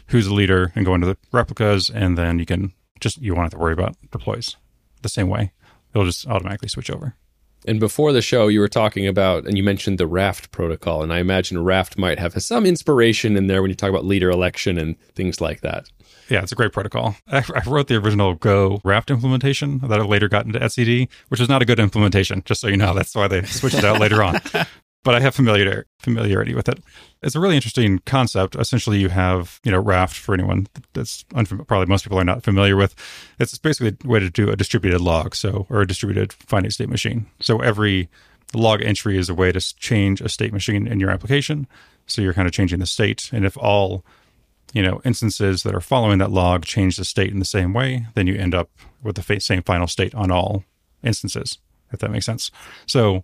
who's 0.07 0.27
the 0.27 0.33
leader 0.33 0.71
and 0.75 0.85
go 0.85 0.93
into 0.93 1.07
the 1.07 1.17
replicas, 1.31 1.89
and 1.89 2.17
then 2.17 2.39
you 2.39 2.45
can 2.45 2.73
just 2.99 3.21
you 3.21 3.33
won't 3.33 3.45
have 3.45 3.51
to 3.51 3.57
worry 3.57 3.73
about 3.73 3.95
deploys 4.11 4.55
the 5.01 5.09
same 5.09 5.27
way. 5.27 5.51
It'll 5.93 6.05
just 6.05 6.27
automatically 6.27 6.69
switch 6.69 6.89
over. 6.89 7.15
And 7.67 7.79
before 7.79 8.13
the 8.13 8.21
show, 8.21 8.47
you 8.47 8.59
were 8.59 8.67
talking 8.67 9.07
about, 9.07 9.45
and 9.45 9.57
you 9.57 9.63
mentioned 9.63 9.97
the 9.97 10.05
Raft 10.05 10.51
protocol. 10.51 11.01
And 11.01 11.11
I 11.11 11.19
imagine 11.19 11.63
Raft 11.63 11.97
might 11.97 12.19
have 12.19 12.39
some 12.41 12.65
inspiration 12.65 13.35
in 13.35 13.47
there 13.47 13.61
when 13.61 13.69
you 13.69 13.75
talk 13.75 13.89
about 13.89 14.05
leader 14.05 14.29
election 14.29 14.77
and 14.77 14.99
things 15.15 15.41
like 15.41 15.61
that. 15.61 15.89
Yeah, 16.29 16.41
it's 16.41 16.51
a 16.51 16.55
great 16.55 16.73
protocol. 16.73 17.15
I, 17.27 17.43
I 17.55 17.67
wrote 17.67 17.87
the 17.87 17.95
original 17.95 18.35
Go 18.35 18.81
Raft 18.83 19.09
implementation 19.09 19.79
that 19.79 19.99
I 19.99 20.03
later 20.03 20.27
got 20.27 20.45
into 20.45 20.59
etcd, 20.59 21.07
which 21.29 21.39
is 21.39 21.49
not 21.49 21.61
a 21.61 21.65
good 21.65 21.79
implementation, 21.79 22.43
just 22.45 22.61
so 22.61 22.67
you 22.67 22.77
know. 22.77 22.93
That's 22.93 23.15
why 23.15 23.27
they 23.27 23.43
switched 23.43 23.77
it 23.77 23.85
out 23.85 23.99
later 23.99 24.21
on. 24.21 24.39
But 25.05 25.13
I 25.13 25.19
have 25.19 25.35
familiar, 25.35 25.85
familiarity 25.99 26.55
with 26.55 26.67
it. 26.67 26.83
It's 27.21 27.35
a 27.35 27.39
really 27.39 27.55
interesting 27.55 27.99
concept. 28.07 28.55
Essentially, 28.55 28.97
you 28.97 29.09
have, 29.09 29.61
you 29.63 29.71
know, 29.71 29.79
Raft 29.79 30.17
for 30.17 30.33
anyone 30.33 30.65
that's 30.93 31.23
unfam- 31.25 31.67
probably 31.67 31.85
most 31.85 32.03
people 32.03 32.17
are 32.19 32.25
not 32.25 32.41
familiar 32.43 32.75
with. 32.75 32.95
It's 33.39 33.55
basically 33.59 33.95
a 34.03 34.07
way 34.07 34.19
to 34.19 34.31
do 34.31 34.49
a 34.49 34.55
distributed 34.55 35.01
log, 35.01 35.35
so 35.35 35.67
or 35.69 35.81
a 35.81 35.87
distributed 35.87 36.33
finite 36.33 36.73
state 36.73 36.89
machine. 36.89 37.27
So 37.39 37.59
every 37.59 38.09
log 38.55 38.81
entry 38.81 39.15
is 39.15 39.29
a 39.29 39.35
way 39.35 39.51
to 39.51 39.61
change 39.77 40.21
a 40.21 40.27
state 40.27 40.51
machine 40.51 40.87
in 40.87 40.99
your 40.99 41.11
application. 41.11 41.67
So 42.07 42.23
you're 42.23 42.33
kind 42.33 42.47
of 42.47 42.53
changing 42.53 42.79
the 42.79 42.87
state, 42.87 43.29
and 43.31 43.45
if 43.45 43.55
all 43.57 44.03
you 44.73 44.81
know 44.81 45.01
instances 45.05 45.61
that 45.63 45.75
are 45.75 45.81
following 45.81 46.17
that 46.17 46.31
log 46.31 46.65
change 46.65 46.97
the 46.97 47.05
state 47.05 47.29
in 47.29 47.37
the 47.37 47.45
same 47.45 47.73
way, 47.73 48.07
then 48.15 48.25
you 48.25 48.33
end 48.33 48.55
up 48.55 48.71
with 49.03 49.17
the 49.17 49.39
same 49.39 49.61
final 49.61 49.85
state 49.85 50.15
on 50.15 50.31
all 50.31 50.63
instances. 51.03 51.59
If 51.91 51.99
that 51.99 52.09
makes 52.09 52.25
sense. 52.25 52.49
So 52.87 53.23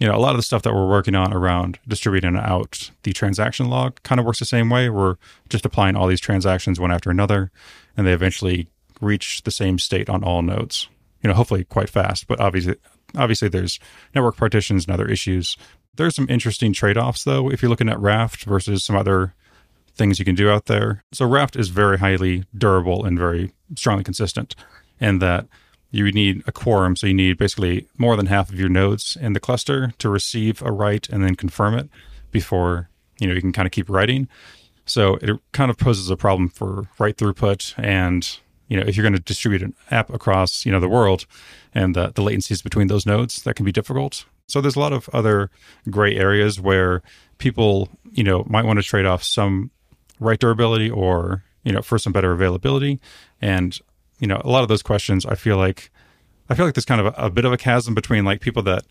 you 0.00 0.08
know, 0.08 0.14
a 0.14 0.18
lot 0.18 0.30
of 0.30 0.36
the 0.36 0.42
stuff 0.42 0.62
that 0.62 0.74
we're 0.74 0.88
working 0.88 1.14
on 1.14 1.32
around 1.32 1.78
distributing 1.86 2.36
out 2.36 2.90
the 3.02 3.12
transaction 3.12 3.68
log 3.68 4.02
kind 4.02 4.18
of 4.18 4.26
works 4.26 4.38
the 4.38 4.44
same 4.44 4.70
way. 4.70 4.88
We're 4.88 5.16
just 5.48 5.64
applying 5.64 5.96
all 5.96 6.06
these 6.06 6.20
transactions 6.20 6.80
one 6.80 6.90
after 6.90 7.10
another, 7.10 7.50
and 7.96 8.06
they 8.06 8.12
eventually 8.12 8.68
reach 9.00 9.42
the 9.42 9.50
same 9.50 9.78
state 9.78 10.08
on 10.08 10.24
all 10.24 10.42
nodes. 10.42 10.88
You 11.22 11.28
know, 11.28 11.34
hopefully 11.34 11.64
quite 11.64 11.88
fast, 11.88 12.26
but 12.26 12.40
obviously, 12.40 12.76
obviously 13.16 13.48
there's 13.48 13.78
network 14.14 14.36
partitions 14.36 14.86
and 14.86 14.94
other 14.94 15.08
issues. 15.08 15.56
There's 15.94 16.16
some 16.16 16.26
interesting 16.28 16.72
trade-offs 16.72 17.24
though 17.24 17.50
if 17.50 17.62
you're 17.62 17.70
looking 17.70 17.88
at 17.88 18.00
Raft 18.00 18.44
versus 18.44 18.82
some 18.82 18.96
other 18.96 19.34
things 19.94 20.18
you 20.18 20.24
can 20.24 20.34
do 20.34 20.50
out 20.50 20.66
there. 20.66 21.04
So 21.12 21.26
Raft 21.26 21.54
is 21.54 21.68
very 21.68 21.98
highly 21.98 22.44
durable 22.56 23.04
and 23.04 23.18
very 23.18 23.52
strongly 23.76 24.02
consistent, 24.02 24.56
and 25.00 25.20
that 25.22 25.46
you 25.92 26.04
would 26.04 26.14
need 26.14 26.42
a 26.46 26.52
quorum. 26.52 26.96
So 26.96 27.06
you 27.06 27.14
need 27.14 27.38
basically 27.38 27.86
more 27.96 28.16
than 28.16 28.26
half 28.26 28.48
of 28.48 28.58
your 28.58 28.70
nodes 28.70 29.16
in 29.20 29.34
the 29.34 29.40
cluster 29.40 29.92
to 29.98 30.08
receive 30.08 30.62
a 30.62 30.72
write 30.72 31.08
and 31.10 31.22
then 31.22 31.36
confirm 31.36 31.78
it 31.78 31.88
before, 32.32 32.88
you 33.20 33.28
know, 33.28 33.34
you 33.34 33.40
can 33.40 33.52
kind 33.52 33.66
of 33.66 33.72
keep 33.72 33.88
writing. 33.88 34.26
So 34.86 35.16
it 35.16 35.38
kind 35.52 35.70
of 35.70 35.78
poses 35.78 36.10
a 36.10 36.16
problem 36.16 36.48
for 36.48 36.88
write 36.98 37.18
throughput. 37.18 37.74
And, 37.76 38.28
you 38.68 38.76
know, 38.76 38.84
if 38.86 38.96
you're 38.96 39.04
going 39.04 39.12
to 39.12 39.20
distribute 39.20 39.62
an 39.62 39.74
app 39.90 40.10
across, 40.10 40.64
you 40.66 40.72
know, 40.72 40.80
the 40.80 40.88
world 40.88 41.26
and 41.74 41.94
the, 41.94 42.08
the 42.08 42.22
latencies 42.22 42.64
between 42.64 42.88
those 42.88 43.06
nodes, 43.06 43.42
that 43.42 43.54
can 43.54 43.66
be 43.66 43.72
difficult. 43.72 44.24
So 44.48 44.60
there's 44.60 44.76
a 44.76 44.80
lot 44.80 44.92
of 44.92 45.08
other 45.10 45.50
gray 45.90 46.16
areas 46.16 46.60
where 46.60 47.02
people, 47.38 47.90
you 48.10 48.24
know, 48.24 48.44
might 48.48 48.64
want 48.64 48.78
to 48.78 48.82
trade 48.82 49.06
off 49.06 49.22
some 49.22 49.70
write 50.18 50.40
durability 50.40 50.90
or, 50.90 51.44
you 51.64 51.72
know, 51.72 51.82
for 51.82 51.98
some 51.98 52.12
better 52.12 52.32
availability. 52.32 52.98
And 53.40 53.78
you 54.22 54.28
know, 54.28 54.40
a 54.44 54.48
lot 54.48 54.62
of 54.62 54.68
those 54.68 54.84
questions, 54.84 55.26
I 55.26 55.34
feel 55.34 55.56
like, 55.56 55.90
I 56.48 56.54
feel 56.54 56.64
like 56.64 56.76
there's 56.76 56.84
kind 56.84 57.00
of 57.00 57.08
a, 57.08 57.26
a 57.26 57.28
bit 57.28 57.44
of 57.44 57.52
a 57.52 57.56
chasm 57.56 57.92
between 57.92 58.24
like 58.24 58.40
people 58.40 58.62
that 58.62 58.84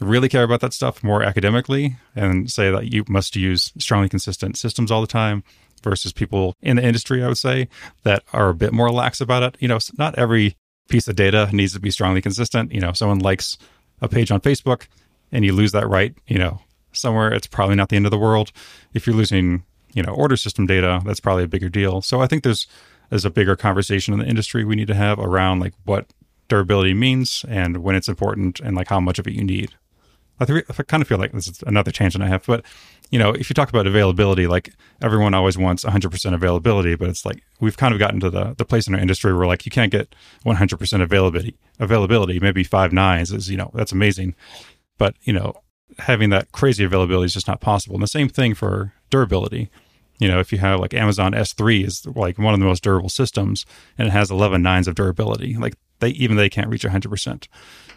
really 0.00 0.28
care 0.28 0.44
about 0.44 0.60
that 0.60 0.72
stuff 0.72 1.02
more 1.02 1.24
academically 1.24 1.96
and 2.14 2.48
say 2.48 2.70
that 2.70 2.92
you 2.92 3.04
must 3.08 3.34
use 3.34 3.72
strongly 3.78 4.08
consistent 4.08 4.56
systems 4.56 4.92
all 4.92 5.00
the 5.00 5.08
time 5.08 5.42
versus 5.82 6.12
people 6.12 6.54
in 6.62 6.76
the 6.76 6.84
industry, 6.84 7.20
I 7.20 7.26
would 7.26 7.36
say, 7.36 7.68
that 8.04 8.22
are 8.32 8.50
a 8.50 8.54
bit 8.54 8.72
more 8.72 8.92
lax 8.92 9.20
about 9.20 9.42
it. 9.42 9.56
You 9.58 9.66
know, 9.66 9.78
not 9.98 10.16
every 10.16 10.56
piece 10.88 11.08
of 11.08 11.16
data 11.16 11.50
needs 11.52 11.72
to 11.72 11.80
be 11.80 11.90
strongly 11.90 12.22
consistent. 12.22 12.70
You 12.72 12.80
know, 12.80 12.92
someone 12.92 13.18
likes 13.18 13.58
a 14.00 14.08
page 14.08 14.30
on 14.30 14.40
Facebook 14.40 14.86
and 15.32 15.44
you 15.44 15.52
lose 15.52 15.72
that 15.72 15.88
right, 15.88 16.14
you 16.28 16.38
know, 16.38 16.60
somewhere, 16.92 17.32
it's 17.32 17.48
probably 17.48 17.74
not 17.74 17.88
the 17.88 17.96
end 17.96 18.06
of 18.06 18.12
the 18.12 18.18
world. 18.18 18.52
If 18.94 19.04
you're 19.04 19.16
losing, 19.16 19.64
you 19.94 20.04
know, 20.04 20.12
order 20.12 20.36
system 20.36 20.66
data, 20.66 21.02
that's 21.04 21.20
probably 21.20 21.42
a 21.42 21.48
bigger 21.48 21.68
deal. 21.68 22.02
So 22.02 22.20
I 22.20 22.28
think 22.28 22.44
there's 22.44 22.68
as 23.10 23.24
a 23.24 23.30
bigger 23.30 23.56
conversation 23.56 24.14
in 24.14 24.20
the 24.20 24.26
industry 24.26 24.64
we 24.64 24.76
need 24.76 24.88
to 24.88 24.94
have 24.94 25.18
around 25.18 25.60
like 25.60 25.74
what 25.84 26.06
durability 26.48 26.92
means 26.92 27.44
and 27.48 27.78
when 27.78 27.94
it's 27.94 28.08
important 28.08 28.60
and 28.60 28.76
like 28.76 28.88
how 28.88 29.00
much 29.00 29.18
of 29.18 29.26
it 29.26 29.32
you 29.32 29.44
need. 29.44 29.72
I, 30.40 30.44
I 30.44 30.82
kind 30.84 31.02
of 31.02 31.08
feel 31.08 31.18
like 31.18 31.32
this 31.32 31.48
is 31.48 31.62
another 31.66 31.90
tangent 31.90 32.24
I 32.24 32.28
have, 32.28 32.44
but 32.46 32.64
you 33.10 33.18
know, 33.18 33.30
if 33.30 33.50
you 33.50 33.54
talk 33.54 33.68
about 33.68 33.86
availability, 33.86 34.46
like 34.46 34.72
everyone 35.02 35.34
always 35.34 35.58
wants 35.58 35.84
100% 35.84 36.34
availability, 36.34 36.94
but 36.94 37.08
it's 37.08 37.26
like 37.26 37.42
we've 37.60 37.76
kind 37.76 37.92
of 37.92 37.98
gotten 37.98 38.20
to 38.20 38.30
the 38.30 38.54
the 38.56 38.64
place 38.64 38.86
in 38.86 38.94
our 38.94 39.00
industry 39.00 39.34
where 39.34 39.46
like 39.46 39.66
you 39.66 39.70
can't 39.70 39.92
get 39.92 40.14
100% 40.46 41.02
availability. 41.02 41.56
Availability, 41.78 42.38
maybe 42.40 42.64
five 42.64 42.92
nines 42.92 43.32
is 43.32 43.50
you 43.50 43.56
know 43.56 43.70
that's 43.74 43.92
amazing, 43.92 44.34
but 44.96 45.14
you 45.22 45.32
know 45.32 45.54
having 45.98 46.30
that 46.30 46.52
crazy 46.52 46.84
availability 46.84 47.26
is 47.26 47.34
just 47.34 47.48
not 47.48 47.60
possible. 47.60 47.96
And 47.96 48.02
the 48.02 48.08
same 48.08 48.28
thing 48.28 48.54
for 48.54 48.92
durability 49.10 49.70
you 50.20 50.28
know, 50.28 50.38
if 50.38 50.52
you 50.52 50.58
have 50.58 50.78
like 50.78 50.94
Amazon 50.94 51.32
S3 51.32 51.84
is 51.84 52.06
like 52.06 52.38
one 52.38 52.54
of 52.54 52.60
the 52.60 52.66
most 52.66 52.84
durable 52.84 53.08
systems 53.08 53.64
and 53.98 54.06
it 54.06 54.10
has 54.10 54.30
11 54.30 54.62
nines 54.62 54.86
of 54.86 54.94
durability, 54.94 55.56
like 55.56 55.74
they 55.98 56.10
even 56.10 56.36
they 56.36 56.50
can't 56.50 56.68
reach 56.68 56.84
100%. 56.84 57.48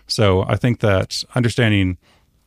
So 0.07 0.43
I 0.47 0.55
think 0.55 0.79
that 0.79 1.23
understanding, 1.35 1.97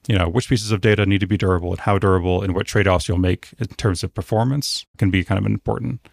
you 0.09 0.16
know, 0.16 0.29
which 0.29 0.49
pieces 0.49 0.72
of 0.72 0.81
data 0.81 1.05
need 1.05 1.20
to 1.20 1.27
be 1.27 1.37
durable 1.37 1.70
and 1.70 1.81
how 1.81 1.99
durable 1.99 2.43
and 2.43 2.55
what 2.55 2.66
trade-offs 2.66 3.07
you'll 3.07 3.18
make 3.18 3.51
in 3.59 3.66
terms 3.66 4.03
of 4.03 4.14
performance 4.14 4.87
can 4.97 5.11
be 5.11 5.22
kind 5.22 5.39
of 5.39 5.45
an 5.45 5.53
important 5.53 6.09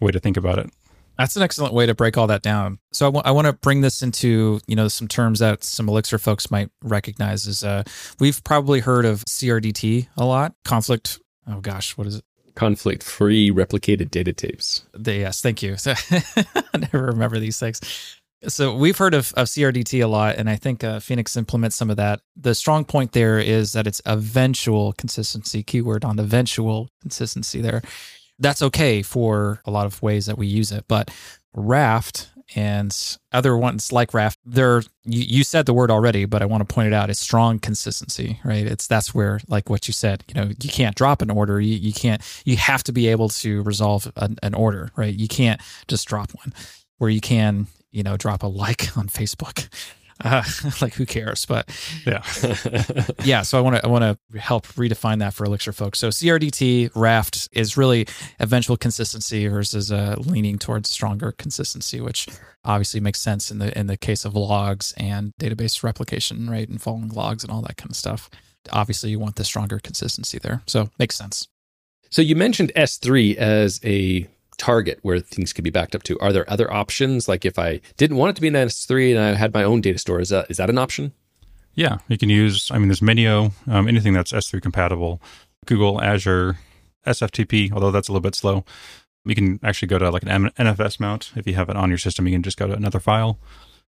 way 0.00 0.10
to 0.10 0.18
think 0.18 0.36
about 0.36 0.58
it. 0.58 0.70
That's 1.16 1.36
an 1.36 1.42
excellent 1.42 1.72
way 1.72 1.86
to 1.86 1.94
break 1.94 2.18
all 2.18 2.26
that 2.26 2.42
down. 2.42 2.80
So 2.92 3.06
I, 3.06 3.08
w- 3.08 3.22
I 3.24 3.30
want 3.30 3.46
to 3.46 3.52
bring 3.52 3.82
this 3.82 4.02
into 4.02 4.58
you 4.66 4.74
know 4.74 4.88
some 4.88 5.06
terms 5.06 5.38
that 5.38 5.62
some 5.62 5.88
Elixir 5.88 6.18
folks 6.18 6.50
might 6.50 6.70
recognize. 6.82 7.46
Is 7.46 7.62
uh, 7.62 7.84
we've 8.18 8.42
probably 8.42 8.80
heard 8.80 9.04
of 9.04 9.24
CRDT 9.24 10.08
a 10.16 10.24
lot, 10.24 10.54
conflict. 10.64 11.20
Oh 11.46 11.60
gosh, 11.60 11.96
what 11.96 12.08
is 12.08 12.16
it? 12.16 12.24
Conflict 12.54 13.02
free 13.02 13.50
replicated 13.50 14.10
data 14.10 14.32
types. 14.32 14.84
Yes, 15.04 15.40
thank 15.40 15.62
you. 15.62 15.76
I 15.86 16.78
never 16.78 17.06
remember 17.06 17.38
these 17.38 17.58
things. 17.58 17.80
So 18.46 18.76
we've 18.76 18.98
heard 18.98 19.14
of, 19.14 19.32
of 19.36 19.46
CRDT 19.46 20.04
a 20.04 20.06
lot, 20.06 20.36
and 20.36 20.50
I 20.50 20.56
think 20.56 20.84
uh, 20.84 21.00
Phoenix 21.00 21.36
implements 21.36 21.76
some 21.76 21.88
of 21.88 21.96
that. 21.96 22.20
The 22.36 22.54
strong 22.54 22.84
point 22.84 23.12
there 23.12 23.38
is 23.38 23.72
that 23.72 23.86
it's 23.86 24.02
eventual 24.04 24.92
consistency. 24.92 25.62
Keyword 25.62 26.04
on 26.04 26.18
eventual 26.18 26.90
consistency 27.00 27.60
there 27.60 27.82
that's 28.38 28.62
okay 28.62 29.02
for 29.02 29.60
a 29.64 29.70
lot 29.70 29.86
of 29.86 30.02
ways 30.02 30.26
that 30.26 30.38
we 30.38 30.46
use 30.46 30.72
it. 30.72 30.84
But 30.88 31.10
Raft 31.54 32.30
and 32.54 33.18
other 33.32 33.56
ones 33.56 33.92
like 33.92 34.14
Raft, 34.14 34.38
they're 34.44 34.82
you, 35.04 35.22
you 35.22 35.44
said 35.44 35.66
the 35.66 35.74
word 35.74 35.90
already, 35.90 36.24
but 36.24 36.42
I 36.42 36.46
want 36.46 36.66
to 36.66 36.72
point 36.72 36.88
it 36.88 36.92
out. 36.92 37.10
It's 37.10 37.20
strong 37.20 37.58
consistency, 37.58 38.40
right? 38.44 38.66
It's 38.66 38.86
that's 38.86 39.14
where 39.14 39.40
like 39.48 39.70
what 39.70 39.88
you 39.88 39.94
said, 39.94 40.24
you 40.28 40.34
know, 40.34 40.50
you 40.60 40.70
can't 40.70 40.96
drop 40.96 41.22
an 41.22 41.30
order. 41.30 41.60
You 41.60 41.76
you 41.76 41.92
can't 41.92 42.22
you 42.44 42.56
have 42.56 42.82
to 42.84 42.92
be 42.92 43.08
able 43.08 43.28
to 43.30 43.62
resolve 43.62 44.10
an, 44.16 44.36
an 44.42 44.54
order, 44.54 44.90
right? 44.96 45.14
You 45.14 45.28
can't 45.28 45.60
just 45.88 46.06
drop 46.06 46.30
one. 46.34 46.52
Where 46.98 47.10
you 47.10 47.20
can, 47.20 47.66
you 47.90 48.02
know, 48.02 48.16
drop 48.16 48.42
a 48.42 48.46
like 48.46 48.96
on 48.96 49.08
Facebook. 49.08 49.68
Uh, 50.22 50.42
like 50.80 50.94
who 50.94 51.06
cares? 51.06 51.46
But 51.46 51.68
yeah, 52.06 52.22
yeah. 53.24 53.42
So 53.42 53.58
I 53.58 53.60
want 53.60 53.76
to 53.76 53.84
I 53.84 53.88
want 53.88 54.02
to 54.32 54.38
help 54.38 54.66
redefine 54.68 55.18
that 55.18 55.34
for 55.34 55.44
Elixir 55.44 55.72
folks. 55.72 55.98
So 55.98 56.08
CRDT 56.08 56.90
Raft 56.94 57.48
is 57.52 57.76
really 57.76 58.06
eventual 58.40 58.76
consistency 58.76 59.46
versus 59.48 59.90
uh, 59.90 60.16
leaning 60.18 60.58
towards 60.58 60.90
stronger 60.90 61.32
consistency, 61.32 62.00
which 62.00 62.28
obviously 62.64 63.00
makes 63.00 63.20
sense 63.20 63.50
in 63.50 63.58
the 63.58 63.76
in 63.78 63.86
the 63.86 63.96
case 63.96 64.24
of 64.24 64.34
logs 64.34 64.92
and 64.96 65.32
database 65.40 65.82
replication, 65.82 66.48
right, 66.48 66.68
and 66.68 66.80
following 66.80 67.08
logs 67.08 67.42
and 67.44 67.52
all 67.52 67.62
that 67.62 67.76
kind 67.76 67.90
of 67.90 67.96
stuff. 67.96 68.30
Obviously, 68.72 69.10
you 69.10 69.18
want 69.18 69.36
the 69.36 69.44
stronger 69.44 69.78
consistency 69.78 70.38
there, 70.38 70.62
so 70.66 70.90
makes 70.98 71.16
sense. 71.16 71.48
So 72.10 72.22
you 72.22 72.36
mentioned 72.36 72.72
S3 72.76 73.34
as 73.34 73.80
a 73.84 74.28
target 74.56 74.98
where 75.02 75.20
things 75.20 75.52
could 75.52 75.64
be 75.64 75.70
backed 75.70 75.94
up 75.94 76.02
to. 76.04 76.18
Are 76.20 76.32
there 76.32 76.48
other 76.50 76.72
options? 76.72 77.28
Like 77.28 77.44
if 77.44 77.58
I 77.58 77.80
didn't 77.96 78.16
want 78.16 78.30
it 78.30 78.36
to 78.36 78.42
be 78.42 78.48
an 78.48 78.54
S3 78.54 79.10
and 79.10 79.20
I 79.20 79.34
had 79.34 79.54
my 79.54 79.64
own 79.64 79.80
data 79.80 79.98
store, 79.98 80.20
is 80.20 80.30
that, 80.30 80.50
is 80.50 80.56
that 80.58 80.70
an 80.70 80.78
option? 80.78 81.12
Yeah, 81.74 81.98
you 82.08 82.18
can 82.18 82.28
use, 82.28 82.70
I 82.70 82.78
mean, 82.78 82.88
there's 82.88 83.00
Minio, 83.00 83.52
um, 83.66 83.88
anything 83.88 84.12
that's 84.12 84.32
S3 84.32 84.62
compatible, 84.62 85.20
Google, 85.66 86.00
Azure, 86.00 86.58
SFTP, 87.06 87.72
although 87.72 87.90
that's 87.90 88.08
a 88.08 88.12
little 88.12 88.22
bit 88.22 88.34
slow. 88.34 88.64
You 89.24 89.34
can 89.34 89.58
actually 89.62 89.88
go 89.88 89.98
to 89.98 90.10
like 90.10 90.22
an 90.22 90.50
NFS 90.50 91.00
mount. 91.00 91.32
If 91.34 91.46
you 91.46 91.54
have 91.54 91.68
it 91.68 91.76
on 91.76 91.88
your 91.88 91.98
system, 91.98 92.26
you 92.26 92.34
can 92.34 92.42
just 92.42 92.58
go 92.58 92.66
to 92.66 92.74
another 92.74 93.00
file. 93.00 93.38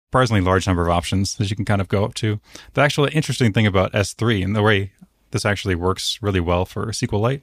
Surprisingly 0.09 0.41
large 0.41 0.67
number 0.67 0.83
of 0.83 0.91
options 0.91 1.35
that 1.37 1.51
you 1.51 1.57
can 1.57 1.65
kind 1.65 1.81
of 1.81 1.89
go 1.89 2.05
up 2.05 2.15
to. 2.15 2.41
The 2.75 2.83
actual 2.83 3.09
interesting 3.12 3.53
thing 3.53 3.67
about 3.67 3.93
S3 3.93 4.45
and 4.45 4.55
the 4.55 4.62
way 4.62 4.93
this 5.33 5.45
actually 5.45 5.75
works 5.75 6.21
really 6.23 6.41
well 6.41 6.65
for 6.65 6.87
SQLite, 6.87 7.43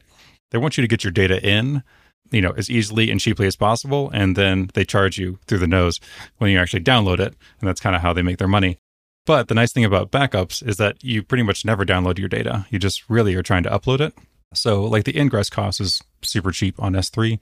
they 0.51 0.57
want 0.57 0.77
you 0.77 0.81
to 0.81 0.87
get 0.87 1.03
your 1.03 1.11
data 1.11 1.45
in 1.45 1.83
you 2.31 2.41
know 2.41 2.51
as 2.57 2.69
easily 2.69 3.11
and 3.11 3.19
cheaply 3.19 3.47
as 3.47 3.55
possible 3.55 4.09
and 4.13 4.35
then 4.35 4.69
they 4.73 4.83
charge 4.83 5.17
you 5.17 5.37
through 5.47 5.59
the 5.59 5.67
nose 5.67 5.99
when 6.37 6.49
you 6.49 6.57
actually 6.57 6.81
download 6.81 7.19
it 7.19 7.35
and 7.59 7.67
that's 7.67 7.81
kind 7.81 7.95
of 7.95 8.01
how 8.01 8.13
they 8.13 8.21
make 8.21 8.37
their 8.37 8.47
money 8.47 8.77
but 9.25 9.47
the 9.47 9.53
nice 9.53 9.71
thing 9.71 9.85
about 9.85 10.11
backups 10.11 10.67
is 10.67 10.77
that 10.77 11.03
you 11.03 11.21
pretty 11.21 11.43
much 11.43 11.65
never 11.65 11.85
download 11.85 12.17
your 12.17 12.29
data 12.29 12.65
you 12.69 12.79
just 12.79 13.09
really 13.09 13.35
are 13.35 13.43
trying 13.43 13.63
to 13.63 13.69
upload 13.69 13.99
it 13.99 14.13
so 14.53 14.83
like 14.83 15.03
the 15.03 15.17
ingress 15.17 15.49
cost 15.49 15.79
is 15.79 16.01
super 16.21 16.51
cheap 16.51 16.81
on 16.81 16.93
s3 16.93 17.39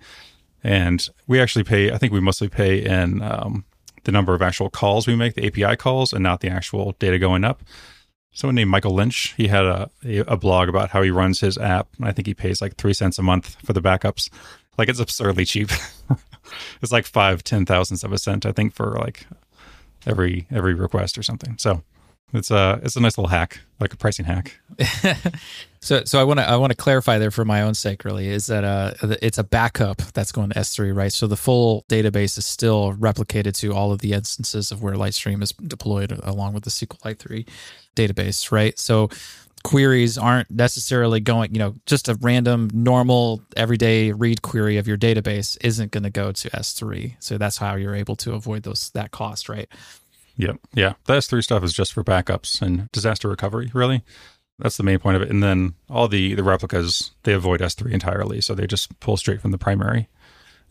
and 0.64 1.10
we 1.28 1.40
actually 1.40 1.64
pay 1.64 1.92
i 1.92 1.98
think 1.98 2.12
we 2.12 2.20
mostly 2.20 2.50
pay 2.50 2.84
in 2.84 3.22
um, 3.22 3.66
the 4.04 4.12
number 4.12 4.34
of 4.34 4.42
actual 4.42 4.70
calls 4.70 5.08
we 5.08 5.16
make 5.16 5.36
the 5.36 5.46
api 5.48 5.76
calls 5.76 6.14
and 6.14 6.24
not 6.24 6.42
the 6.42 6.50
actual 6.50 6.96
data 7.00 7.20
going 7.20 7.44
up 7.44 7.64
someone 8.32 8.56
named 8.56 8.70
Michael 8.70 8.94
Lynch. 8.94 9.34
He 9.38 9.48
had 9.48 9.66
a, 9.66 9.90
a 10.04 10.38
blog 10.38 10.70
about 10.70 10.92
how 10.92 11.02
he 11.02 11.12
runs 11.12 11.40
his 11.40 11.58
app. 11.58 11.90
And 11.98 12.08
I 12.08 12.12
think 12.12 12.28
he 12.28 12.34
pays 12.34 12.62
like 12.62 12.76
three 12.76 12.94
cents 12.94 13.18
a 13.18 13.24
month 13.24 13.58
for 13.64 13.74
the 13.74 13.82
backups. 13.82 14.30
Like 14.80 14.90
it's 14.90 15.00
absurdly 15.00 15.46
cheap. 15.46 15.70
it's 16.82 16.92
like 16.92 17.06
five, 17.06 17.44
ten 17.44 17.66
thousandths 17.66 18.04
of 18.04 18.14
a 18.14 18.18
cent, 18.18 18.46
I 18.46 18.54
think, 18.54 18.74
for 18.74 18.94
like 18.94 19.28
every 20.08 20.48
every 20.50 20.74
request 20.74 21.18
or 21.18 21.24
something. 21.24 21.58
So 21.58 21.84
it's 22.34 22.50
a 22.50 22.80
it's 22.84 22.96
a 22.96 23.02
nice 23.02 23.18
little 23.18 23.30
hack, 23.30 23.60
like 23.80 23.94
a 23.94 23.98
pricing 23.98 24.26
hack. 24.26 24.60
so 25.82 26.04
so 26.06 26.22
I 26.22 26.24
want 26.24 26.40
to 26.40 26.48
I 26.48 26.56
want 26.56 26.72
to 26.72 26.78
clarify 26.78 27.18
there 27.18 27.30
for 27.30 27.44
my 27.44 27.62
own 27.62 27.74
sake. 27.74 28.06
Really, 28.06 28.28
is 28.28 28.48
that 28.48 28.64
uh 28.64 28.94
it's 29.22 29.38
a 29.38 29.44
backup 29.44 29.98
that's 30.14 30.32
going 30.32 30.50
to 30.52 30.60
S3, 30.60 30.96
right? 30.96 31.12
So 31.12 31.28
the 31.28 31.36
full 31.36 31.86
database 31.90 32.38
is 32.38 32.46
still 32.46 32.94
replicated 32.94 33.58
to 33.60 33.74
all 33.74 33.92
of 33.92 34.00
the 34.00 34.14
instances 34.14 34.72
of 34.72 34.82
where 34.82 34.94
Litestream 34.94 35.42
is 35.42 35.52
deployed 35.52 36.18
along 36.24 36.54
with 36.54 36.64
the 36.64 36.70
SQLite 36.70 37.20
3 37.20 37.46
database, 37.96 38.52
right? 38.52 38.78
So 38.78 39.10
queries 39.64 40.18
aren't 40.18 40.49
necessarily 40.49 41.20
going, 41.20 41.53
you 41.53 41.60
know, 41.60 41.76
just 41.86 42.07
a 42.07 42.16
random, 42.22 42.70
normal, 42.74 43.41
everyday 43.55 44.12
read 44.12 44.41
query 44.41 44.78
of 44.78 44.88
your 44.88 44.97
database 44.97 45.57
isn't 45.62 45.91
going 45.91 46.03
to 46.03 46.10
go 46.10 46.32
to 46.32 46.49
S3. 46.49 47.16
So 47.20 47.38
that's 47.38 47.57
how 47.57 47.76
you're 47.76 47.95
able 47.95 48.16
to 48.18 48.34
avoid 48.34 48.64
those 48.64 48.89
that 48.91 49.12
cost, 49.12 49.49
right? 49.49 49.68
Yep. 50.38 50.60
Yeah. 50.74 50.93
The 51.05 51.14
S3 51.14 51.43
stuff 51.43 51.64
is 51.64 51.74
just 51.74 51.93
for 51.93 52.03
backups 52.03 52.62
and 52.62 52.91
disaster 52.91 53.28
recovery, 53.28 53.72
really. 53.74 54.03
That's 54.57 54.78
the 54.78 54.84
main 54.84 54.99
point 54.99 55.16
of 55.16 55.22
it. 55.22 55.30
And 55.30 55.41
then 55.41 55.74
all 55.89 56.07
the 56.07 56.34
the 56.34 56.43
replicas, 56.43 57.12
they 57.24 57.34
avoid 57.34 57.62
S3 57.62 57.91
entirely. 57.91 58.41
So 58.41 58.53
they 58.53 58.68
just 58.68 58.99
pull 58.99 59.18
straight 59.18 59.41
from 59.41 59.51
the 59.51 59.57
primary. 59.57 60.10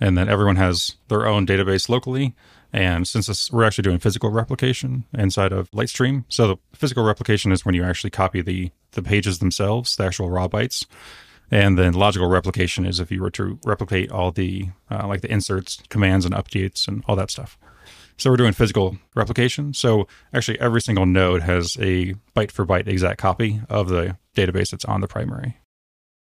And 0.01 0.17
then 0.17 0.29
everyone 0.29 0.57
has 0.57 0.97
their 1.09 1.27
own 1.27 1.47
database 1.47 1.89
locally 1.89 2.35
and 2.73 3.09
since 3.09 3.27
this, 3.27 3.51
we're 3.51 3.65
actually 3.65 3.83
doing 3.83 3.99
physical 3.99 4.31
replication 4.31 5.05
inside 5.15 5.53
of 5.53 5.71
Litestream, 5.71 6.25
so 6.29 6.49
the 6.49 6.57
physical 6.75 7.05
replication 7.05 7.53
is 7.53 7.65
when 7.65 7.75
you 7.75 7.85
actually 7.85 8.11
copy 8.11 8.43
the 8.43 8.71
the 8.93 9.03
pages 9.03 9.39
themselves, 9.39 9.97
the 9.97 10.05
actual 10.05 10.31
raw 10.31 10.49
bytes, 10.49 10.87
and 11.51 11.79
then 11.79 11.93
logical 11.93 12.29
replication 12.29 12.87
is 12.87 13.01
if 13.01 13.11
you 13.11 13.23
were 13.23 13.31
to 13.31 13.59
replicate 13.65 14.11
all 14.11 14.31
the 14.31 14.69
uh, 14.91 15.07
like 15.07 15.23
the 15.23 15.33
inserts, 15.33 15.83
commands, 15.89 16.25
and 16.25 16.35
updates 16.35 16.89
and 16.89 17.03
all 17.07 17.17
that 17.17 17.31
stuff. 17.31 17.59
So 18.19 18.31
we're 18.31 18.37
doing 18.37 18.53
physical 18.53 18.99
replication. 19.15 19.73
So 19.75 20.09
actually, 20.35 20.61
every 20.61 20.83
single 20.83 21.07
node 21.07 21.43
has 21.43 21.77
a 21.81 22.15
byte 22.37 22.51
for 22.51 22.67
byte 22.67 22.89
exact 22.89 23.19
copy 23.21 23.61
of 23.71 23.89
the 23.89 24.17
database 24.37 24.71
that's 24.71 24.85
on 24.85 25.01
the 25.01 25.09
primary. 25.09 25.57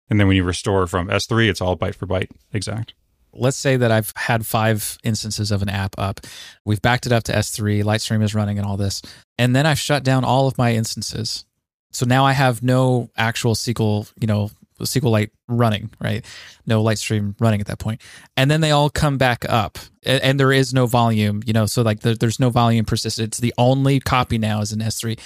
And 0.08 0.20
then 0.20 0.28
when 0.28 0.36
you 0.36 0.44
restore 0.44 0.86
from 0.86 1.08
S3, 1.08 1.48
it's 1.48 1.60
all 1.60 1.76
byte 1.76 1.94
for 1.94 2.06
byte 2.06 2.30
exact 2.52 2.94
let's 3.32 3.56
say 3.56 3.76
that 3.76 3.90
I've 3.90 4.12
had 4.16 4.46
five 4.46 4.98
instances 5.04 5.50
of 5.50 5.62
an 5.62 5.68
app 5.68 5.94
up. 5.98 6.20
We've 6.64 6.82
backed 6.82 7.06
it 7.06 7.12
up 7.12 7.24
to 7.24 7.32
S3, 7.32 7.82
Litestream 7.84 8.22
is 8.22 8.34
running 8.34 8.58
and 8.58 8.66
all 8.66 8.76
this. 8.76 9.02
And 9.38 9.54
then 9.54 9.66
I've 9.66 9.78
shut 9.78 10.02
down 10.02 10.24
all 10.24 10.46
of 10.46 10.58
my 10.58 10.72
instances. 10.72 11.44
So 11.90 12.06
now 12.06 12.24
I 12.24 12.32
have 12.32 12.62
no 12.62 13.10
actual 13.16 13.54
SQL, 13.54 14.10
you 14.20 14.26
know, 14.26 14.50
SQLite 14.80 15.30
running, 15.48 15.90
right? 16.00 16.24
No 16.66 16.82
Litestream 16.82 17.34
running 17.40 17.60
at 17.60 17.66
that 17.68 17.78
point. 17.78 18.00
And 18.36 18.50
then 18.50 18.60
they 18.60 18.70
all 18.70 18.90
come 18.90 19.16
back 19.16 19.44
up 19.48 19.78
and, 20.04 20.22
and 20.22 20.40
there 20.40 20.52
is 20.52 20.74
no 20.74 20.86
volume, 20.86 21.42
you 21.46 21.52
know, 21.52 21.66
so 21.66 21.82
like 21.82 22.00
the, 22.00 22.14
there's 22.14 22.40
no 22.40 22.50
volume 22.50 22.84
persisted. 22.84 23.28
It's 23.28 23.38
the 23.38 23.54
only 23.56 24.00
copy 24.00 24.38
now 24.38 24.60
is 24.60 24.72
in 24.72 24.80
S3. 24.80 25.18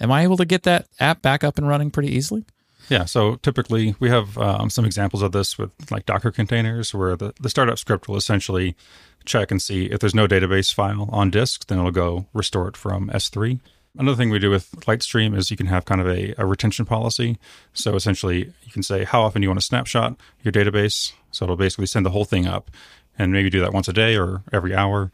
Am 0.00 0.12
I 0.12 0.22
able 0.22 0.36
to 0.36 0.44
get 0.44 0.62
that 0.64 0.86
app 1.00 1.22
back 1.22 1.42
up 1.42 1.58
and 1.58 1.66
running 1.66 1.90
pretty 1.90 2.14
easily? 2.14 2.44
Yeah, 2.88 3.04
so 3.04 3.36
typically 3.36 3.94
we 4.00 4.08
have 4.08 4.38
um, 4.38 4.70
some 4.70 4.84
examples 4.84 5.22
of 5.22 5.32
this 5.32 5.58
with 5.58 5.70
like 5.90 6.06
Docker 6.06 6.30
containers 6.30 6.94
where 6.94 7.16
the, 7.16 7.34
the 7.40 7.50
startup 7.50 7.78
script 7.78 8.08
will 8.08 8.16
essentially 8.16 8.76
check 9.24 9.50
and 9.50 9.60
see 9.60 9.86
if 9.86 10.00
there's 10.00 10.14
no 10.14 10.26
database 10.26 10.72
file 10.72 11.08
on 11.12 11.30
disk, 11.30 11.66
then 11.66 11.78
it'll 11.78 11.90
go 11.90 12.26
restore 12.32 12.68
it 12.68 12.76
from 12.76 13.08
S3. 13.10 13.60
Another 13.96 14.16
thing 14.16 14.30
we 14.30 14.38
do 14.38 14.50
with 14.50 14.70
Litestream 14.86 15.36
is 15.36 15.50
you 15.50 15.56
can 15.56 15.66
have 15.66 15.84
kind 15.84 16.00
of 16.00 16.06
a, 16.06 16.34
a 16.38 16.46
retention 16.46 16.84
policy. 16.84 17.38
So 17.72 17.94
essentially, 17.94 18.52
you 18.62 18.72
can 18.72 18.82
say 18.82 19.04
how 19.04 19.22
often 19.22 19.42
you 19.42 19.48
want 19.48 19.60
to 19.60 19.66
snapshot 19.66 20.16
your 20.42 20.52
database. 20.52 21.12
So 21.30 21.44
it'll 21.44 21.56
basically 21.56 21.86
send 21.86 22.06
the 22.06 22.10
whole 22.10 22.24
thing 22.24 22.46
up 22.46 22.70
and 23.18 23.32
maybe 23.32 23.50
do 23.50 23.60
that 23.60 23.72
once 23.72 23.88
a 23.88 23.92
day 23.92 24.16
or 24.16 24.44
every 24.52 24.74
hour 24.74 25.10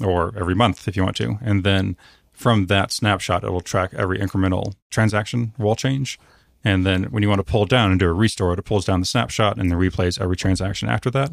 or 0.00 0.36
every 0.36 0.54
month 0.54 0.88
if 0.88 0.96
you 0.96 1.04
want 1.04 1.16
to. 1.16 1.38
And 1.40 1.64
then 1.64 1.96
from 2.32 2.66
that 2.66 2.90
snapshot, 2.92 3.44
it 3.44 3.50
will 3.50 3.60
track 3.60 3.92
every 3.94 4.18
incremental 4.18 4.74
transaction 4.90 5.52
WAL 5.58 5.76
change. 5.76 6.18
And 6.64 6.84
then 6.84 7.04
when 7.04 7.22
you 7.22 7.28
want 7.28 7.38
to 7.38 7.50
pull 7.50 7.66
down 7.66 7.90
and 7.90 8.00
do 8.00 8.06
a 8.08 8.12
restore, 8.12 8.52
it 8.52 8.62
pulls 8.64 8.84
down 8.84 9.00
the 9.00 9.06
snapshot 9.06 9.58
and 9.58 9.70
then 9.70 9.78
replays 9.78 10.20
every 10.20 10.36
transaction 10.36 10.88
after 10.88 11.10
that. 11.10 11.30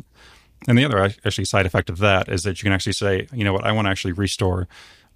And 0.68 0.78
the 0.78 0.86
other 0.86 1.00
actually 1.00 1.46
side 1.46 1.66
effect 1.66 1.90
of 1.90 1.98
that 2.00 2.30
is 2.30 2.44
that 2.44 2.60
you 2.60 2.64
can 2.64 2.74
actually 2.74 2.94
say, 2.94 3.28
you 3.34 3.44
know 3.44 3.54
what, 3.54 3.66
I 3.66 3.72
want 3.72 3.86
to 3.86 3.92
actually 3.92 4.14
restore 4.14 4.68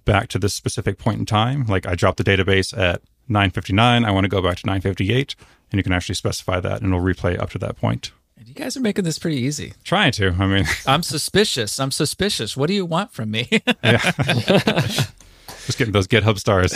back 0.04 0.28
to 0.28 0.38
this 0.38 0.54
specific 0.54 0.98
point 0.98 1.18
in 1.20 1.26
time. 1.26 1.66
Like 1.66 1.86
I 1.86 1.94
dropped 1.94 2.18
the 2.18 2.24
database 2.24 2.76
at 2.76 3.02
959, 3.28 4.04
I 4.04 4.10
want 4.10 4.24
to 4.24 4.28
go 4.28 4.42
back 4.42 4.56
to 4.58 4.66
958, 4.66 5.36
and 5.70 5.78
you 5.78 5.82
can 5.82 5.92
actually 5.92 6.16
specify 6.16 6.60
that 6.60 6.82
and 6.82 6.92
it'll 6.92 7.04
replay 7.04 7.38
up 7.38 7.50
to 7.50 7.58
that 7.58 7.76
point. 7.76 8.12
And 8.36 8.48
you 8.48 8.54
guys 8.54 8.76
are 8.76 8.80
making 8.80 9.04
this 9.04 9.18
pretty 9.18 9.36
easy. 9.36 9.74
Trying 9.84 10.12
to. 10.12 10.34
I 10.38 10.46
mean, 10.46 10.64
I'm 10.86 11.02
suspicious. 11.02 11.78
I'm 11.78 11.90
suspicious. 11.90 12.56
What 12.56 12.68
do 12.68 12.74
you 12.74 12.86
want 12.86 13.12
from 13.12 13.30
me? 13.30 13.48
just 15.66 15.78
getting 15.78 15.92
those 15.92 16.08
GitHub 16.08 16.38
stars. 16.38 16.72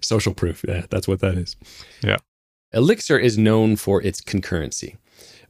Social 0.00 0.34
proof. 0.34 0.64
Yeah, 0.66 0.86
that's 0.90 1.08
what 1.08 1.20
that 1.20 1.34
is. 1.34 1.56
Yeah. 2.02 2.16
Elixir 2.72 3.18
is 3.18 3.38
known 3.38 3.76
for 3.76 4.02
its 4.02 4.20
concurrency, 4.20 4.96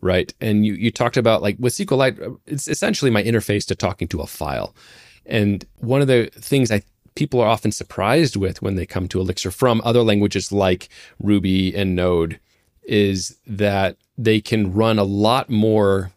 right? 0.01 0.33
And 0.41 0.65
you, 0.65 0.75
you 0.75 0.91
talked 0.91 1.17
about 1.17 1.43
like 1.43 1.57
with 1.59 1.75
SQLite, 1.75 2.21
uh, 2.21 2.37
it's 2.47 2.69
essentially 2.69 3.11
my 3.11 3.23
interface 3.23 3.67
to 3.67 3.75
talking 3.75 4.09
to 4.09 4.21
a 4.21 4.27
file. 4.27 4.75
And 5.27 5.65
one 5.77 6.01
of 6.01 6.07
the 6.07 6.31
things 6.35 6.71
I 6.71 6.83
people 7.15 7.41
are 7.41 7.49
often 7.49 7.73
surprised 7.73 8.37
with 8.37 8.63
when 8.63 8.77
they 8.77 8.87
come 8.87 9.09
to 9.09 9.21
Elixir 9.21 9.51
from 9.51 9.83
other 9.85 10.03
languages 10.03 10.53
like 10.53 10.89
Ruby 11.21 11.75
and 11.75 11.97
Node 11.97 12.39
is 12.85 13.37
that 13.45 13.97
they 14.17 14.41
can 14.41 14.73
run 14.73 15.01
a 15.01 15.05
lot 15.05 15.51
more 15.51 16.13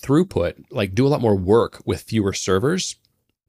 throughput, 0.00 0.64
like 0.70 0.94
do 0.94 1.06
a 1.06 1.08
lot 1.08 1.20
more 1.20 1.36
work 1.36 1.82
with 1.84 2.02
fewer 2.02 2.32
servers. 2.32 2.96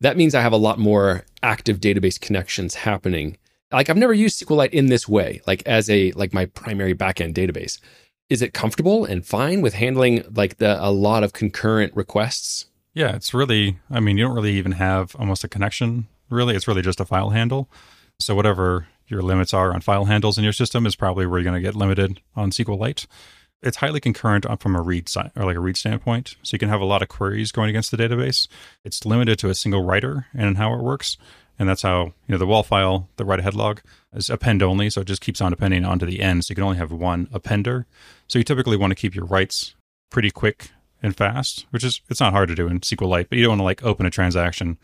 That 0.01 0.17
means 0.17 0.35
I 0.35 0.41
have 0.41 0.53
a 0.53 0.57
lot 0.57 0.79
more 0.79 1.25
active 1.43 1.79
database 1.79 2.19
connections 2.19 2.75
happening. 2.75 3.37
Like 3.71 3.89
I've 3.89 3.97
never 3.97 4.13
used 4.13 4.39
SQLite 4.39 4.69
in 4.69 4.87
this 4.87 5.07
way, 5.07 5.41
like 5.47 5.63
as 5.65 5.89
a 5.89 6.11
like 6.13 6.33
my 6.33 6.45
primary 6.45 6.93
backend 6.93 7.33
database. 7.33 7.79
Is 8.29 8.41
it 8.41 8.53
comfortable 8.53 9.05
and 9.05 9.25
fine 9.25 9.61
with 9.61 9.73
handling 9.73 10.23
like 10.33 10.57
the 10.57 10.83
a 10.83 10.91
lot 10.91 11.23
of 11.23 11.33
concurrent 11.33 11.95
requests? 11.95 12.65
Yeah, 12.93 13.15
it's 13.15 13.33
really 13.33 13.79
I 13.89 13.99
mean, 13.99 14.17
you 14.17 14.25
don't 14.25 14.35
really 14.35 14.53
even 14.53 14.73
have 14.73 15.15
almost 15.17 15.43
a 15.43 15.49
connection 15.49 16.07
really. 16.29 16.55
It's 16.55 16.67
really 16.67 16.81
just 16.81 16.99
a 16.99 17.05
file 17.05 17.31
handle. 17.31 17.69
So 18.19 18.35
whatever 18.35 18.87
your 19.07 19.21
limits 19.21 19.53
are 19.53 19.73
on 19.73 19.81
file 19.81 20.05
handles 20.05 20.37
in 20.37 20.43
your 20.43 20.53
system 20.53 20.85
is 20.85 20.95
probably 20.95 21.25
where 21.25 21.39
you're 21.39 21.49
going 21.49 21.61
to 21.61 21.65
get 21.65 21.75
limited 21.75 22.21
on 22.35 22.51
SQLite. 22.51 23.07
It's 23.61 23.77
highly 23.77 23.99
concurrent 23.99 24.45
uh, 24.45 24.55
from 24.55 24.75
a 24.75 24.81
read 24.81 25.09
side 25.09 25.31
or 25.35 25.45
like 25.45 25.55
a 25.55 25.59
read 25.59 25.77
standpoint. 25.77 26.35
So 26.43 26.55
you 26.55 26.59
can 26.59 26.69
have 26.69 26.81
a 26.81 26.85
lot 26.85 27.01
of 27.01 27.07
queries 27.07 27.51
going 27.51 27.69
against 27.69 27.91
the 27.91 27.97
database. 27.97 28.47
It's 28.83 29.05
limited 29.05 29.39
to 29.39 29.49
a 29.49 29.55
single 29.55 29.83
writer 29.83 30.27
and 30.33 30.57
how 30.57 30.73
it 30.73 30.83
works. 30.83 31.17
And 31.59 31.67
that's 31.67 31.81
how, 31.81 32.05
you 32.05 32.13
know, 32.29 32.37
the 32.37 32.45
WAL 32.45 32.61
file, 32.61 33.09
the 33.15 33.25
write 33.25 33.39
ahead 33.39 33.55
log 33.55 33.81
is 34.13 34.29
append 34.29 34.61
only. 34.61 34.91
So 34.91 35.01
it 35.01 35.07
just 35.07 35.21
keeps 35.21 35.41
on 35.41 35.53
appending 35.53 35.85
onto 35.85 36.05
the 36.05 36.21
end. 36.21 36.45
So 36.45 36.51
you 36.51 36.55
can 36.55 36.63
only 36.63 36.77
have 36.77 36.91
one 36.91 37.25
appender. 37.27 37.85
So 38.27 38.37
you 38.37 38.43
typically 38.43 38.77
want 38.77 38.91
to 38.91 38.95
keep 38.95 39.15
your 39.15 39.25
writes 39.25 39.73
pretty 40.11 40.29
quick 40.29 40.69
and 41.01 41.15
fast, 41.15 41.65
which 41.71 41.83
is, 41.83 42.01
it's 42.09 42.19
not 42.19 42.33
hard 42.33 42.49
to 42.49 42.55
do 42.55 42.67
in 42.67 42.79
SQLite, 42.81 43.29
but 43.29 43.37
you 43.37 43.43
don't 43.43 43.51
want 43.51 43.59
to 43.59 43.65
like 43.65 43.83
open 43.83 44.05
a 44.05 44.11
transaction 44.11 44.77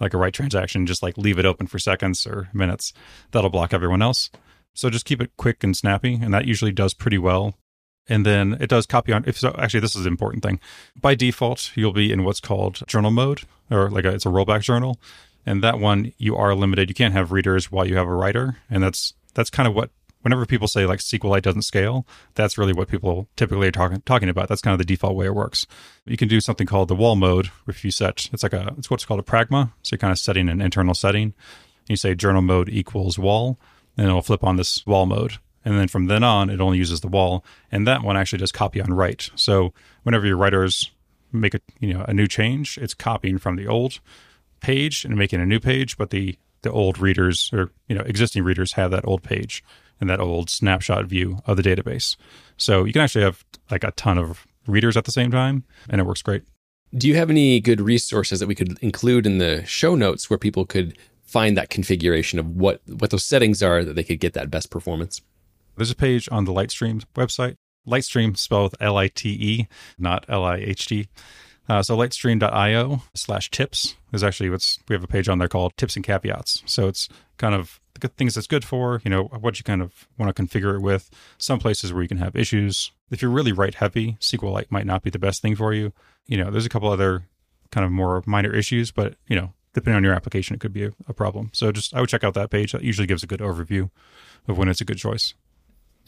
like 0.00 0.14
a 0.14 0.18
write 0.18 0.34
transaction, 0.34 0.86
just 0.86 1.02
like 1.02 1.18
leave 1.18 1.38
it 1.38 1.46
open 1.46 1.66
for 1.66 1.78
seconds 1.78 2.26
or 2.26 2.48
minutes. 2.52 2.92
That'll 3.30 3.50
block 3.50 3.72
everyone 3.72 4.02
else. 4.02 4.30
So 4.74 4.90
just 4.90 5.04
keep 5.04 5.20
it 5.20 5.32
quick 5.36 5.64
and 5.64 5.76
snappy, 5.76 6.14
and 6.14 6.32
that 6.32 6.46
usually 6.46 6.72
does 6.72 6.94
pretty 6.94 7.18
well. 7.18 7.56
And 8.08 8.24
then 8.24 8.56
it 8.60 8.68
does 8.68 8.86
copy 8.86 9.12
on. 9.12 9.24
If 9.26 9.38
so, 9.38 9.54
actually, 9.58 9.80
this 9.80 9.94
is 9.94 10.06
an 10.06 10.12
important 10.12 10.42
thing. 10.42 10.60
By 10.98 11.14
default, 11.14 11.72
you'll 11.74 11.92
be 11.92 12.10
in 12.10 12.24
what's 12.24 12.40
called 12.40 12.82
journal 12.86 13.10
mode, 13.10 13.42
or 13.70 13.90
like 13.90 14.04
a, 14.04 14.14
it's 14.14 14.26
a 14.26 14.30
rollback 14.30 14.62
journal. 14.62 14.98
And 15.44 15.62
that 15.62 15.78
one, 15.78 16.12
you 16.18 16.36
are 16.36 16.54
limited. 16.54 16.88
You 16.88 16.94
can't 16.94 17.14
have 17.14 17.32
readers 17.32 17.70
while 17.70 17.86
you 17.86 17.96
have 17.96 18.06
a 18.06 18.14
writer, 18.14 18.58
and 18.70 18.82
that's 18.82 19.14
that's 19.34 19.50
kind 19.50 19.68
of 19.68 19.74
what 19.74 19.90
whenever 20.22 20.44
people 20.46 20.68
say 20.68 20.84
like 20.84 21.00
SQLite 21.00 21.42
doesn't 21.42 21.62
scale, 21.62 22.06
that's 22.34 22.58
really 22.58 22.72
what 22.72 22.88
people 22.88 23.28
typically 23.36 23.68
are 23.68 23.72
talking 23.72 24.02
talking 24.02 24.28
about. 24.28 24.48
That's 24.48 24.60
kind 24.60 24.72
of 24.72 24.78
the 24.78 24.84
default 24.84 25.16
way 25.16 25.26
it 25.26 25.34
works. 25.34 25.66
You 26.04 26.16
can 26.16 26.28
do 26.28 26.40
something 26.40 26.66
called 26.66 26.88
the 26.88 26.94
WAL 26.94 27.16
mode 27.16 27.50
if 27.66 27.84
you 27.84 27.90
set 27.90 28.28
it's 28.32 28.42
like 28.42 28.52
a 28.52 28.74
it's 28.78 28.90
what's 28.90 29.04
called 29.04 29.20
a 29.20 29.22
pragma. 29.22 29.72
So 29.82 29.94
you're 29.94 29.98
kind 29.98 30.12
of 30.12 30.18
setting 30.18 30.48
an 30.48 30.60
internal 30.60 30.94
setting. 30.94 31.34
You 31.88 31.96
say 31.96 32.14
journal 32.14 32.42
mode 32.42 32.68
equals 32.68 33.18
WAL, 33.18 33.58
and 33.96 34.06
it'll 34.06 34.22
flip 34.22 34.44
on 34.44 34.56
this 34.56 34.84
WAL 34.86 35.06
mode. 35.06 35.38
And 35.64 35.78
then 35.78 35.88
from 35.88 36.06
then 36.06 36.22
on, 36.22 36.50
it 36.50 36.60
only 36.60 36.78
uses 36.78 37.00
the 37.00 37.08
WAL. 37.08 37.44
and 37.70 37.86
that 37.86 38.02
one 38.02 38.16
actually 38.16 38.38
does 38.38 38.52
copy 38.52 38.80
on 38.80 38.92
write. 38.92 39.30
So 39.34 39.72
whenever 40.02 40.26
your 40.26 40.36
writers 40.36 40.90
make 41.32 41.54
a 41.54 41.60
you 41.80 41.92
know 41.92 42.04
a 42.08 42.14
new 42.14 42.26
change, 42.26 42.78
it's 42.78 42.94
copying 42.94 43.38
from 43.38 43.56
the 43.56 43.66
old 43.66 44.00
page 44.60 45.04
and 45.04 45.16
making 45.16 45.40
a 45.40 45.46
new 45.46 45.60
page, 45.60 45.96
but 45.96 46.10
the 46.10 46.38
the 46.62 46.70
old 46.72 46.98
readers 46.98 47.50
or 47.52 47.70
you 47.88 47.94
know 47.94 48.02
existing 48.02 48.44
readers 48.44 48.72
have 48.72 48.90
that 48.90 49.06
old 49.06 49.22
page 49.22 49.62
and 50.00 50.08
that 50.08 50.20
old 50.20 50.48
snapshot 50.48 51.06
view 51.06 51.40
of 51.46 51.56
the 51.56 51.62
database. 51.62 52.16
So 52.56 52.84
you 52.84 52.92
can 52.92 53.02
actually 53.02 53.24
have 53.24 53.44
like 53.70 53.84
a 53.84 53.90
ton 53.92 54.18
of 54.18 54.46
readers 54.66 54.96
at 54.96 55.04
the 55.04 55.12
same 55.12 55.30
time, 55.30 55.64
and 55.88 56.00
it 56.00 56.04
works 56.04 56.22
great. 56.22 56.44
Do 56.96 57.06
you 57.06 57.16
have 57.16 57.30
any 57.30 57.60
good 57.60 57.80
resources 57.80 58.40
that 58.40 58.46
we 58.46 58.54
could 58.54 58.78
include 58.80 59.26
in 59.26 59.38
the 59.38 59.64
show 59.66 59.94
notes 59.94 60.30
where 60.30 60.38
people 60.38 60.64
could 60.64 60.96
find 61.22 61.56
that 61.56 61.68
configuration 61.68 62.38
of 62.38 62.56
what 62.56 62.80
what 62.86 63.10
those 63.10 63.24
settings 63.24 63.62
are 63.62 63.84
that 63.84 63.94
they 63.94 64.04
could 64.04 64.20
get 64.20 64.34
that 64.34 64.50
best 64.50 64.70
performance? 64.70 65.20
There's 65.78 65.90
a 65.90 65.96
page 65.96 66.28
on 66.30 66.44
the 66.44 66.52
Litestream 66.52 67.04
website. 67.14 67.56
Litestream 67.86 68.36
spelled 68.36 68.74
L 68.80 68.98
I 68.98 69.08
T 69.08 69.30
E, 69.30 69.68
not 69.98 70.26
L 70.28 70.44
I 70.44 70.56
H 70.56 70.86
T. 70.86 71.08
Uh, 71.68 71.82
so 71.82 71.96
litestream.io 71.96 73.02
slash 73.14 73.50
tips 73.50 73.94
is 74.12 74.24
actually 74.24 74.48
what's 74.48 74.78
we 74.88 74.94
have 74.94 75.04
a 75.04 75.08
page 75.08 75.28
on 75.28 75.38
there 75.38 75.48
called 75.48 75.76
tips 75.76 75.96
and 75.96 76.04
caveats. 76.04 76.62
So 76.64 76.88
it's 76.88 77.08
kind 77.36 77.54
of 77.54 77.78
the 78.00 78.08
things 78.08 78.34
that's 78.34 78.46
good 78.46 78.64
for, 78.64 79.02
you 79.04 79.10
know, 79.10 79.24
what 79.24 79.58
you 79.58 79.64
kind 79.64 79.82
of 79.82 80.08
want 80.16 80.34
to 80.34 80.42
configure 80.42 80.74
it 80.74 80.80
with. 80.80 81.10
Some 81.36 81.58
places 81.58 81.92
where 81.92 82.02
you 82.02 82.08
can 82.08 82.18
have 82.18 82.36
issues. 82.36 82.90
If 83.10 83.20
you're 83.20 83.30
really 83.30 83.52
write 83.52 83.74
heavy, 83.74 84.16
SQLite 84.20 84.70
might 84.70 84.86
not 84.86 85.02
be 85.02 85.10
the 85.10 85.18
best 85.18 85.42
thing 85.42 85.56
for 85.56 85.74
you. 85.74 85.92
You 86.26 86.38
know, 86.38 86.50
there's 86.50 86.66
a 86.66 86.70
couple 86.70 86.90
other 86.90 87.24
kind 87.70 87.84
of 87.84 87.92
more 87.92 88.22
minor 88.24 88.54
issues, 88.54 88.90
but 88.90 89.16
you 89.26 89.36
know, 89.36 89.52
depending 89.74 89.96
on 89.96 90.04
your 90.04 90.14
application, 90.14 90.54
it 90.54 90.60
could 90.60 90.72
be 90.72 90.84
a, 90.84 90.92
a 91.06 91.12
problem. 91.12 91.50
So 91.52 91.70
just 91.70 91.94
I 91.94 92.00
would 92.00 92.08
check 92.08 92.24
out 92.24 92.34
that 92.34 92.50
page. 92.50 92.72
That 92.72 92.82
usually 92.82 93.06
gives 93.06 93.22
a 93.22 93.26
good 93.26 93.40
overview 93.40 93.90
of 94.46 94.56
when 94.56 94.68
it's 94.68 94.80
a 94.80 94.86
good 94.86 94.98
choice. 94.98 95.34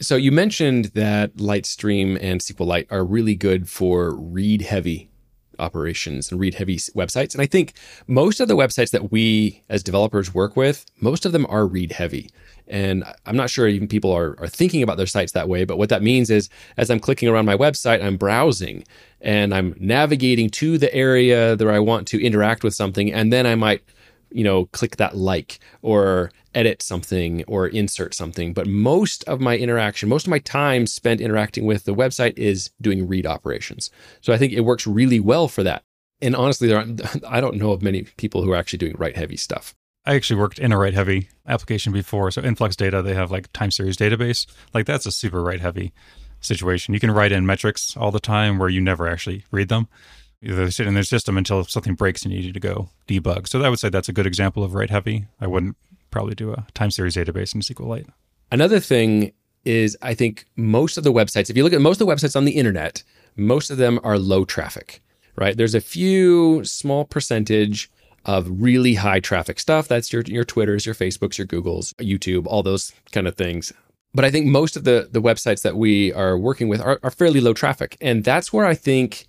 So 0.01 0.15
you 0.15 0.31
mentioned 0.31 0.85
that 0.95 1.35
Litestream 1.35 2.17
and 2.19 2.41
SQLite 2.41 2.87
are 2.91 3.05
really 3.05 3.35
good 3.35 3.69
for 3.69 4.15
read 4.15 4.63
heavy 4.63 5.11
operations 5.59 6.31
and 6.31 6.39
read 6.39 6.55
heavy 6.55 6.77
websites. 6.77 7.35
And 7.35 7.41
I 7.41 7.45
think 7.45 7.73
most 8.07 8.39
of 8.39 8.47
the 8.47 8.55
websites 8.55 8.89
that 8.91 9.11
we 9.11 9.61
as 9.69 9.83
developers 9.83 10.33
work 10.33 10.55
with, 10.55 10.85
most 10.99 11.23
of 11.23 11.33
them 11.33 11.45
are 11.49 11.67
read 11.67 11.91
heavy. 11.91 12.31
And 12.67 13.03
I'm 13.27 13.35
not 13.37 13.51
sure 13.51 13.67
even 13.67 13.87
people 13.87 14.11
are, 14.11 14.35
are 14.39 14.47
thinking 14.47 14.81
about 14.81 14.97
their 14.97 15.05
sites 15.05 15.33
that 15.33 15.47
way. 15.47 15.65
But 15.65 15.77
what 15.77 15.89
that 15.89 16.01
means 16.01 16.31
is 16.31 16.49
as 16.77 16.89
I'm 16.89 16.99
clicking 16.99 17.29
around 17.29 17.45
my 17.45 17.55
website, 17.55 18.03
I'm 18.03 18.17
browsing 18.17 18.83
and 19.21 19.53
I'm 19.53 19.75
navigating 19.79 20.49
to 20.51 20.79
the 20.79 20.91
area 20.95 21.55
that 21.55 21.67
I 21.67 21.77
want 21.77 22.07
to 22.07 22.23
interact 22.23 22.63
with 22.63 22.73
something. 22.73 23.13
And 23.13 23.31
then 23.31 23.45
I 23.45 23.53
might, 23.53 23.83
you 24.31 24.43
know, 24.43 24.65
click 24.67 24.95
that 24.95 25.15
like 25.15 25.59
or 25.83 26.31
edit 26.53 26.81
something 26.81 27.43
or 27.47 27.67
insert 27.67 28.13
something. 28.13 28.53
But 28.53 28.67
most 28.67 29.23
of 29.25 29.39
my 29.39 29.57
interaction, 29.57 30.09
most 30.09 30.25
of 30.25 30.31
my 30.31 30.39
time 30.39 30.87
spent 30.87 31.21
interacting 31.21 31.65
with 31.65 31.85
the 31.85 31.95
website 31.95 32.37
is 32.37 32.71
doing 32.81 33.07
read 33.07 33.25
operations. 33.25 33.89
So 34.21 34.33
I 34.33 34.37
think 34.37 34.53
it 34.53 34.61
works 34.61 34.85
really 34.87 35.19
well 35.19 35.47
for 35.47 35.63
that. 35.63 35.83
And 36.21 36.35
honestly, 36.35 36.67
there 36.67 36.85
I 37.27 37.41
don't 37.41 37.57
know 37.57 37.71
of 37.71 37.81
many 37.81 38.03
people 38.17 38.43
who 38.43 38.51
are 38.51 38.57
actually 38.57 38.79
doing 38.79 38.95
write 38.97 39.15
heavy 39.15 39.37
stuff. 39.37 39.75
I 40.05 40.15
actually 40.15 40.39
worked 40.39 40.57
in 40.57 40.71
a 40.71 40.77
write 40.77 40.95
heavy 40.95 41.29
application 41.47 41.93
before. 41.93 42.31
So 42.31 42.41
Influx 42.41 42.75
Data, 42.75 43.01
they 43.01 43.13
have 43.13 43.31
like 43.31 43.51
time 43.53 43.71
series 43.71 43.97
database. 43.97 44.47
Like 44.73 44.85
that's 44.85 45.05
a 45.05 45.11
super 45.11 45.43
write 45.43 45.61
heavy 45.61 45.93
situation. 46.39 46.93
You 46.93 46.99
can 46.99 47.11
write 47.11 47.31
in 47.31 47.45
metrics 47.45 47.95
all 47.95 48.11
the 48.11 48.19
time 48.19 48.57
where 48.57 48.69
you 48.69 48.81
never 48.81 49.07
actually 49.07 49.45
read 49.51 49.69
them. 49.69 49.87
They 50.41 50.71
sit 50.71 50.87
in 50.87 50.95
their 50.95 51.03
system 51.03 51.37
until 51.37 51.63
something 51.65 51.93
breaks 51.93 52.23
and 52.23 52.33
you 52.33 52.41
need 52.41 52.55
to 52.55 52.59
go 52.59 52.89
debug. 53.07 53.47
So 53.47 53.61
I 53.61 53.69
would 53.69 53.77
say 53.77 53.89
that's 53.89 54.09
a 54.09 54.13
good 54.13 54.25
example 54.25 54.63
of 54.63 54.73
write 54.73 54.89
heavy. 54.89 55.27
I 55.39 55.45
wouldn't 55.45 55.77
probably 56.11 56.35
do 56.35 56.51
a 56.51 56.65
time 56.73 56.91
series 56.91 57.15
database 57.15 57.55
in 57.55 57.61
SQLite. 57.61 58.07
Another 58.51 58.79
thing 58.79 59.31
is 59.65 59.97
I 60.01 60.13
think 60.13 60.45
most 60.55 60.97
of 60.97 61.03
the 61.03 61.13
websites, 61.13 61.49
if 61.49 61.57
you 61.57 61.63
look 61.63 61.73
at 61.73 61.81
most 61.81 62.01
of 62.01 62.07
the 62.07 62.13
websites 62.13 62.35
on 62.35 62.45
the 62.45 62.51
internet, 62.51 63.03
most 63.35 63.69
of 63.69 63.77
them 63.77 63.99
are 64.03 64.17
low 64.17 64.45
traffic, 64.45 65.01
right? 65.35 65.55
There's 65.55 65.75
a 65.75 65.81
few 65.81 66.63
small 66.65 67.05
percentage 67.05 67.89
of 68.25 68.47
really 68.49 68.95
high 68.95 69.19
traffic 69.19 69.59
stuff. 69.59 69.87
That's 69.87 70.13
your 70.13 70.21
your 70.23 70.43
Twitters, 70.43 70.85
your 70.85 70.95
Facebooks, 70.95 71.37
your 71.37 71.47
Googles, 71.47 71.93
YouTube, 71.95 72.45
all 72.45 72.63
those 72.63 72.93
kind 73.11 73.27
of 73.27 73.35
things. 73.35 73.73
But 74.13 74.25
I 74.25 74.31
think 74.31 74.45
most 74.47 74.75
of 74.75 74.83
the 74.83 75.09
the 75.11 75.21
websites 75.21 75.61
that 75.63 75.77
we 75.77 76.13
are 76.13 76.37
working 76.37 76.67
with 76.67 76.81
are, 76.81 76.99
are 77.03 77.11
fairly 77.11 77.41
low 77.41 77.53
traffic. 77.53 77.97
And 78.01 78.23
that's 78.23 78.51
where 78.51 78.65
I 78.65 78.75
think 78.75 79.25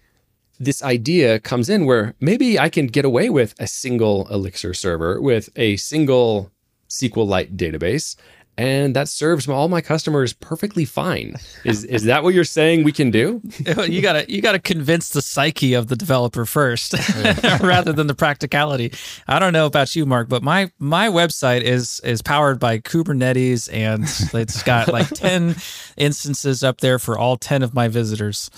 this 0.58 0.82
idea 0.82 1.40
comes 1.40 1.68
in 1.68 1.86
where 1.86 2.14
maybe 2.20 2.58
I 2.58 2.68
can 2.68 2.86
get 2.86 3.04
away 3.04 3.30
with 3.30 3.54
a 3.58 3.66
single 3.66 4.28
Elixir 4.28 4.74
server 4.74 5.20
with 5.20 5.48
a 5.56 5.76
single 5.76 6.52
SQLite 6.92 7.56
database, 7.56 8.16
and 8.58 8.94
that 8.94 9.08
serves 9.08 9.48
all 9.48 9.68
my 9.68 9.80
customers 9.80 10.34
perfectly 10.34 10.84
fine. 10.84 11.36
Is 11.64 11.84
is 11.84 12.04
that 12.04 12.22
what 12.22 12.34
you're 12.34 12.44
saying 12.44 12.84
we 12.84 12.92
can 12.92 13.10
do? 13.10 13.40
you 13.88 14.02
gotta 14.02 14.30
you 14.30 14.42
gotta 14.42 14.58
convince 14.58 15.08
the 15.08 15.22
psyche 15.22 15.72
of 15.72 15.88
the 15.88 15.96
developer 15.96 16.44
first, 16.44 16.94
rather 17.62 17.94
than 17.94 18.08
the 18.08 18.14
practicality. 18.14 18.92
I 19.26 19.38
don't 19.38 19.54
know 19.54 19.64
about 19.64 19.96
you, 19.96 20.04
Mark, 20.04 20.28
but 20.28 20.42
my 20.42 20.70
my 20.78 21.08
website 21.08 21.62
is 21.62 22.00
is 22.04 22.20
powered 22.20 22.60
by 22.60 22.78
Kubernetes, 22.78 23.72
and 23.72 24.04
it's 24.38 24.62
got 24.62 24.88
like 24.88 25.08
ten 25.14 25.56
instances 25.96 26.62
up 26.62 26.82
there 26.82 26.98
for 26.98 27.18
all 27.18 27.38
ten 27.38 27.62
of 27.62 27.72
my 27.72 27.88
visitors. 27.88 28.50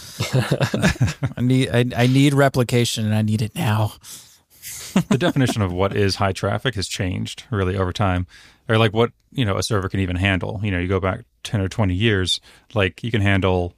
I 1.37 1.41
need 1.41 1.71
I, 1.71 1.85
I 1.97 2.07
need 2.09 2.35
replication, 2.35 3.05
and 3.05 3.15
I 3.15 3.23
need 3.23 3.43
it 3.43 3.55
now 3.55 3.93
the 5.09 5.19
definition 5.19 5.63
of 5.63 5.73
what 5.73 5.97
is 5.97 6.17
high 6.17 6.33
traffic 6.33 6.75
has 6.75 6.89
changed 6.89 7.45
really 7.51 7.77
over 7.77 7.93
time, 7.93 8.27
or 8.69 8.79
like 8.79 8.93
what 8.93 9.13
you 9.33 9.45
know 9.45 9.57
a 9.57 9.63
server 9.63 9.89
can 9.89 10.01
even 10.01 10.17
handle. 10.17 10.61
You 10.63 10.71
know, 10.71 10.79
you 10.79 10.89
go 10.89 11.01
back 11.01 11.25
ten 11.43 11.61
or 11.61 11.69
twenty 11.69 11.95
years, 11.95 12.41
like 12.75 13.03
you 13.03 13.11
can 13.11 13.21
handle 13.21 13.75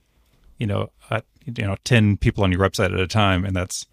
you 0.59 0.67
know, 0.67 0.91
at, 1.11 1.25
you 1.45 1.65
know, 1.65 1.77
10 1.85 2.17
people 2.17 2.45
on 2.45 2.53
your 2.53 2.61
website 2.61 2.93
at 2.93 3.01
a 3.01 3.07
time. 3.07 3.45
And 3.45 3.55
that's, 3.55 3.87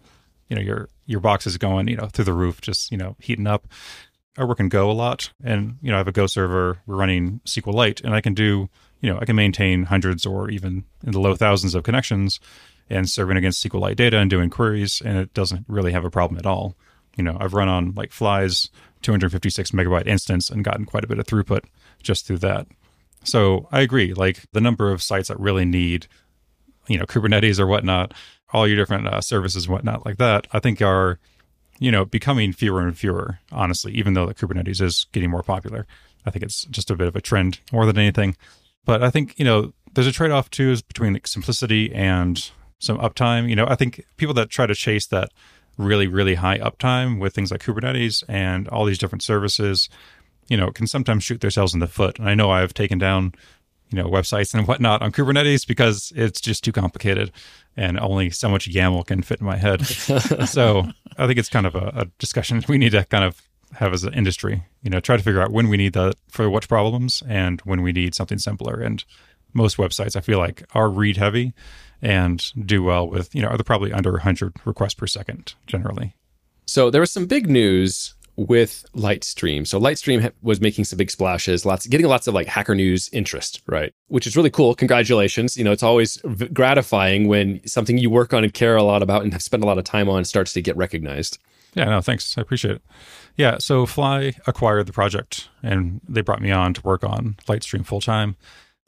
you 0.48 0.56
know, 0.56 0.62
your, 0.62 0.88
your 1.06 1.20
box 1.20 1.46
is 1.46 1.56
going, 1.56 1.88
you 1.88 1.96
know, 1.96 2.06
through 2.06 2.24
the 2.24 2.32
roof, 2.32 2.60
just, 2.60 2.90
you 2.90 2.98
know, 2.98 3.16
heating 3.20 3.46
up. 3.46 3.66
I 4.36 4.44
work 4.44 4.60
in 4.60 4.68
Go 4.68 4.90
a 4.90 4.92
lot 4.92 5.30
and, 5.44 5.76
you 5.80 5.90
know, 5.90 5.96
I 5.96 5.98
have 5.98 6.08
a 6.08 6.12
Go 6.12 6.26
server. 6.26 6.80
We're 6.86 6.96
running 6.96 7.40
SQLite 7.44 8.02
and 8.02 8.14
I 8.14 8.20
can 8.20 8.34
do, 8.34 8.68
you 9.00 9.12
know, 9.12 9.18
I 9.20 9.24
can 9.24 9.36
maintain 9.36 9.84
hundreds 9.84 10.26
or 10.26 10.50
even 10.50 10.84
in 11.04 11.12
the 11.12 11.20
low 11.20 11.36
thousands 11.36 11.74
of 11.74 11.84
connections 11.84 12.40
and 12.90 13.08
serving 13.08 13.36
against 13.36 13.64
SQLite 13.64 13.96
data 13.96 14.18
and 14.18 14.28
doing 14.28 14.50
queries. 14.50 15.00
And 15.04 15.18
it 15.18 15.32
doesn't 15.34 15.66
really 15.68 15.92
have 15.92 16.04
a 16.04 16.10
problem 16.10 16.38
at 16.38 16.46
all. 16.46 16.74
You 17.16 17.24
know, 17.24 17.36
I've 17.40 17.54
run 17.54 17.68
on 17.68 17.94
like 17.94 18.12
Fly's 18.12 18.70
256 19.02 19.70
megabyte 19.70 20.06
instance 20.06 20.50
and 20.50 20.64
gotten 20.64 20.84
quite 20.84 21.04
a 21.04 21.06
bit 21.06 21.18
of 21.18 21.26
throughput 21.26 21.64
just 22.02 22.26
through 22.26 22.38
that. 22.38 22.66
So 23.24 23.68
I 23.70 23.80
agree. 23.80 24.14
Like 24.14 24.44
the 24.52 24.60
number 24.60 24.90
of 24.90 25.02
sites 25.02 25.28
that 25.28 25.40
really 25.40 25.64
need, 25.64 26.06
you 26.88 26.98
know, 26.98 27.04
Kubernetes 27.04 27.58
or 27.58 27.66
whatnot, 27.66 28.12
all 28.52 28.66
your 28.66 28.76
different 28.76 29.06
uh, 29.06 29.20
services 29.20 29.64
and 29.64 29.72
whatnot 29.72 30.04
like 30.04 30.18
that, 30.18 30.46
I 30.52 30.60
think 30.60 30.82
are, 30.82 31.18
you 31.78 31.90
know, 31.90 32.04
becoming 32.04 32.52
fewer 32.52 32.82
and 32.82 32.96
fewer, 32.96 33.40
honestly, 33.50 33.92
even 33.92 34.14
though 34.14 34.26
the 34.26 34.34
Kubernetes 34.34 34.80
is 34.80 35.06
getting 35.12 35.30
more 35.30 35.42
popular. 35.42 35.86
I 36.26 36.30
think 36.30 36.44
it's 36.44 36.64
just 36.66 36.90
a 36.90 36.96
bit 36.96 37.08
of 37.08 37.16
a 37.16 37.20
trend 37.20 37.60
more 37.72 37.86
than 37.86 37.98
anything. 37.98 38.36
But 38.84 39.02
I 39.02 39.10
think, 39.10 39.38
you 39.38 39.44
know, 39.44 39.72
there's 39.94 40.06
a 40.06 40.12
trade 40.12 40.30
off 40.30 40.50
too 40.50 40.70
is 40.70 40.82
between 40.82 41.14
like 41.14 41.26
simplicity 41.26 41.92
and 41.92 42.50
some 42.78 42.98
uptime. 42.98 43.48
You 43.48 43.56
know, 43.56 43.66
I 43.68 43.74
think 43.74 44.04
people 44.16 44.34
that 44.34 44.50
try 44.50 44.66
to 44.66 44.74
chase 44.74 45.06
that 45.06 45.30
really, 45.76 46.06
really 46.06 46.34
high 46.34 46.58
uptime 46.58 47.20
with 47.20 47.34
things 47.34 47.50
like 47.50 47.62
Kubernetes 47.62 48.22
and 48.28 48.68
all 48.68 48.84
these 48.84 48.98
different 48.98 49.22
services, 49.22 49.88
you 50.48 50.56
know, 50.56 50.70
can 50.70 50.86
sometimes 50.86 51.24
shoot 51.24 51.40
themselves 51.40 51.74
in 51.74 51.80
the 51.80 51.86
foot. 51.86 52.18
And 52.18 52.28
I 52.28 52.34
know 52.34 52.50
I've 52.50 52.74
taken 52.74 52.98
down, 52.98 53.34
you 53.90 54.02
know, 54.02 54.08
websites 54.08 54.54
and 54.54 54.66
whatnot 54.68 55.02
on 55.02 55.12
Kubernetes 55.12 55.66
because 55.66 56.12
it's 56.14 56.40
just 56.40 56.64
too 56.64 56.72
complicated 56.72 57.32
and 57.76 57.98
only 57.98 58.30
so 58.30 58.48
much 58.48 58.70
YAML 58.70 59.06
can 59.06 59.22
fit 59.22 59.40
in 59.40 59.46
my 59.46 59.56
head. 59.56 59.84
so 60.46 60.84
I 61.18 61.26
think 61.26 61.38
it's 61.38 61.48
kind 61.48 61.66
of 61.66 61.74
a, 61.74 61.92
a, 61.94 62.04
discussion 62.18 62.62
we 62.68 62.78
need 62.78 62.92
to 62.92 63.04
kind 63.06 63.24
of 63.24 63.42
have 63.72 63.92
as 63.92 64.04
an 64.04 64.14
industry, 64.14 64.64
you 64.82 64.90
know, 64.90 65.00
try 65.00 65.16
to 65.16 65.22
figure 65.22 65.40
out 65.40 65.50
when 65.50 65.68
we 65.68 65.76
need 65.76 65.94
that 65.94 66.14
for 66.28 66.48
which 66.48 66.68
problems 66.68 67.22
and 67.28 67.60
when 67.62 67.82
we 67.82 67.90
need 67.90 68.14
something 68.14 68.38
simpler. 68.38 68.80
And 68.80 69.04
most 69.52 69.76
websites 69.76 70.14
I 70.14 70.20
feel 70.20 70.38
like 70.38 70.64
are 70.74 70.88
read 70.88 71.16
heavy 71.16 71.54
and 72.04 72.52
do 72.66 72.82
well 72.82 73.08
with, 73.08 73.34
you 73.34 73.40
know, 73.40 73.48
they're 73.48 73.64
probably 73.64 73.92
under 73.92 74.12
100 74.12 74.54
requests 74.66 74.94
per 74.94 75.06
second 75.06 75.54
generally. 75.66 76.14
So 76.66 76.90
there 76.90 77.00
was 77.00 77.10
some 77.10 77.26
big 77.26 77.48
news 77.48 78.14
with 78.36 78.84
Litestream. 78.94 79.66
So 79.66 79.80
Litestream 79.80 80.30
was 80.42 80.60
making 80.60 80.84
some 80.84 80.96
big 80.98 81.10
splashes, 81.10 81.64
lots 81.64 81.86
getting 81.86 82.06
lots 82.06 82.26
of 82.26 82.34
like 82.34 82.46
hacker 82.46 82.74
news 82.74 83.08
interest, 83.12 83.62
right? 83.66 83.92
Which 84.08 84.26
is 84.26 84.36
really 84.36 84.50
cool. 84.50 84.74
Congratulations. 84.74 85.56
You 85.56 85.64
know, 85.64 85.72
it's 85.72 85.82
always 85.82 86.18
gratifying 86.52 87.26
when 87.28 87.66
something 87.66 87.96
you 87.96 88.10
work 88.10 88.34
on 88.34 88.44
and 88.44 88.52
care 88.52 88.76
a 88.76 88.82
lot 88.82 89.02
about 89.02 89.22
and 89.22 89.32
have 89.32 89.42
spent 89.42 89.62
a 89.62 89.66
lot 89.66 89.78
of 89.78 89.84
time 89.84 90.08
on 90.08 90.24
starts 90.24 90.52
to 90.54 90.62
get 90.62 90.76
recognized. 90.76 91.38
Yeah, 91.74 91.84
no, 91.84 92.00
thanks. 92.02 92.36
I 92.36 92.42
appreciate 92.42 92.76
it. 92.76 92.82
Yeah, 93.36 93.58
so 93.58 93.86
Fly 93.86 94.34
acquired 94.46 94.86
the 94.86 94.92
project 94.92 95.48
and 95.62 96.00
they 96.08 96.20
brought 96.20 96.42
me 96.42 96.50
on 96.50 96.74
to 96.74 96.82
work 96.82 97.02
on 97.02 97.36
Litestream 97.46 97.86
full 97.86 98.00
time. 98.00 98.36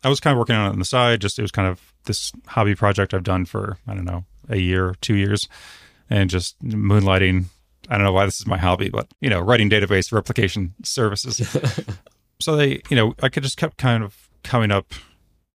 I 0.05 0.09
was 0.09 0.21
kind 0.21 0.33
of 0.33 0.39
working 0.39 0.55
on 0.55 0.67
it 0.67 0.73
on 0.73 0.79
the 0.79 0.85
side, 0.85 1.21
just 1.21 1.39
it 1.39 1.43
was 1.43 1.51
kind 1.51 1.69
of 1.69 1.95
this 2.07 2.33
hobby 2.47 2.75
project 2.75 3.15
I've 3.15 3.23
done 3.23 3.45
for, 3.45 3.79
I 3.87 3.95
don't 3.95 4.05
know, 4.05 4.25
a 4.49 4.57
year, 4.57 4.95
two 5.01 5.15
years, 5.15 5.49
and 6.09 6.31
just 6.31 6.59
moonlighting 6.63 7.47
I 7.89 7.95
don't 7.97 8.05
know 8.05 8.13
why 8.13 8.25
this 8.25 8.41
is 8.41 8.47
my 8.47 8.59
hobby, 8.59 8.89
but 8.89 9.09
you 9.21 9.31
know, 9.31 9.41
writing 9.41 9.71
database 9.71 10.13
replication 10.13 10.75
services. 10.83 11.57
so 12.41 12.57
they, 12.57 12.81
you 12.91 12.97
know, 12.97 13.15
I 13.23 13.29
could 13.29 13.43
just 13.43 13.57
kept 13.57 13.79
kind 13.79 14.03
of 14.03 14.29
coming 14.43 14.71
up 14.71 14.93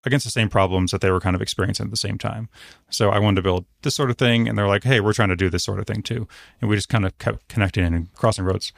against 0.04 0.24
the 0.24 0.30
same 0.30 0.48
problems 0.48 0.90
that 0.90 1.00
they 1.00 1.10
were 1.10 1.20
kind 1.20 1.36
of 1.36 1.42
experiencing 1.42 1.86
at 1.86 1.90
the 1.90 1.96
same 1.96 2.18
time. 2.18 2.48
So 2.90 3.10
I 3.10 3.18
wanted 3.18 3.36
to 3.36 3.42
build 3.42 3.66
this 3.82 3.94
sort 3.94 4.10
of 4.10 4.18
thing, 4.18 4.48
and 4.48 4.56
they're 4.56 4.68
like, 4.68 4.84
"Hey, 4.84 5.00
we're 5.00 5.12
trying 5.12 5.28
to 5.28 5.36
do 5.36 5.50
this 5.50 5.64
sort 5.64 5.78
of 5.78 5.86
thing 5.86 6.02
too," 6.02 6.26
and 6.60 6.68
we 6.68 6.76
just 6.76 6.88
kind 6.88 7.04
of 7.04 7.16
kept 7.18 7.48
connecting 7.48 7.84
and 7.84 8.12
crossing 8.14 8.44
roads. 8.44 8.72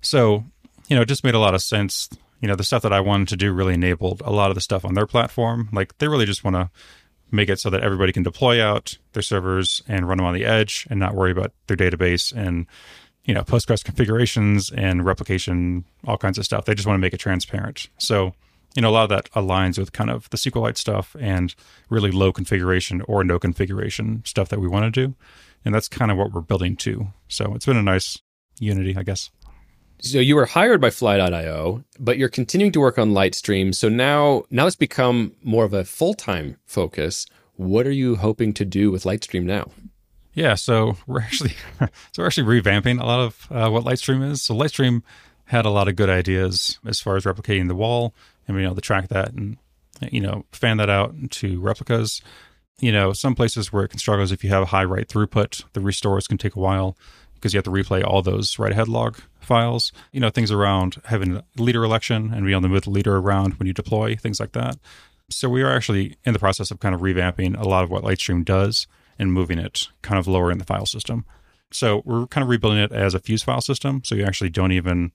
So 0.00 0.44
you 0.88 0.96
know, 0.96 1.02
it 1.02 1.08
just 1.08 1.24
made 1.24 1.34
a 1.34 1.40
lot 1.40 1.54
of 1.54 1.62
sense. 1.62 2.08
You 2.40 2.48
know, 2.48 2.56
the 2.56 2.64
stuff 2.64 2.82
that 2.82 2.92
I 2.92 3.00
wanted 3.00 3.28
to 3.28 3.36
do 3.36 3.52
really 3.52 3.74
enabled 3.74 4.22
a 4.24 4.30
lot 4.30 4.50
of 4.50 4.54
the 4.54 4.60
stuff 4.60 4.84
on 4.84 4.94
their 4.94 5.06
platform. 5.06 5.68
Like 5.72 5.96
they 5.98 6.08
really 6.08 6.26
just 6.26 6.44
want 6.44 6.54
to 6.56 6.70
make 7.30 7.48
it 7.48 7.58
so 7.58 7.70
that 7.70 7.82
everybody 7.82 8.12
can 8.12 8.22
deploy 8.22 8.62
out 8.62 8.98
their 9.12 9.22
servers 9.22 9.82
and 9.88 10.08
run 10.08 10.18
them 10.18 10.26
on 10.26 10.34
the 10.34 10.44
edge 10.44 10.86
and 10.90 11.00
not 11.00 11.14
worry 11.14 11.30
about 11.30 11.52
their 11.66 11.76
database 11.76 12.32
and 12.32 12.66
you 13.24 13.34
know 13.34 13.42
postgres 13.42 13.84
configurations 13.84 14.70
and 14.70 15.04
replication 15.04 15.84
all 16.06 16.18
kinds 16.18 16.38
of 16.38 16.44
stuff. 16.44 16.64
They 16.64 16.74
just 16.74 16.86
want 16.86 16.96
to 16.96 17.00
make 17.00 17.14
it 17.14 17.18
transparent. 17.18 17.88
So 17.98 18.34
you 18.74 18.82
know 18.82 18.90
a 18.90 18.92
lot 18.92 19.04
of 19.04 19.08
that 19.10 19.30
aligns 19.32 19.78
with 19.78 19.92
kind 19.92 20.10
of 20.10 20.30
the 20.30 20.36
sqlite 20.36 20.76
stuff 20.76 21.16
and 21.18 21.54
really 21.90 22.10
low 22.10 22.32
configuration 22.32 23.02
or 23.02 23.24
no 23.24 23.38
configuration 23.38 24.22
stuff 24.24 24.48
that 24.50 24.60
we 24.60 24.68
want 24.68 24.92
to 24.92 25.06
do. 25.06 25.14
And 25.64 25.74
that's 25.74 25.88
kind 25.88 26.12
of 26.12 26.16
what 26.16 26.32
we're 26.32 26.42
building 26.42 26.76
to. 26.76 27.08
So 27.26 27.54
it's 27.54 27.66
been 27.66 27.76
a 27.76 27.82
nice 27.82 28.18
unity 28.60 28.96
i 28.96 29.02
guess 29.02 29.30
so 30.00 30.18
you 30.18 30.36
were 30.36 30.46
hired 30.46 30.80
by 30.80 30.90
Fly.io, 30.90 31.84
but 31.98 32.18
you're 32.18 32.28
continuing 32.28 32.72
to 32.72 32.80
work 32.80 32.98
on 32.98 33.12
Litestream. 33.12 33.74
So 33.74 33.88
now, 33.88 34.44
now 34.50 34.66
it's 34.66 34.76
become 34.76 35.32
more 35.42 35.64
of 35.64 35.72
a 35.72 35.84
full 35.84 36.14
time 36.14 36.56
focus. 36.66 37.26
What 37.54 37.86
are 37.86 37.92
you 37.92 38.16
hoping 38.16 38.52
to 38.54 38.64
do 38.64 38.90
with 38.90 39.04
Litestream 39.04 39.44
now? 39.44 39.70
Yeah, 40.34 40.54
so 40.54 40.98
we're 41.06 41.22
actually 41.22 41.54
so 41.80 41.88
we're 42.18 42.26
actually 42.26 42.60
revamping 42.60 43.00
a 43.00 43.06
lot 43.06 43.20
of 43.20 43.46
uh, 43.50 43.70
what 43.70 43.84
Litestream 43.84 44.28
is. 44.30 44.42
So 44.42 44.54
Litestream 44.54 45.02
had 45.46 45.64
a 45.64 45.70
lot 45.70 45.88
of 45.88 45.96
good 45.96 46.10
ideas 46.10 46.78
as 46.84 47.00
far 47.00 47.16
as 47.16 47.24
replicating 47.24 47.68
the 47.68 47.74
WAL 47.74 48.14
and 48.46 48.56
being 48.56 48.66
able 48.66 48.74
to 48.74 48.80
track 48.80 49.08
that 49.08 49.32
and 49.32 49.56
you 50.10 50.20
know 50.20 50.44
fan 50.52 50.76
that 50.76 50.90
out 50.90 51.14
into 51.14 51.58
replicas. 51.60 52.20
You 52.78 52.92
know, 52.92 53.14
some 53.14 53.34
places 53.34 53.72
where 53.72 53.84
it 53.84 53.88
can 53.88 53.98
struggle 53.98 54.22
is 54.22 54.32
if 54.32 54.44
you 54.44 54.50
have 54.50 54.68
high 54.68 54.84
write 54.84 55.08
throughput, 55.08 55.64
the 55.72 55.80
restores 55.80 56.26
can 56.26 56.36
take 56.36 56.54
a 56.54 56.60
while 56.60 56.94
because 57.46 57.54
you 57.54 57.58
have 57.58 57.64
to 57.64 57.70
replay 57.70 58.04
all 58.04 58.22
those 58.22 58.58
write 58.58 58.72
ahead 58.72 58.88
log 58.88 59.20
files. 59.38 59.92
You 60.10 60.18
know, 60.18 60.30
things 60.30 60.50
around 60.50 61.00
having 61.04 61.40
leader 61.56 61.84
election 61.84 62.32
and 62.34 62.44
being 62.44 62.54
able 62.54 62.62
to 62.62 62.68
move 62.68 62.82
the 62.82 62.90
leader 62.90 63.18
around 63.18 63.54
when 63.54 63.68
you 63.68 63.72
deploy, 63.72 64.16
things 64.16 64.40
like 64.40 64.50
that. 64.52 64.78
So 65.30 65.48
we 65.48 65.62
are 65.62 65.72
actually 65.72 66.16
in 66.24 66.32
the 66.32 66.40
process 66.40 66.72
of 66.72 66.80
kind 66.80 66.92
of 66.92 67.02
revamping 67.02 67.56
a 67.56 67.68
lot 67.68 67.84
of 67.84 67.90
what 67.90 68.02
Litestream 68.02 68.44
does 68.44 68.88
and 69.16 69.32
moving 69.32 69.60
it 69.60 69.86
kind 70.02 70.18
of 70.18 70.26
lower 70.26 70.50
in 70.50 70.58
the 70.58 70.64
file 70.64 70.86
system. 70.86 71.24
So 71.70 72.02
we're 72.04 72.26
kind 72.26 72.42
of 72.42 72.48
rebuilding 72.48 72.80
it 72.80 72.90
as 72.90 73.14
a 73.14 73.20
fuse 73.20 73.44
file 73.44 73.60
system. 73.60 74.02
So 74.02 74.16
you 74.16 74.24
actually 74.24 74.50
don't 74.50 74.72
even 74.72 75.12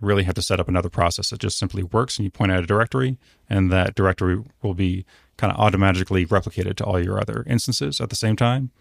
really 0.00 0.24
have 0.24 0.34
to 0.34 0.42
set 0.42 0.58
up 0.58 0.66
another 0.68 0.88
process. 0.88 1.30
It 1.30 1.38
just 1.38 1.58
simply 1.58 1.84
works 1.84 2.18
and 2.18 2.24
you 2.24 2.30
point 2.32 2.50
out 2.50 2.64
a 2.64 2.66
directory, 2.66 3.18
and 3.48 3.70
that 3.70 3.94
directory 3.94 4.42
will 4.62 4.74
be 4.74 5.06
kind 5.36 5.52
of 5.52 5.60
automatically 5.60 6.26
replicated 6.26 6.74
to 6.76 6.84
all 6.84 7.00
your 7.00 7.20
other 7.20 7.44
instances 7.46 8.00
at 8.00 8.10
the 8.10 8.16
same 8.16 8.34
time 8.34 8.72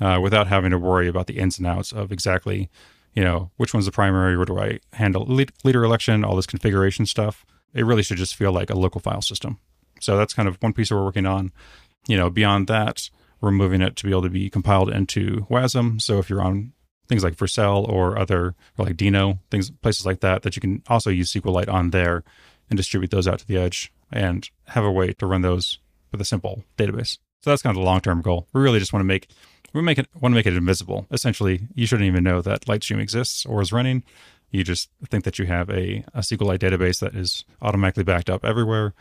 uh, 0.00 0.18
without 0.22 0.46
having 0.46 0.70
to 0.70 0.78
worry 0.78 1.08
about 1.08 1.26
the 1.26 1.38
ins 1.38 1.58
and 1.58 1.66
outs 1.66 1.92
of 1.92 2.12
exactly, 2.12 2.70
you 3.14 3.22
know, 3.22 3.50
which 3.56 3.74
one's 3.74 3.86
the 3.86 3.92
primary, 3.92 4.36
where 4.36 4.46
do 4.46 4.58
I 4.58 4.80
handle 4.92 5.24
leader 5.26 5.84
election, 5.84 6.24
all 6.24 6.36
this 6.36 6.46
configuration 6.46 7.06
stuff. 7.06 7.44
It 7.74 7.84
really 7.84 8.02
should 8.02 8.16
just 8.16 8.36
feel 8.36 8.52
like 8.52 8.70
a 8.70 8.78
local 8.78 9.00
file 9.00 9.22
system. 9.22 9.58
So 10.00 10.16
that's 10.16 10.34
kind 10.34 10.48
of 10.48 10.56
one 10.60 10.72
piece 10.72 10.90
we're 10.90 11.04
working 11.04 11.26
on. 11.26 11.52
You 12.06 12.16
know, 12.16 12.30
beyond 12.30 12.68
that, 12.68 13.10
we're 13.40 13.50
moving 13.50 13.82
it 13.82 13.96
to 13.96 14.04
be 14.04 14.10
able 14.10 14.22
to 14.22 14.30
be 14.30 14.50
compiled 14.50 14.90
into 14.90 15.46
WASM. 15.50 16.00
So 16.00 16.18
if 16.18 16.30
you're 16.30 16.42
on 16.42 16.72
things 17.08 17.24
like 17.24 17.36
Vercel 17.36 17.88
or 17.88 18.18
other, 18.18 18.54
or 18.78 18.84
like 18.84 18.96
Deno, 18.96 19.38
things, 19.50 19.70
places 19.70 20.06
like 20.06 20.20
that, 20.20 20.42
that 20.42 20.56
you 20.56 20.60
can 20.60 20.82
also 20.88 21.10
use 21.10 21.32
SQLite 21.32 21.72
on 21.72 21.90
there 21.90 22.22
and 22.70 22.76
distribute 22.76 23.10
those 23.10 23.26
out 23.26 23.38
to 23.40 23.46
the 23.46 23.56
edge 23.56 23.92
and 24.12 24.48
have 24.68 24.84
a 24.84 24.92
way 24.92 25.12
to 25.14 25.26
run 25.26 25.42
those 25.42 25.78
with 26.12 26.20
a 26.20 26.24
simple 26.24 26.64
database. 26.76 27.18
So 27.40 27.50
that's 27.50 27.62
kind 27.62 27.76
of 27.76 27.80
the 27.80 27.86
long 27.86 28.00
term 28.00 28.20
goal. 28.20 28.48
We 28.52 28.60
really 28.60 28.78
just 28.78 28.92
want 28.92 29.00
to 29.00 29.06
make 29.06 29.28
we 29.72 29.82
make 29.82 29.98
it 29.98 30.08
want 30.20 30.32
to 30.32 30.36
make 30.36 30.46
it 30.46 30.56
invisible. 30.56 31.06
Essentially, 31.10 31.68
you 31.74 31.86
shouldn't 31.86 32.06
even 32.06 32.24
know 32.24 32.40
that 32.42 32.66
Litestream 32.66 33.00
exists 33.00 33.44
or 33.44 33.60
is 33.60 33.72
running. 33.72 34.02
You 34.50 34.64
just 34.64 34.90
think 35.08 35.24
that 35.24 35.38
you 35.38 35.46
have 35.46 35.68
a, 35.68 36.04
a 36.14 36.20
SQLite 36.20 36.58
database 36.58 37.00
that 37.00 37.14
is 37.14 37.44
automatically 37.60 38.04
backed 38.04 38.30
up 38.30 38.44
everywhere 38.44 38.94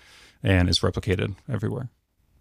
and 0.44 0.70
is 0.70 0.80
replicated 0.80 1.36
everywhere. 1.50 1.90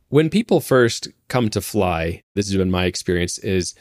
When 0.09 0.29
people 0.31 0.61
first 0.61 1.09
come 1.29 1.49
to 1.51 1.61
Fly, 1.61 2.23
this 2.35 2.49
has 2.49 2.57
been 2.57 2.71
my 2.71 2.85
experience, 2.85 3.39
is 3.39 3.75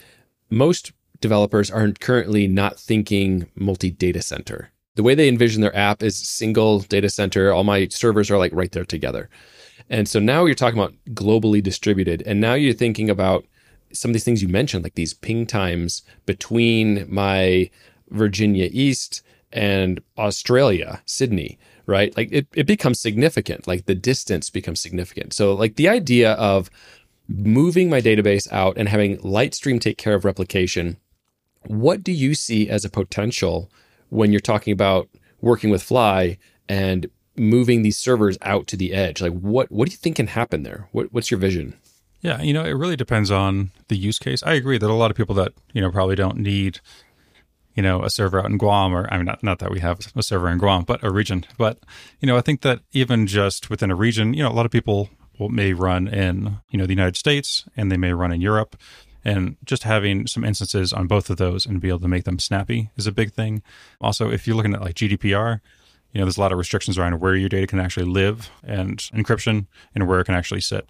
most 0.50 0.92
developers 1.20 1.72
are 1.72 1.92
currently 1.92 2.48
not 2.48 2.80
thinking 2.80 3.48
multi 3.56 3.92
data 3.92 4.22
center. 4.22 4.72
The 4.96 5.04
way 5.04 5.14
they 5.14 5.28
envision 5.28 5.62
their 5.62 5.76
app 5.76 6.02
is 6.02 6.18
single 6.18 6.80
data 6.80 7.10
center. 7.10 7.52
All 7.52 7.64
my 7.64 7.88
servers 7.90 8.32
are 8.32 8.38
like 8.38 8.54
right 8.54 8.72
there 8.72 8.86
together. 8.86 9.30
And 9.90 10.08
so 10.08 10.20
now 10.20 10.46
you're 10.46 10.56
talking 10.56 10.80
about 10.80 10.96
globally 11.10 11.62
distributed. 11.62 12.24
And 12.26 12.40
now 12.40 12.54
you're 12.54 12.74
thinking 12.74 13.10
about 13.10 13.46
some 13.96 14.10
of 14.10 14.14
these 14.14 14.24
things 14.24 14.42
you 14.42 14.48
mentioned, 14.48 14.84
like 14.84 14.96
these 14.96 15.14
ping 15.14 15.46
times 15.46 16.04
between 16.26 17.06
my 17.12 17.70
Virginia 18.10 18.70
East 18.72 19.24
and 19.52 20.02
Australia, 20.18 21.02
Sydney, 21.06 21.58
right? 21.86 22.16
Like 22.16 22.30
it, 22.32 22.48
it 22.54 22.68
becomes 22.68 23.00
significant, 23.00 23.68
like 23.68 23.86
the 23.86 23.96
distance 23.96 24.50
becomes 24.50 24.80
significant. 24.80 25.34
So, 25.34 25.54
like 25.54 25.76
the 25.76 25.90
idea 25.90 26.34
of 26.34 26.70
moving 27.28 27.90
my 27.90 28.02
database 28.02 28.52
out 28.52 28.78
and 28.78 28.90
having 28.90 29.18
Litestream 29.18 29.80
take 29.80 29.98
care 29.98 30.14
of 30.14 30.26
replication, 30.26 30.98
what 31.64 32.04
do 32.04 32.12
you 32.12 32.36
see 32.36 32.70
as 32.70 32.86
a 32.86 32.90
potential 32.90 33.72
when 34.10 34.32
you're 34.32 34.40
talking 34.40 34.74
about 34.74 35.10
working 35.42 35.70
with 35.70 35.84
Fly 35.84 36.38
and 36.70 37.08
moving 37.36 37.82
these 37.82 37.98
servers 37.98 38.38
out 38.42 38.68
to 38.68 38.78
the 38.78 38.94
edge? 38.94 39.22
Like 39.22 39.34
what 39.34 39.72
what 39.72 39.88
do 39.88 39.92
you 39.92 39.98
think 39.98 40.18
can 40.18 40.28
happen 40.28 40.64
there? 40.64 40.88
What, 40.92 41.12
what's 41.12 41.32
your 41.32 41.40
vision? 41.40 41.76
Yeah, 42.26 42.42
you 42.42 42.54
know, 42.54 42.66
it 42.66 42.72
really 42.72 42.96
depends 42.96 43.30
on 43.30 43.70
the 43.88 43.96
use 43.96 44.18
case. 44.18 44.42
I 44.42 44.54
agree 44.54 44.80
that 44.80 44.90
a 44.90 44.94
lot 44.94 45.12
of 45.12 45.18
people 45.18 45.36
that, 45.36 45.54
you 45.74 45.82
know, 45.82 45.92
probably 45.92 46.16
don't 46.16 46.38
need, 46.38 46.80
you 47.76 47.84
know, 47.84 48.02
a 48.02 48.10
server 48.10 48.40
out 48.40 48.48
in 48.48 48.58
Guam 48.58 48.96
or 48.96 49.08
I 49.14 49.18
mean 49.18 49.28
not 49.28 49.44
not 49.44 49.60
that 49.60 49.70
we 49.70 49.80
have 49.82 50.00
a 50.16 50.24
server 50.24 50.50
in 50.50 50.58
Guam, 50.58 50.86
but 50.86 51.04
a 51.04 51.12
region. 51.12 51.46
But, 51.56 51.78
you 52.20 52.26
know, 52.26 52.36
I 52.36 52.42
think 52.42 52.62
that 52.62 52.80
even 52.94 53.28
just 53.28 53.70
within 53.70 53.92
a 53.92 53.96
region, 53.96 54.34
you 54.34 54.42
know, 54.42 54.50
a 54.50 54.58
lot 54.58 54.66
of 54.66 54.72
people 54.72 55.12
will, 55.38 55.50
may 55.50 55.74
run 55.74 56.08
in, 56.08 56.58
you 56.72 56.80
know, 56.80 56.88
the 56.88 56.94
United 56.94 57.16
States 57.16 57.66
and 57.78 57.92
they 57.92 57.98
may 57.98 58.12
run 58.12 58.32
in 58.32 58.42
Europe. 58.42 58.76
And 59.24 59.58
just 59.64 59.84
having 59.84 60.26
some 60.26 60.44
instances 60.44 60.94
on 60.94 61.06
both 61.06 61.30
of 61.30 61.38
those 61.38 61.68
and 61.68 61.80
be 61.80 61.90
able 61.90 62.00
to 62.00 62.08
make 62.08 62.24
them 62.24 62.40
snappy 62.40 62.90
is 62.98 63.06
a 63.06 63.12
big 63.12 63.34
thing. 63.34 63.62
Also, 64.02 64.32
if 64.32 64.48
you're 64.48 64.56
looking 64.56 64.74
at 64.74 64.82
like 64.82 64.96
GDPR, 64.96 65.62
you 66.12 66.20
know, 66.20 66.26
there's 66.26 66.38
a 66.38 66.42
lot 66.42 66.52
of 66.52 66.58
restrictions 66.58 66.98
around 66.98 67.20
where 67.20 67.36
your 67.36 67.50
data 67.50 67.68
can 67.68 67.80
actually 67.80 68.06
live 68.08 68.50
and 68.64 68.98
encryption 69.14 69.68
and 69.94 70.08
where 70.08 70.20
it 70.20 70.26
can 70.26 70.34
actually 70.34 70.62
sit. 70.62 70.88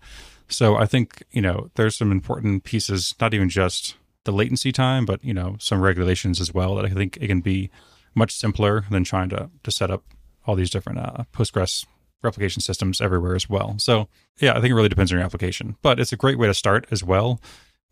So 0.47 0.75
I 0.75 0.85
think, 0.85 1.23
you 1.31 1.41
know, 1.41 1.69
there's 1.75 1.95
some 1.95 2.11
important 2.11 2.63
pieces, 2.63 3.15
not 3.19 3.33
even 3.33 3.49
just 3.49 3.95
the 4.25 4.31
latency 4.31 4.71
time, 4.71 5.05
but, 5.05 5.23
you 5.23 5.33
know, 5.33 5.55
some 5.59 5.81
regulations 5.81 6.39
as 6.39 6.53
well 6.53 6.75
that 6.75 6.85
I 6.85 6.89
think 6.89 7.17
it 7.17 7.27
can 7.27 7.41
be 7.41 7.69
much 8.13 8.33
simpler 8.33 8.85
than 8.89 9.03
trying 9.03 9.29
to, 9.29 9.49
to 9.63 9.71
set 9.71 9.91
up 9.91 10.03
all 10.45 10.55
these 10.55 10.69
different 10.69 10.99
uh, 10.99 11.23
Postgres 11.33 11.85
replication 12.25 12.61
systems 12.61 12.99
everywhere 12.99 13.35
as 13.35 13.49
well. 13.49 13.75
So 13.77 14.09
yeah, 14.39 14.51
I 14.51 14.55
think 14.55 14.71
it 14.71 14.75
really 14.75 14.89
depends 14.89 15.11
on 15.11 15.17
your 15.17 15.25
application, 15.25 15.77
but 15.81 15.99
it's 15.99 16.11
a 16.11 16.17
great 16.17 16.37
way 16.37 16.47
to 16.47 16.53
start 16.53 16.87
as 16.91 17.03
well. 17.03 17.39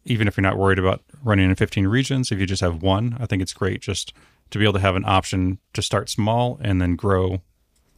Even 0.06 0.28
if 0.28 0.36
you're 0.36 0.42
not 0.42 0.58
worried 0.58 0.80
about 0.80 1.02
running 1.24 1.50
in 1.50 1.56
15 1.56 1.88
regions, 1.88 2.32
if 2.32 2.40
you 2.40 2.46
just 2.46 2.62
have 2.62 2.82
one, 2.82 3.16
I 3.20 3.26
think 3.26 3.42
it's 3.42 3.54
great 3.54 3.82
just 3.82 4.14
to 4.50 4.60
be 4.60 4.66
able 4.66 4.74
to 4.74 4.80
have 4.80 4.98
an 4.98 5.06
option 5.06 5.60
to 5.74 5.82
start 5.82 6.10
small 6.10 6.60
and 6.62 6.82
then 6.82 6.96
grow 6.96 7.42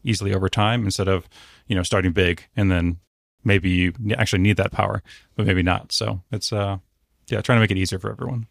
easily 0.04 0.34
over 0.36 0.48
time 0.48 0.86
instead 0.86 1.08
of, 1.08 1.28
you 1.68 1.76
know, 1.76 1.82
starting 1.82 2.12
big 2.12 2.44
and 2.56 2.72
then 2.72 2.98
maybe 3.46 3.70
you 3.70 3.94
actually 4.18 4.42
need 4.42 4.58
that 4.58 4.72
power, 4.72 5.02
but 5.36 5.46
maybe 5.46 5.64
not. 5.64 5.92
So 5.92 6.22
it's 6.32 6.52
uh, 6.52 6.78
yeah, 7.28 7.42
trying 7.42 7.58
to 7.58 7.62
make 7.62 7.72
it 7.72 7.78
easier 7.78 8.00
for 8.00 8.12
everyone. 8.12 8.48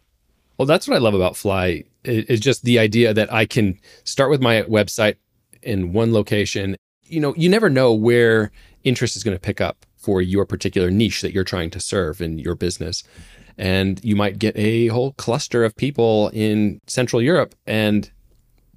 Well, 0.57 0.65
that's 0.65 0.87
what 0.87 0.95
I 0.95 0.99
love 0.99 1.13
about 1.13 1.35
Fly 1.35 1.83
is 2.03 2.39
just 2.39 2.63
the 2.63 2.79
idea 2.79 3.13
that 3.13 3.31
I 3.31 3.45
can 3.45 3.77
start 4.05 4.29
with 4.29 4.41
my 4.41 4.61
website 4.63 5.15
in 5.61 5.91
one 5.91 6.13
location. 6.13 6.77
You 7.03 7.19
know, 7.19 7.35
you 7.35 7.49
never 7.49 7.69
know 7.69 7.93
where 7.93 8.51
interest 8.83 9.15
is 9.15 9.23
going 9.23 9.35
to 9.35 9.41
pick 9.41 9.59
up 9.59 9.85
for 9.97 10.21
your 10.21 10.45
particular 10.45 10.89
niche 10.89 11.21
that 11.21 11.33
you're 11.33 11.43
trying 11.43 11.71
to 11.71 11.79
serve 11.79 12.21
in 12.21 12.39
your 12.39 12.55
business. 12.55 13.03
And 13.57 14.03
you 14.03 14.15
might 14.15 14.39
get 14.39 14.55
a 14.57 14.87
whole 14.87 15.13
cluster 15.13 15.63
of 15.63 15.75
people 15.75 16.29
in 16.29 16.79
Central 16.87 17.21
Europe 17.21 17.55
and 17.65 18.09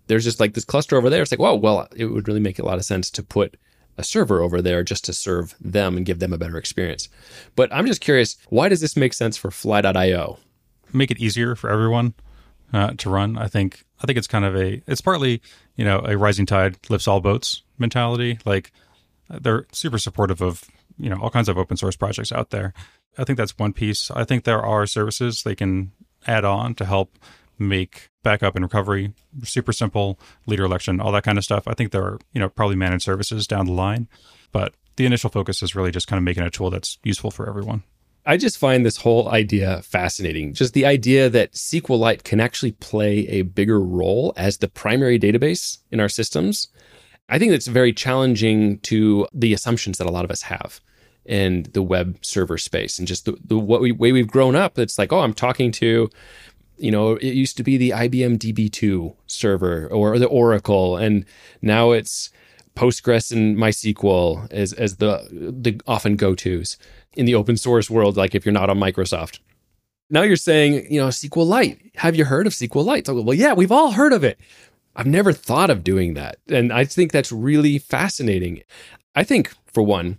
there's 0.07 0.25
just 0.25 0.41
like 0.41 0.55
this 0.55 0.65
cluster 0.65 0.97
over 0.97 1.11
there. 1.11 1.23
It's 1.23 1.31
like, 1.31 1.39
whoa, 1.39 1.55
well, 1.55 1.87
it 1.95 2.07
would 2.07 2.27
really 2.27 2.41
make 2.41 2.59
a 2.59 2.65
lot 2.65 2.79
of 2.79 2.85
sense 2.85 3.11
to 3.11 3.23
put 3.23 3.57
a 3.99 4.05
server 4.05 4.41
over 4.41 4.63
there 4.63 4.83
just 4.83 5.05
to 5.05 5.13
serve 5.13 5.55
them 5.61 5.97
and 5.97 6.07
give 6.07 6.21
them 6.21 6.33
a 6.33 6.39
better 6.39 6.57
experience. 6.57 7.09
But 7.57 7.73
I'm 7.73 7.87
just 7.87 8.01
curious, 8.01 8.37
why 8.49 8.69
does 8.69 8.81
this 8.81 8.97
make 8.97 9.13
sense 9.13 9.37
for 9.37 9.51
Fly.io? 9.51 10.39
Make 10.93 11.11
it 11.11 11.19
easier 11.19 11.55
for 11.55 11.69
everyone 11.69 12.15
uh, 12.73 12.93
to 12.99 13.11
run. 13.11 13.37
I 13.37 13.49
think 13.49 13.85
I 14.03 14.07
think 14.07 14.17
it's 14.17 14.27
kind 14.27 14.45
of 14.45 14.57
a 14.57 14.83
it's 14.87 15.01
partly 15.01 15.43
you 15.77 15.85
know 15.85 16.03
a 16.05 16.17
rising 16.17 16.47
tide 16.47 16.79
lifts 16.89 17.09
all 17.09 17.21
boats 17.21 17.63
mentality. 17.79 18.39
Like 18.45 18.73
they're 19.29 19.67
super 19.73 19.99
supportive 19.99 20.41
of 20.41 20.65
you 20.99 21.11
know 21.11 21.19
all 21.21 21.31
kinds 21.31 21.49
of 21.49 21.59
open 21.59 21.77
source 21.77 21.97
projects 21.97 22.33
out 22.33 22.51
there. 22.51 22.73
I 23.19 23.25
think 23.25 23.37
that's 23.37 23.59
one 23.59 23.73
piece. 23.73 24.11
I 24.11 24.25
think 24.25 24.45
there 24.45 24.65
are 24.65 24.87
services 24.87 25.43
they 25.43 25.57
can 25.57 25.93
add 26.27 26.45
on 26.45 26.75
to 26.77 26.85
help 26.85 27.19
make 27.59 28.09
backup 28.23 28.55
and 28.55 28.65
recovery 28.65 29.13
super 29.45 29.73
simple, 29.73 30.19
leader 30.47 30.65
election, 30.65 31.01
all 31.01 31.13
that 31.13 31.25
kind 31.25 31.39
of 31.39 31.45
stuff. 31.45 31.67
I 31.67 31.75
think 31.75 31.93
there 31.93 32.03
are, 32.03 32.19
you 32.33 32.41
know, 32.41 32.49
probably 32.49 32.77
managed 32.77 33.05
services 33.05 33.47
down 33.47 33.67
the 33.67 33.73
line, 33.73 34.09
but 34.53 34.75
the 34.97 35.07
initial 35.07 35.31
focus 35.31 35.63
is 35.63 35.75
really 35.75 35.91
just 35.91 36.09
kind 36.09 36.19
of 36.19 36.25
making 36.25 36.43
a 36.43 36.51
tool 36.51 36.71
that's 36.71 36.99
useful 37.05 37.31
for 37.31 37.49
everyone. 37.49 37.83
I 38.27 38.37
just 38.37 38.59
find 38.59 38.85
this 38.85 38.99
whole 38.99 39.31
idea 39.31 39.81
fascinating. 39.83 40.53
Just 40.53 40.75
the 40.75 40.85
idea 40.85 41.31
that 41.31 41.53
SQLite 41.53 42.25
can 42.25 42.41
actually 42.41 42.73
play 42.73 43.27
a 43.29 43.43
bigger 43.43 43.81
role 43.81 44.35
as 44.37 44.59
the 44.59 44.69
primary 44.69 45.19
database 45.19 45.79
in 45.91 45.99
our 46.01 46.11
systems. 46.11 46.69
I 47.31 47.39
think 47.39 47.53
it's 47.53 47.67
very 47.67 47.93
challenging 47.93 48.81
to 48.81 49.27
the 49.33 49.55
assumptions 49.55 49.97
that 49.99 50.07
a 50.07 50.11
lot 50.11 50.25
of 50.25 50.31
us 50.31 50.43
have 50.43 50.81
in 51.25 51.67
the 51.73 51.83
web 51.83 52.19
server 52.23 52.59
space 52.59 52.99
and 52.99 53.07
just 53.07 53.25
the, 53.25 53.37
the 53.45 53.59
we, 53.59 53.93
way 53.93 54.13
we've 54.13 54.29
grown 54.29 54.57
up. 54.57 54.79
It's 54.79 54.99
like, 54.99 55.13
oh, 55.13 55.21
I'm 55.21 55.35
talking 55.35 55.71
to 55.73 56.11
you 56.79 56.91
know, 56.91 57.17
it 57.17 57.35
used 57.35 57.57
to 57.57 57.63
be 57.63 57.77
the 57.77 57.91
IBM 57.91 58.39
DB2 58.39 59.17
server 59.27 59.87
or 59.89 60.19
the 60.19 60.27
Oracle, 60.27 60.97
and 60.97 61.25
now 61.63 61.93
it's 61.93 62.31
Postgres 62.75 63.33
and 63.33 63.57
MySQL 63.57 64.51
as 64.53 64.73
as 64.73 64.97
the 64.97 65.29
the 65.31 65.81
often 65.87 66.17
go 66.17 66.35
tos 66.35 66.77
in 67.15 67.27
the 67.27 67.35
open 67.35 67.57
source 67.57 67.91
world. 67.91 68.17
Like 68.17 68.35
if 68.35 68.47
you're 68.47 68.53
not 68.53 68.71
on 68.71 68.79
Microsoft, 68.79 69.41
now 70.11 70.23
you're 70.23 70.37
saying, 70.37 70.87
you 70.91 71.01
know, 71.01 71.09
SQLite. 71.09 71.97
Have 71.97 72.15
you 72.15 72.25
heard 72.25 72.47
of 72.47 72.53
SQLite? 72.53 73.07
So, 73.07 73.21
well, 73.21 73.35
yeah, 73.35 73.53
we've 73.53 73.73
all 73.73 73.93
heard 73.93 74.13
of 74.13 74.25
it. 74.25 74.39
I've 74.95 75.07
never 75.07 75.33
thought 75.33 75.71
of 75.71 75.85
doing 75.85 76.15
that, 76.15 76.39
and 76.49 76.73
I 76.73 76.85
think 76.85 77.13
that's 77.13 77.33
really 77.33 77.79
fascinating. 77.79 78.63
I 79.15 79.25
think 79.25 79.53
for 79.67 79.83
one, 79.83 80.19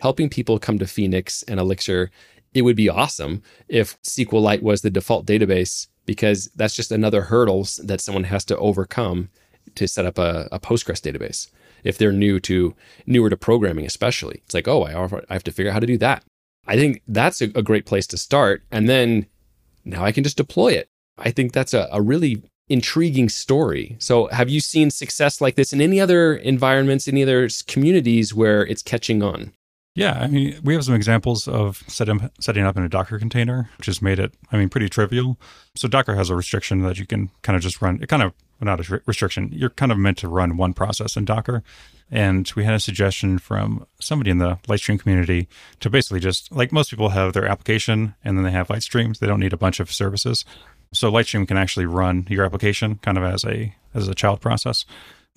helping 0.00 0.28
people 0.28 0.58
come 0.58 0.78
to 0.78 0.86
Phoenix 0.86 1.42
and 1.44 1.58
Elixir 1.60 2.10
it 2.54 2.62
would 2.62 2.76
be 2.76 2.88
awesome 2.88 3.42
if 3.68 4.00
SQLite 4.02 4.62
was 4.62 4.82
the 4.82 4.90
default 4.90 5.26
database 5.26 5.88
because 6.06 6.50
that's 6.56 6.76
just 6.76 6.92
another 6.92 7.22
hurdle 7.22 7.66
that 7.84 8.00
someone 8.00 8.24
has 8.24 8.44
to 8.46 8.56
overcome 8.58 9.28
to 9.74 9.86
set 9.86 10.06
up 10.06 10.18
a, 10.18 10.48
a, 10.52 10.58
Postgres 10.58 11.00
database. 11.00 11.48
If 11.84 11.98
they're 11.98 12.12
new 12.12 12.40
to 12.40 12.74
newer 13.06 13.30
to 13.30 13.36
programming, 13.36 13.86
especially, 13.86 14.42
it's 14.44 14.54
like, 14.54 14.68
oh, 14.68 14.84
I 14.84 15.32
have 15.32 15.44
to 15.44 15.52
figure 15.52 15.70
out 15.70 15.74
how 15.74 15.80
to 15.80 15.86
do 15.86 15.98
that. 15.98 16.24
I 16.66 16.76
think 16.76 17.02
that's 17.08 17.40
a, 17.40 17.46
a 17.54 17.62
great 17.62 17.86
place 17.86 18.06
to 18.08 18.16
start, 18.16 18.62
and 18.70 18.88
then 18.88 19.26
now 19.84 20.04
I 20.04 20.12
can 20.12 20.22
just 20.22 20.36
deploy 20.36 20.72
it. 20.72 20.88
I 21.18 21.30
think 21.30 21.52
that's 21.52 21.74
a, 21.74 21.88
a 21.90 22.00
really 22.00 22.42
intriguing 22.68 23.28
story. 23.28 23.96
So, 23.98 24.28
have 24.28 24.48
you 24.48 24.60
seen 24.60 24.90
success 24.90 25.40
like 25.40 25.56
this 25.56 25.72
in 25.72 25.80
any 25.80 26.00
other 26.00 26.34
environments, 26.34 27.08
any 27.08 27.22
other 27.22 27.48
communities 27.66 28.32
where 28.32 28.64
it's 28.64 28.82
catching 28.82 29.22
on? 29.22 29.52
Yeah, 29.94 30.18
I 30.18 30.26
mean, 30.26 30.58
we 30.64 30.72
have 30.72 30.84
some 30.84 30.94
examples 30.94 31.46
of 31.46 31.82
setting, 31.86 32.30
setting 32.40 32.64
up 32.64 32.78
in 32.78 32.82
a 32.82 32.88
Docker 32.88 33.18
container, 33.18 33.68
which 33.76 33.86
has 33.86 34.00
made 34.00 34.18
it, 34.18 34.32
I 34.50 34.56
mean, 34.56 34.70
pretty 34.70 34.88
trivial. 34.88 35.38
So 35.74 35.86
Docker 35.86 36.14
has 36.14 36.30
a 36.30 36.34
restriction 36.34 36.80
that 36.82 36.98
you 36.98 37.04
can 37.06 37.30
kind 37.42 37.56
of 37.56 37.62
just 37.62 37.82
run, 37.82 37.98
it 38.02 38.08
kind 38.08 38.22
of, 38.22 38.32
not 38.60 38.80
a 38.80 39.02
restriction, 39.04 39.50
you're 39.52 39.70
kind 39.70 39.92
of 39.92 39.98
meant 39.98 40.16
to 40.18 40.28
run 40.28 40.56
one 40.56 40.72
process 40.72 41.16
in 41.16 41.26
Docker. 41.26 41.62
And 42.10 42.50
we 42.56 42.64
had 42.64 42.74
a 42.74 42.80
suggestion 42.80 43.38
from 43.38 43.86
somebody 44.00 44.30
in 44.30 44.38
the 44.38 44.58
Litestream 44.66 44.98
community 44.98 45.48
to 45.80 45.90
basically 45.90 46.20
just, 46.20 46.50
like 46.52 46.72
most 46.72 46.88
people 46.88 47.10
have 47.10 47.34
their 47.34 47.46
application 47.46 48.14
and 48.24 48.38
then 48.38 48.44
they 48.44 48.50
have 48.50 48.68
Litestreams. 48.68 49.18
They 49.18 49.26
don't 49.26 49.40
need 49.40 49.52
a 49.52 49.58
bunch 49.58 49.78
of 49.78 49.92
services. 49.92 50.44
So 50.94 51.10
Litestream 51.10 51.46
can 51.46 51.58
actually 51.58 51.86
run 51.86 52.26
your 52.30 52.44
application 52.44 52.96
kind 52.96 53.18
of 53.18 53.24
as 53.24 53.44
a, 53.44 53.74
as 53.94 54.08
a 54.08 54.14
child 54.14 54.40
process. 54.40 54.86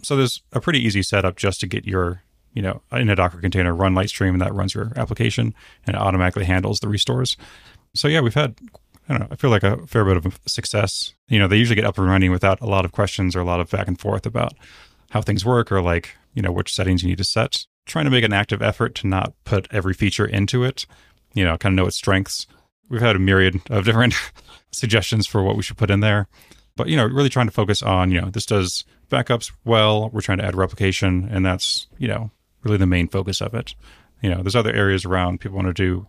So 0.03 0.15
there's 0.15 0.41
a 0.53 0.61
pretty 0.61 0.79
easy 0.79 1.01
setup 1.01 1.35
just 1.35 1.59
to 1.61 1.67
get 1.67 1.85
your 1.85 2.21
you 2.55 2.61
know, 2.61 2.81
in 2.93 3.09
a 3.09 3.15
Docker 3.15 3.39
container, 3.39 3.75
run 3.75 3.93
Litestream, 3.93 4.29
and 4.29 4.41
that 4.41 4.53
runs 4.53 4.73
your 4.73 4.91
application, 4.95 5.53
and 5.85 5.95
it 5.95 6.01
automatically 6.01 6.45
handles 6.45 6.79
the 6.79 6.87
restores. 6.87 7.37
So 7.93 8.07
yeah, 8.07 8.21
we've 8.21 8.33
had, 8.33 8.55
I 9.07 9.13
don't 9.13 9.19
know, 9.19 9.27
I 9.29 9.35
feel 9.35 9.49
like 9.49 9.63
a 9.63 9.85
fair 9.85 10.05
bit 10.05 10.17
of 10.17 10.39
success. 10.47 11.13
You 11.27 11.37
know, 11.37 11.47
they 11.47 11.57
usually 11.57 11.75
get 11.75 11.85
up 11.85 11.97
and 11.97 12.07
running 12.07 12.31
without 12.31 12.61
a 12.61 12.65
lot 12.65 12.85
of 12.85 12.93
questions 12.93 13.35
or 13.35 13.41
a 13.41 13.45
lot 13.45 13.59
of 13.59 13.69
back 13.69 13.87
and 13.87 13.99
forth 13.99 14.25
about 14.25 14.53
how 15.11 15.21
things 15.21 15.45
work 15.45 15.71
or 15.71 15.81
like, 15.81 16.15
you 16.33 16.41
know, 16.41 16.51
which 16.51 16.73
settings 16.73 17.03
you 17.03 17.09
need 17.09 17.17
to 17.17 17.23
set. 17.25 17.65
Trying 17.85 18.05
to 18.05 18.11
make 18.11 18.23
an 18.23 18.33
active 18.33 18.61
effort 18.61 18.95
to 18.95 19.07
not 19.07 19.33
put 19.43 19.67
every 19.71 19.93
feature 19.93 20.25
into 20.25 20.63
it, 20.63 20.87
you 21.33 21.43
know, 21.43 21.57
kind 21.57 21.73
of 21.73 21.83
know 21.83 21.87
its 21.87 21.97
strengths. 21.97 22.47
We've 22.89 23.01
had 23.01 23.15
a 23.15 23.19
myriad 23.19 23.61
of 23.69 23.85
different 23.85 24.15
suggestions 24.71 25.27
for 25.27 25.43
what 25.43 25.55
we 25.55 25.61
should 25.61 25.77
put 25.77 25.91
in 25.91 25.99
there. 25.99 26.27
But, 26.77 26.87
you 26.87 26.97
know, 26.97 27.05
really 27.05 27.29
trying 27.29 27.47
to 27.47 27.53
focus 27.53 27.81
on, 27.81 28.11
you 28.11 28.19
know, 28.19 28.29
this 28.29 28.45
does 28.45 28.83
backups 29.09 29.51
well. 29.63 30.09
We're 30.09 30.21
trying 30.21 30.39
to 30.39 30.45
add 30.45 30.55
replication, 30.55 31.27
and 31.31 31.45
that's, 31.45 31.87
you 31.97 32.07
know, 32.07 32.31
really 32.66 32.78
the 32.78 32.88
main 32.88 33.07
focus 33.07 33.41
of 33.41 33.53
it. 33.53 33.76
You 34.22 34.30
know, 34.30 34.41
there's 34.41 34.55
other 34.55 34.74
areas 34.74 35.05
around 35.05 35.39
people 35.39 35.55
want 35.55 35.68
to 35.68 35.74
do 35.74 36.07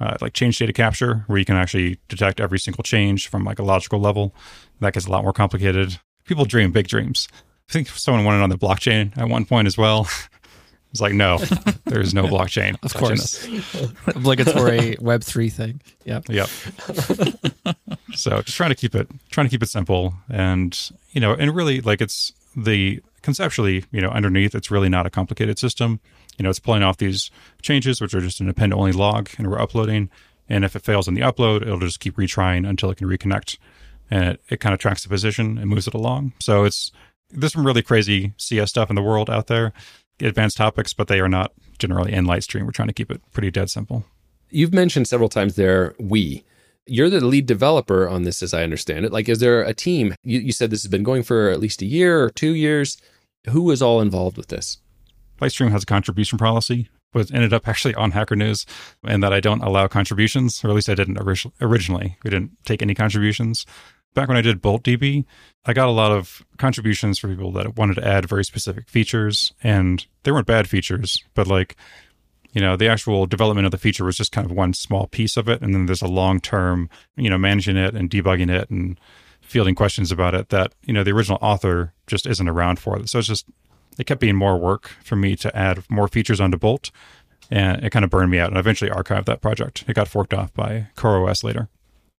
uh, 0.00 0.16
like 0.20 0.32
change 0.32 0.58
data 0.58 0.72
capture, 0.72 1.24
where 1.26 1.38
you 1.38 1.44
can 1.44 1.56
actually 1.56 1.98
detect 2.08 2.40
every 2.40 2.58
single 2.58 2.82
change 2.82 3.28
from 3.28 3.44
like 3.44 3.58
a 3.58 3.62
logical 3.62 4.00
level. 4.00 4.34
That 4.80 4.94
gets 4.94 5.06
a 5.06 5.10
lot 5.10 5.22
more 5.22 5.32
complicated. 5.32 5.98
People 6.24 6.44
dream 6.44 6.72
big 6.72 6.88
dreams. 6.88 7.28
I 7.68 7.72
think 7.72 7.88
someone 7.88 8.24
wanted 8.24 8.42
on 8.42 8.50
the 8.50 8.58
blockchain 8.58 9.16
at 9.16 9.28
one 9.28 9.44
point 9.44 9.66
as 9.66 9.78
well. 9.78 10.08
It's 10.92 11.00
like, 11.00 11.14
no, 11.14 11.38
there 11.86 12.02
is 12.02 12.12
no 12.12 12.24
blockchain. 12.24 12.76
of 12.82 12.92
course. 12.92 13.46
Obligatory 14.14 14.96
Web3 14.96 15.50
thing. 15.50 15.80
Yep. 16.04 16.28
Yep. 16.28 16.48
so 18.12 18.42
just 18.42 18.58
trying 18.58 18.68
to 18.68 18.74
keep 18.74 18.94
it, 18.94 19.08
trying 19.30 19.46
to 19.46 19.50
keep 19.50 19.62
it 19.62 19.70
simple 19.70 20.12
and, 20.28 20.78
you 21.12 21.20
know, 21.22 21.32
and 21.32 21.56
really 21.56 21.80
like 21.80 22.02
it's 22.02 22.32
the 22.54 23.02
conceptually, 23.22 23.84
you 23.90 24.00
know, 24.00 24.10
underneath, 24.10 24.54
it's 24.54 24.70
really 24.70 24.88
not 24.88 25.06
a 25.06 25.10
complicated 25.10 25.58
system. 25.58 26.00
You 26.38 26.42
know, 26.44 26.50
it's 26.50 26.58
pulling 26.58 26.82
off 26.82 26.96
these 26.96 27.30
changes, 27.62 28.00
which 28.00 28.14
are 28.14 28.20
just 28.20 28.40
an 28.40 28.48
append 28.48 28.74
only 28.74 28.92
log, 28.92 29.30
and 29.38 29.50
we're 29.50 29.60
uploading. 29.60 30.10
And 30.48 30.64
if 30.64 30.76
it 30.76 30.82
fails 30.82 31.08
in 31.08 31.14
the 31.14 31.20
upload, 31.20 31.62
it'll 31.62 31.78
just 31.78 32.00
keep 32.00 32.16
retrying 32.16 32.68
until 32.68 32.90
it 32.90 32.98
can 32.98 33.08
reconnect. 33.08 33.58
And 34.10 34.24
it, 34.24 34.40
it 34.48 34.60
kind 34.60 34.74
of 34.74 34.80
tracks 34.80 35.02
the 35.02 35.08
position 35.08 35.56
and 35.58 35.68
moves 35.68 35.86
it 35.86 35.94
along. 35.94 36.32
So 36.40 36.64
it's, 36.64 36.92
there's 37.30 37.52
some 37.52 37.66
really 37.66 37.82
crazy 37.82 38.34
CS 38.36 38.70
stuff 38.70 38.90
in 38.90 38.96
the 38.96 39.02
world 39.02 39.30
out 39.30 39.46
there, 39.46 39.72
advanced 40.20 40.56
topics, 40.56 40.92
but 40.92 41.08
they 41.08 41.20
are 41.20 41.28
not 41.28 41.52
generally 41.78 42.12
in 42.12 42.26
Litestream. 42.26 42.64
We're 42.64 42.72
trying 42.72 42.88
to 42.88 42.94
keep 42.94 43.10
it 43.10 43.22
pretty 43.32 43.50
dead 43.50 43.70
simple. 43.70 44.04
You've 44.50 44.74
mentioned 44.74 45.08
several 45.08 45.30
times 45.30 45.56
there, 45.56 45.94
we. 45.98 46.44
You're 46.86 47.10
the 47.10 47.24
lead 47.24 47.46
developer 47.46 48.08
on 48.08 48.22
this, 48.22 48.42
as 48.42 48.52
I 48.52 48.64
understand 48.64 49.04
it. 49.04 49.12
Like, 49.12 49.28
is 49.28 49.38
there 49.38 49.62
a 49.62 49.74
team? 49.74 50.14
You, 50.24 50.40
you 50.40 50.52
said 50.52 50.70
this 50.70 50.82
has 50.82 50.90
been 50.90 51.02
going 51.02 51.22
for 51.22 51.48
at 51.50 51.60
least 51.60 51.82
a 51.82 51.86
year 51.86 52.22
or 52.22 52.30
two 52.30 52.54
years. 52.54 52.96
Who 53.50 53.70
is 53.70 53.82
all 53.82 54.00
involved 54.00 54.36
with 54.36 54.48
this? 54.48 54.78
Litestream 55.40 55.70
has 55.70 55.82
a 55.82 55.86
contribution 55.86 56.38
policy, 56.38 56.88
but 57.12 57.32
ended 57.32 57.52
up 57.52 57.68
actually 57.68 57.94
on 57.94 58.12
Hacker 58.12 58.36
News, 58.36 58.64
and 59.04 59.22
that 59.22 59.32
I 59.32 59.40
don't 59.40 59.62
allow 59.62 59.86
contributions, 59.88 60.64
or 60.64 60.68
at 60.68 60.74
least 60.74 60.88
I 60.88 60.94
didn't 60.94 61.18
originally. 61.60 62.16
We 62.24 62.30
didn't 62.30 62.52
take 62.64 62.82
any 62.82 62.94
contributions. 62.94 63.66
Back 64.14 64.28
when 64.28 64.36
I 64.36 64.42
did 64.42 64.62
BoltDB, 64.62 65.24
I 65.64 65.72
got 65.72 65.88
a 65.88 65.92
lot 65.92 66.12
of 66.12 66.44
contributions 66.58 67.18
for 67.18 67.28
people 67.28 67.50
that 67.52 67.76
wanted 67.76 67.94
to 67.94 68.06
add 68.06 68.28
very 68.28 68.44
specific 68.44 68.88
features, 68.88 69.52
and 69.62 70.06
they 70.22 70.30
weren't 70.30 70.46
bad 70.46 70.68
features, 70.68 71.24
but 71.34 71.46
like 71.46 71.76
you 72.52 72.60
know 72.60 72.76
the 72.76 72.88
actual 72.88 73.26
development 73.26 73.64
of 73.66 73.70
the 73.70 73.78
feature 73.78 74.04
was 74.04 74.16
just 74.16 74.32
kind 74.32 74.44
of 74.44 74.52
one 74.56 74.72
small 74.74 75.06
piece 75.06 75.36
of 75.36 75.48
it. 75.48 75.62
And 75.62 75.74
then 75.74 75.86
there's 75.86 76.02
a 76.02 76.08
long 76.08 76.40
term 76.40 76.88
you 77.16 77.30
know 77.30 77.38
managing 77.38 77.76
it 77.76 77.94
and 77.94 78.10
debugging 78.10 78.50
it 78.50 78.70
and 78.70 78.98
fielding 79.40 79.74
questions 79.74 80.12
about 80.12 80.34
it 80.34 80.48
that 80.50 80.72
you 80.84 80.92
know 80.92 81.02
the 81.02 81.12
original 81.12 81.38
author 81.40 81.92
just 82.06 82.26
isn't 82.26 82.48
around 82.48 82.78
for. 82.78 82.98
It 82.98 83.08
so 83.08 83.18
it's 83.18 83.28
just 83.28 83.46
it 83.98 84.06
kept 84.06 84.20
being 84.20 84.36
more 84.36 84.58
work 84.58 84.90
for 85.02 85.16
me 85.16 85.36
to 85.36 85.54
add 85.56 85.84
more 85.90 86.08
features 86.08 86.40
onto 86.40 86.58
bolt. 86.58 86.90
And 87.50 87.84
it 87.84 87.90
kind 87.90 88.04
of 88.04 88.10
burned 88.10 88.30
me 88.30 88.38
out 88.38 88.48
and 88.48 88.56
I 88.56 88.60
eventually 88.60 88.90
archived 88.90 89.26
that 89.26 89.42
project. 89.42 89.84
It 89.86 89.94
got 89.94 90.08
forked 90.08 90.32
off 90.32 90.54
by 90.54 90.88
CoreOS 90.96 91.44
later. 91.44 91.68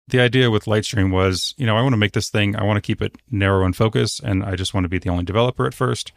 The 0.10 0.20
idea 0.20 0.52
with 0.52 0.66
litestream 0.66 1.12
was 1.12 1.54
you 1.58 1.66
know 1.66 1.78
i 1.78 1.82
want 1.82 1.94
to 1.94 1.98
make 1.98 2.12
this 2.12 2.30
thing 2.30 2.56
i 2.56 2.64
want 2.64 2.76
to 2.78 2.82
keep 2.82 3.02
it 3.02 3.16
narrow 3.32 3.66
and 3.66 3.74
focus 3.76 4.20
and 4.20 4.44
i 4.44 4.56
just 4.56 4.74
want 4.74 4.84
to 4.84 4.90
be 4.90 5.00
the 5.00 5.10
only 5.10 5.24
developer 5.24 5.66
at 5.66 5.74
first. 5.74 6.12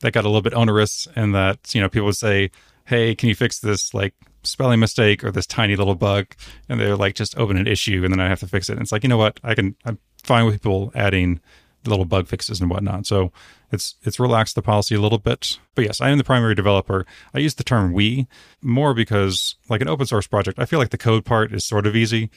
That 0.00 0.12
got 0.12 0.24
a 0.24 0.28
little 0.28 0.42
bit 0.42 0.54
onerous 0.54 1.08
and 1.16 1.34
that 1.34 1.74
you 1.74 1.80
know 1.80 1.88
people 1.88 2.06
would 2.06 2.16
say 2.16 2.50
hey, 2.88 3.14
can 3.14 3.28
you 3.28 3.34
fix 3.34 3.60
this 3.60 3.92
like 3.92 4.14
spelling 4.42 4.80
mistake 4.80 5.22
or 5.22 5.30
this 5.30 5.46
tiny 5.46 5.76
little 5.76 5.94
bug? 5.94 6.26
And 6.68 6.80
they're 6.80 6.96
like, 6.96 7.14
just 7.14 7.38
open 7.38 7.58
an 7.58 7.66
issue 7.66 8.02
and 8.02 8.12
then 8.12 8.20
I 8.20 8.28
have 8.28 8.40
to 8.40 8.48
fix 8.48 8.70
it. 8.70 8.72
And 8.72 8.80
it's 8.80 8.92
like, 8.92 9.02
you 9.02 9.10
know 9.10 9.18
what? 9.18 9.38
I 9.44 9.54
can, 9.54 9.76
I'm 9.84 9.98
fine 10.22 10.46
with 10.46 10.54
people 10.54 10.90
adding 10.94 11.40
little 11.84 12.06
bug 12.06 12.26
fixes 12.26 12.60
and 12.60 12.70
whatnot. 12.70 13.06
So 13.06 13.30
it's 13.70 13.96
it's 14.02 14.18
relaxed 14.18 14.54
the 14.54 14.62
policy 14.62 14.94
a 14.94 15.00
little 15.00 15.18
bit. 15.18 15.58
But 15.74 15.84
yes, 15.84 16.00
I 16.00 16.08
am 16.08 16.18
the 16.18 16.24
primary 16.24 16.54
developer. 16.54 17.06
I 17.34 17.38
use 17.38 17.54
the 17.54 17.64
term 17.64 17.92
we 17.92 18.26
more 18.62 18.94
because 18.94 19.56
like 19.68 19.82
an 19.82 19.88
open 19.88 20.06
source 20.06 20.26
project, 20.26 20.58
I 20.58 20.64
feel 20.64 20.78
like 20.78 20.90
the 20.90 20.98
code 20.98 21.24
part 21.24 21.52
is 21.52 21.64
sort 21.64 21.86
of 21.86 21.94
easy, 21.94 22.30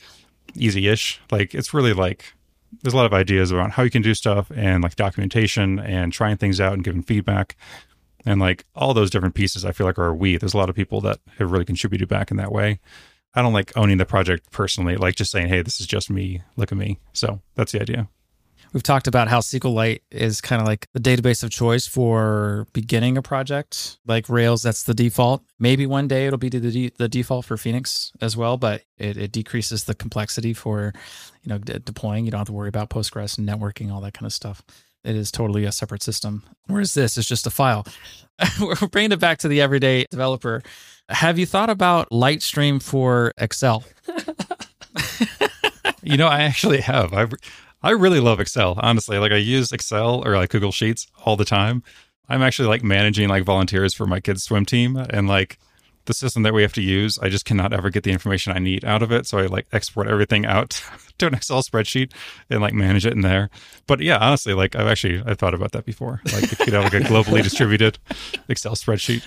easy-ish. 0.55 1.21
Like 1.31 1.55
it's 1.55 1.73
really 1.73 1.93
like 1.93 2.33
there's 2.81 2.93
a 2.93 2.97
lot 2.97 3.05
of 3.05 3.13
ideas 3.13 3.51
around 3.51 3.71
how 3.71 3.83
you 3.83 3.89
can 3.89 4.01
do 4.01 4.13
stuff 4.13 4.51
and 4.55 4.83
like 4.83 4.95
documentation 4.95 5.79
and 5.79 6.13
trying 6.13 6.37
things 6.37 6.61
out 6.61 6.73
and 6.73 6.83
giving 6.83 7.03
feedback 7.03 7.55
and 8.25 8.39
like 8.39 8.65
all 8.75 8.93
those 8.93 9.09
different 9.09 9.35
pieces 9.35 9.65
i 9.65 9.71
feel 9.71 9.87
like 9.87 9.99
are 9.99 10.13
we. 10.13 10.37
There's 10.37 10.53
a 10.53 10.57
lot 10.57 10.69
of 10.69 10.75
people 10.75 11.01
that 11.01 11.19
have 11.37 11.51
really 11.51 11.65
contributed 11.65 12.07
back 12.07 12.31
in 12.31 12.37
that 12.37 12.51
way. 12.51 12.79
I 13.33 13.41
don't 13.41 13.53
like 13.53 13.71
owning 13.77 13.97
the 13.97 14.05
project 14.05 14.51
personally 14.51 14.97
like 14.97 15.15
just 15.15 15.31
saying 15.31 15.47
hey 15.47 15.61
this 15.61 15.79
is 15.79 15.87
just 15.87 16.09
me. 16.09 16.41
Look 16.55 16.71
at 16.71 16.77
me. 16.77 16.99
So 17.13 17.41
that's 17.55 17.71
the 17.71 17.81
idea. 17.81 18.09
We've 18.73 18.83
talked 18.83 19.07
about 19.07 19.27
how 19.27 19.39
sqlite 19.39 20.01
is 20.11 20.39
kind 20.39 20.61
of 20.61 20.67
like 20.67 20.87
the 20.93 20.99
database 20.99 21.43
of 21.43 21.49
choice 21.49 21.87
for 21.87 22.67
beginning 22.71 23.17
a 23.17 23.21
project 23.21 23.97
like 24.05 24.29
rails 24.29 24.63
that's 24.63 24.83
the 24.83 24.93
default. 24.93 25.43
Maybe 25.59 25.85
one 25.85 26.07
day 26.07 26.27
it'll 26.27 26.39
be 26.39 26.49
the, 26.49 26.91
the 26.97 27.09
default 27.09 27.45
for 27.45 27.57
phoenix 27.57 28.11
as 28.21 28.37
well 28.37 28.57
but 28.57 28.83
it, 28.97 29.17
it 29.17 29.31
decreases 29.31 29.85
the 29.85 29.95
complexity 29.95 30.53
for 30.53 30.93
you 31.43 31.49
know 31.49 31.57
de- 31.57 31.79
deploying. 31.79 32.25
You 32.25 32.31
don't 32.31 32.39
have 32.39 32.47
to 32.47 32.53
worry 32.53 32.69
about 32.69 32.89
postgres 32.89 33.37
and 33.37 33.47
networking 33.47 33.91
all 33.91 34.01
that 34.01 34.13
kind 34.13 34.25
of 34.25 34.33
stuff 34.33 34.63
it 35.03 35.15
is 35.15 35.31
totally 35.31 35.65
a 35.65 35.71
separate 35.71 36.03
system. 36.03 36.43
Whereas 36.67 36.93
this 36.93 37.17
is 37.17 37.27
just 37.27 37.47
a 37.47 37.51
file. 37.51 37.85
We're 38.61 38.75
bringing 38.87 39.11
it 39.11 39.19
back 39.19 39.39
to 39.39 39.47
the 39.47 39.61
everyday 39.61 40.05
developer. 40.09 40.61
Have 41.09 41.37
you 41.37 41.45
thought 41.45 41.69
about 41.69 42.09
Litestream 42.09 42.81
for 42.81 43.33
Excel? 43.37 43.83
you 46.03 46.17
know, 46.17 46.27
I 46.27 46.41
actually 46.43 46.81
have. 46.81 47.13
I 47.13 47.27
I 47.83 47.91
really 47.91 48.19
love 48.19 48.39
Excel. 48.39 48.79
Honestly, 48.81 49.17
like 49.17 49.31
I 49.31 49.37
use 49.37 49.71
Excel 49.71 50.25
or 50.25 50.35
like 50.35 50.49
Google 50.51 50.71
Sheets 50.71 51.07
all 51.25 51.35
the 51.35 51.45
time. 51.45 51.83
I'm 52.29 52.41
actually 52.41 52.67
like 52.69 52.83
managing 52.83 53.27
like 53.27 53.43
volunteers 53.43 53.93
for 53.93 54.05
my 54.05 54.19
kids' 54.19 54.43
swim 54.43 54.65
team, 54.65 54.95
and 54.95 55.27
like 55.27 55.57
the 56.05 56.13
system 56.13 56.43
that 56.43 56.53
we 56.53 56.61
have 56.61 56.73
to 56.73 56.81
use, 56.81 57.17
I 57.19 57.29
just 57.29 57.45
cannot 57.45 57.73
ever 57.73 57.89
get 57.89 58.03
the 58.03 58.11
information 58.11 58.53
I 58.53 58.59
need 58.59 58.83
out 58.85 59.03
of 59.03 59.11
it. 59.11 59.27
So 59.27 59.37
I 59.39 59.45
like 59.45 59.67
export 59.71 60.07
everything 60.07 60.45
out 60.45 60.81
to 61.19 61.27
an 61.27 61.33
Excel 61.33 61.61
spreadsheet 61.61 62.11
and 62.49 62.61
like 62.61 62.73
manage 62.73 63.05
it 63.05 63.13
in 63.13 63.21
there. 63.21 63.49
But 63.87 64.01
yeah, 64.01 64.17
honestly, 64.17 64.53
like 64.53 64.75
I've 64.75 64.87
actually 64.87 65.21
I 65.25 65.35
thought 65.35 65.53
about 65.53 65.71
that 65.73 65.85
before. 65.85 66.21
Like 66.33 66.43
if 66.43 66.59
you 66.59 66.65
could 66.65 66.73
have 66.73 66.85
like 66.85 66.93
a 66.93 66.99
globally 67.01 67.43
distributed 67.43 67.99
Excel 68.49 68.75
spreadsheet. 68.75 69.23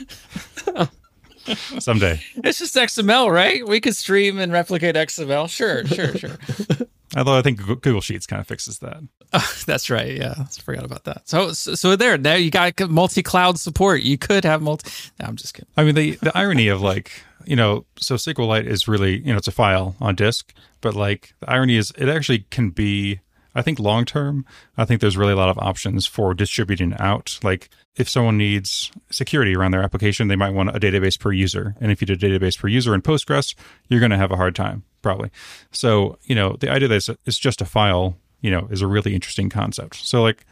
Someday. 1.79 2.23
It's 2.37 2.59
just 2.59 2.75
XML, 2.75 3.31
right? 3.31 3.67
We 3.67 3.79
could 3.79 3.95
stream 3.95 4.39
and 4.39 4.51
replicate 4.51 4.95
XML. 4.95 5.49
Sure, 5.51 5.85
sure, 5.87 6.17
sure. 6.17 6.39
Although 7.17 7.37
I 7.37 7.43
think 7.43 7.65
Google 7.65 8.01
Sheets 8.01 8.27
kind 8.27 8.41
of 8.41 8.47
fixes 8.47 8.79
that. 8.81 9.03
Oh, 9.33 9.55
that's 9.67 9.91
right. 9.91 10.17
Yeah, 10.17 10.35
I 10.39 10.45
forgot 10.45 10.85
about 10.85 11.05
that. 11.05 11.29
So, 11.29 11.53
so 11.53 11.97
there, 11.97 12.19
now 12.19 12.35
you 12.35 12.51
got 12.51 12.79
multi-cloud 12.89 13.59
support. 13.59 14.03
You 14.03 14.19
could 14.19 14.45
have 14.45 14.63
multi. 14.63 14.91
No, 15.21 15.27
I'm 15.27 15.37
just 15.37 15.55
kidding. 15.55 15.71
I 15.77 15.85
mean, 15.85 15.95
the 15.95 16.13
the 16.23 16.37
irony 16.37 16.69
of 16.69 16.81
like 16.81 17.23
you 17.47 17.57
know, 17.57 17.85
so 17.97 18.17
SQLite 18.17 18.67
is 18.67 18.89
really 18.89 19.19
you 19.19 19.33
know 19.33 19.37
it's 19.37 19.49
a 19.49 19.53
file 19.53 19.95
on 20.01 20.15
disk, 20.15 20.53
but 20.81 20.95
like 20.95 21.35
the 21.41 21.51
irony 21.51 21.77
is 21.77 21.93
it 21.97 22.09
actually 22.09 22.41
can 22.51 22.71
be. 22.71 23.21
I 23.57 23.63
think 23.63 23.79
long 23.79 24.05
term, 24.05 24.45
I 24.77 24.85
think 24.85 25.01
there's 25.01 25.17
really 25.17 25.33
a 25.33 25.37
lot 25.37 25.49
of 25.49 25.57
options 25.59 26.07
for 26.07 26.35
distributing 26.35 26.93
out. 26.99 27.39
Like 27.45 27.71
if 27.95 28.09
someone 28.09 28.37
needs 28.37 28.91
security 29.13 29.55
around 29.55 29.71
their 29.71 29.83
application, 29.85 30.27
they 30.27 30.35
might 30.35 30.53
want 30.53 30.71
a 30.75 30.81
database 30.81 31.17
per 31.17 31.31
user. 31.31 31.77
And 31.81 31.93
if 31.93 32.01
you 32.01 32.07
do 32.09 32.15
a 32.15 32.17
database 32.17 32.59
per 32.59 32.67
user 32.67 32.97
in 32.97 33.03
Postgres, 33.03 33.55
you're 33.89 34.01
going 34.01 34.11
to 34.11 34.17
have 34.17 34.33
a 34.33 34.37
hard 34.37 34.57
time 34.57 34.83
probably. 35.05 35.31
So, 35.71 36.19
you 36.25 36.35
know, 36.35 36.57
the 36.59 36.69
idea 36.69 36.89
that 36.89 37.17
it's 37.27 37.39
just 37.39 37.61
a 37.61 37.65
file, 37.65 38.17
you 38.41 38.51
know, 38.51 38.67
is 38.71 38.83
a 38.83 38.89
really 38.89 39.15
interesting 39.15 39.49
concept. 39.49 39.95
So, 39.97 40.23
like, 40.23 40.45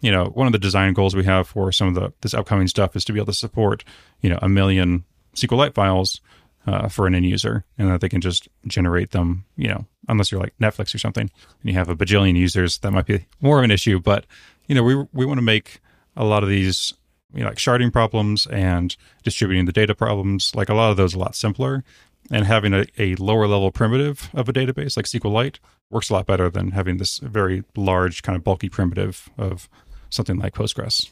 you 0.00 0.10
know, 0.10 0.24
one 0.24 0.48
of 0.48 0.52
the 0.52 0.58
design 0.58 0.94
goals 0.94 1.14
we 1.14 1.24
have 1.24 1.46
for 1.46 1.70
some 1.70 1.88
of 1.88 1.94
the 1.94 2.12
this 2.22 2.34
upcoming 2.34 2.66
stuff 2.66 2.96
is 2.96 3.04
to 3.04 3.12
be 3.12 3.20
able 3.20 3.26
to 3.26 3.38
support, 3.38 3.84
you 4.20 4.30
know, 4.30 4.38
a 4.42 4.48
million 4.48 5.04
SQLite 5.34 5.74
files 5.74 6.20
uh, 6.66 6.88
for 6.88 7.06
an 7.06 7.14
end 7.14 7.26
user, 7.26 7.64
and 7.76 7.88
that 7.90 8.00
they 8.00 8.08
can 8.08 8.20
just 8.20 8.48
generate 8.66 9.10
them. 9.10 9.44
You 9.56 9.68
know, 9.68 9.86
unless 10.08 10.32
you're 10.32 10.40
like 10.40 10.54
Netflix 10.60 10.94
or 10.94 10.98
something, 10.98 11.30
and 11.60 11.70
you 11.70 11.74
have 11.74 11.88
a 11.88 11.96
bajillion 11.96 12.36
users, 12.36 12.78
that 12.78 12.92
might 12.92 13.06
be 13.06 13.26
more 13.40 13.58
of 13.58 13.64
an 13.64 13.70
issue. 13.70 14.00
But 14.00 14.24
you 14.66 14.74
know, 14.74 14.82
we 14.82 14.94
we 15.12 15.26
want 15.26 15.38
to 15.38 15.42
make 15.42 15.80
a 16.16 16.24
lot 16.24 16.42
of 16.42 16.48
these 16.48 16.94
you 17.34 17.42
know, 17.42 17.48
like 17.48 17.58
sharding 17.58 17.92
problems 17.92 18.46
and 18.46 18.96
distributing 19.22 19.66
the 19.66 19.72
data 19.72 19.94
problems, 19.94 20.54
like 20.54 20.68
a 20.68 20.74
lot 20.74 20.90
of 20.90 20.96
those 20.96 21.14
a 21.14 21.18
lot 21.18 21.34
simpler 21.34 21.84
and 22.30 22.46
having 22.46 22.74
a, 22.74 22.86
a 22.98 23.14
lower 23.16 23.46
level 23.46 23.70
primitive 23.70 24.30
of 24.34 24.48
a 24.48 24.52
database 24.52 24.96
like 24.96 25.06
SQLite 25.06 25.58
works 25.90 26.10
a 26.10 26.12
lot 26.12 26.26
better 26.26 26.50
than 26.50 26.72
having 26.72 26.98
this 26.98 27.18
very 27.18 27.64
large 27.76 28.22
kind 28.22 28.36
of 28.36 28.44
bulky 28.44 28.68
primitive 28.68 29.30
of 29.38 29.68
something 30.10 30.38
like 30.38 30.54
Postgres. 30.54 31.10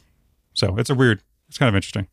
So 0.53 0.77
it's 0.77 0.89
a 0.89 0.95
weird, 0.95 1.21
it's 1.47 1.57
kind 1.57 1.69
of 1.69 1.75
interesting. 1.75 2.07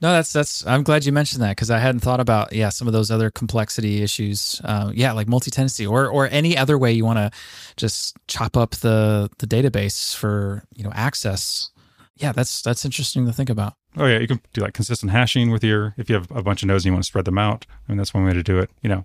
No, 0.00 0.12
that's 0.12 0.32
that's. 0.32 0.64
I'm 0.64 0.84
glad 0.84 1.04
you 1.04 1.10
mentioned 1.10 1.42
that 1.42 1.56
because 1.56 1.72
I 1.72 1.78
hadn't 1.78 2.02
thought 2.02 2.20
about 2.20 2.52
yeah 2.52 2.68
some 2.68 2.86
of 2.86 2.92
those 2.92 3.10
other 3.10 3.32
complexity 3.32 4.00
issues. 4.00 4.60
Uh, 4.62 4.92
yeah, 4.94 5.10
like 5.10 5.26
multi 5.26 5.50
tenancy 5.50 5.84
or 5.84 6.06
or 6.08 6.28
any 6.30 6.56
other 6.56 6.78
way 6.78 6.92
you 6.92 7.04
want 7.04 7.18
to 7.18 7.32
just 7.76 8.16
chop 8.28 8.56
up 8.56 8.76
the 8.76 9.28
the 9.38 9.46
database 9.48 10.14
for 10.14 10.62
you 10.76 10.84
know 10.84 10.92
access. 10.94 11.70
Yeah, 12.14 12.30
that's 12.30 12.62
that's 12.62 12.84
interesting 12.84 13.26
to 13.26 13.32
think 13.32 13.50
about. 13.50 13.74
Oh 13.96 14.06
yeah, 14.06 14.18
you 14.18 14.28
can 14.28 14.40
do 14.52 14.60
like 14.60 14.74
consistent 14.74 15.12
hashing 15.12 15.50
with 15.50 15.64
your 15.64 15.94
if 15.96 16.08
you 16.08 16.14
have 16.14 16.30
a 16.30 16.42
bunch 16.42 16.62
of 16.62 16.68
nodes 16.68 16.84
and 16.84 16.90
you 16.90 16.92
want 16.92 17.04
to 17.04 17.08
spread 17.08 17.24
them 17.24 17.38
out. 17.38 17.66
I 17.70 17.92
mean 17.92 17.98
that's 17.98 18.14
one 18.14 18.24
way 18.24 18.32
to 18.32 18.42
do 18.42 18.58
it. 18.58 18.70
You 18.82 18.90
know, 18.90 19.04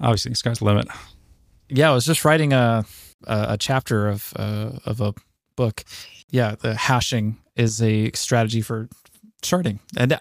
obviously 0.00 0.34
sky's 0.34 0.58
the 0.58 0.64
limit. 0.64 0.88
Yeah, 1.68 1.90
I 1.90 1.94
was 1.94 2.04
just 2.04 2.24
writing 2.24 2.52
a 2.52 2.84
a, 3.26 3.46
a 3.50 3.58
chapter 3.58 4.08
of 4.08 4.32
uh, 4.36 4.72
of 4.84 5.00
a 5.00 5.14
book. 5.56 5.84
Yeah, 6.30 6.54
the 6.54 6.74
hashing 6.74 7.38
is 7.56 7.80
a 7.82 8.10
strategy 8.12 8.60
for 8.60 8.88
sharding, 9.42 9.78
and 9.96 10.12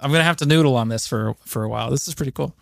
I'm 0.00 0.10
gonna 0.10 0.24
have 0.24 0.36
to 0.38 0.46
noodle 0.46 0.76
on 0.76 0.88
this 0.88 1.06
for 1.06 1.34
for 1.44 1.62
a 1.64 1.68
while. 1.68 1.90
This 1.90 2.08
is 2.08 2.14
pretty 2.14 2.32
cool. 2.32 2.54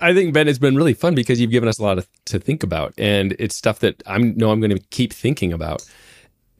I 0.00 0.14
think 0.14 0.32
Ben, 0.32 0.46
it's 0.46 0.58
been 0.58 0.76
really 0.76 0.94
fun 0.94 1.14
because 1.14 1.40
you've 1.40 1.50
given 1.50 1.68
us 1.68 1.78
a 1.78 1.82
lot 1.82 1.98
of, 1.98 2.08
to 2.26 2.38
think 2.38 2.62
about, 2.62 2.94
and 2.96 3.34
it's 3.40 3.56
stuff 3.56 3.80
that 3.80 4.00
I'm 4.06 4.36
know 4.36 4.50
I'm 4.50 4.60
going 4.60 4.70
to 4.70 4.78
keep 4.90 5.12
thinking 5.12 5.52
about 5.52 5.84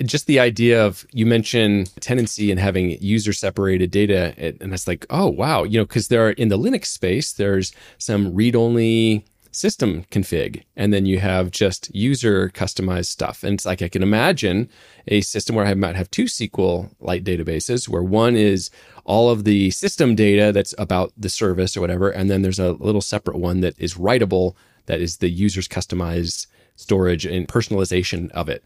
just 0.04 0.26
the 0.26 0.38
idea 0.38 0.84
of 0.84 1.06
you 1.12 1.26
mentioned 1.26 1.94
tenancy 2.00 2.50
and 2.50 2.60
having 2.60 2.90
user 3.02 3.32
separated 3.32 3.90
data 3.90 4.34
and 4.36 4.72
it's 4.72 4.86
like 4.86 5.04
oh 5.10 5.26
wow 5.26 5.64
you 5.64 5.78
know 5.78 5.84
because 5.84 6.08
there 6.08 6.26
are 6.26 6.32
in 6.32 6.48
the 6.48 6.58
linux 6.58 6.86
space 6.86 7.32
there's 7.32 7.72
some 7.98 8.34
read 8.34 8.54
only 8.54 9.24
system 9.50 10.04
config 10.10 10.62
and 10.76 10.92
then 10.92 11.06
you 11.06 11.18
have 11.18 11.50
just 11.50 11.92
user 11.94 12.50
customized 12.50 13.06
stuff. 13.06 13.42
And 13.42 13.54
it's 13.54 13.66
like 13.66 13.82
i 13.82 13.88
can 13.88 14.02
imagine 14.02 14.68
a 15.08 15.20
system 15.20 15.56
where 15.56 15.66
i 15.66 15.74
might 15.74 15.96
have 15.96 16.10
two 16.10 16.24
SQL 16.24 16.94
sqlite 17.00 17.24
databases 17.24 17.88
where 17.88 18.02
one 18.02 18.36
is 18.36 18.70
all 19.04 19.30
of 19.30 19.44
the 19.44 19.70
system 19.70 20.14
data 20.14 20.52
that's 20.52 20.74
about 20.78 21.12
the 21.16 21.28
service 21.28 21.76
or 21.76 21.80
whatever 21.80 22.10
and 22.10 22.30
then 22.30 22.42
there's 22.42 22.58
a 22.58 22.72
little 22.72 23.00
separate 23.00 23.38
one 23.38 23.60
that 23.60 23.74
is 23.78 23.94
writable 23.94 24.54
that 24.86 25.00
is 25.00 25.16
the 25.16 25.30
user's 25.30 25.68
customized 25.68 26.46
storage 26.76 27.26
and 27.26 27.48
personalization 27.48 28.30
of 28.30 28.48
it 28.48 28.62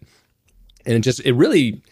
and 0.87 0.97
it 0.97 1.01
just 1.01 1.21
it 1.21 1.33
really 1.33 1.83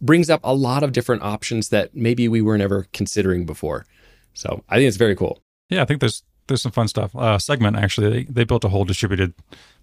brings 0.00 0.28
up 0.28 0.40
a 0.44 0.54
lot 0.54 0.82
of 0.82 0.92
different 0.92 1.22
options 1.22 1.70
that 1.70 1.94
maybe 1.94 2.28
we 2.28 2.42
were 2.42 2.58
never 2.58 2.86
considering 2.92 3.46
before. 3.46 3.86
So 4.34 4.62
I 4.68 4.76
think 4.76 4.88
it's 4.88 4.96
very 4.96 5.16
cool. 5.16 5.42
Yeah, 5.70 5.82
I 5.82 5.84
think 5.84 6.00
there's 6.00 6.22
there's 6.46 6.62
some 6.62 6.72
fun 6.72 6.88
stuff. 6.88 7.14
Uh, 7.16 7.38
Segment 7.38 7.76
actually, 7.76 8.10
they, 8.10 8.24
they 8.24 8.44
built 8.44 8.64
a 8.64 8.68
whole 8.68 8.84
distributed 8.84 9.34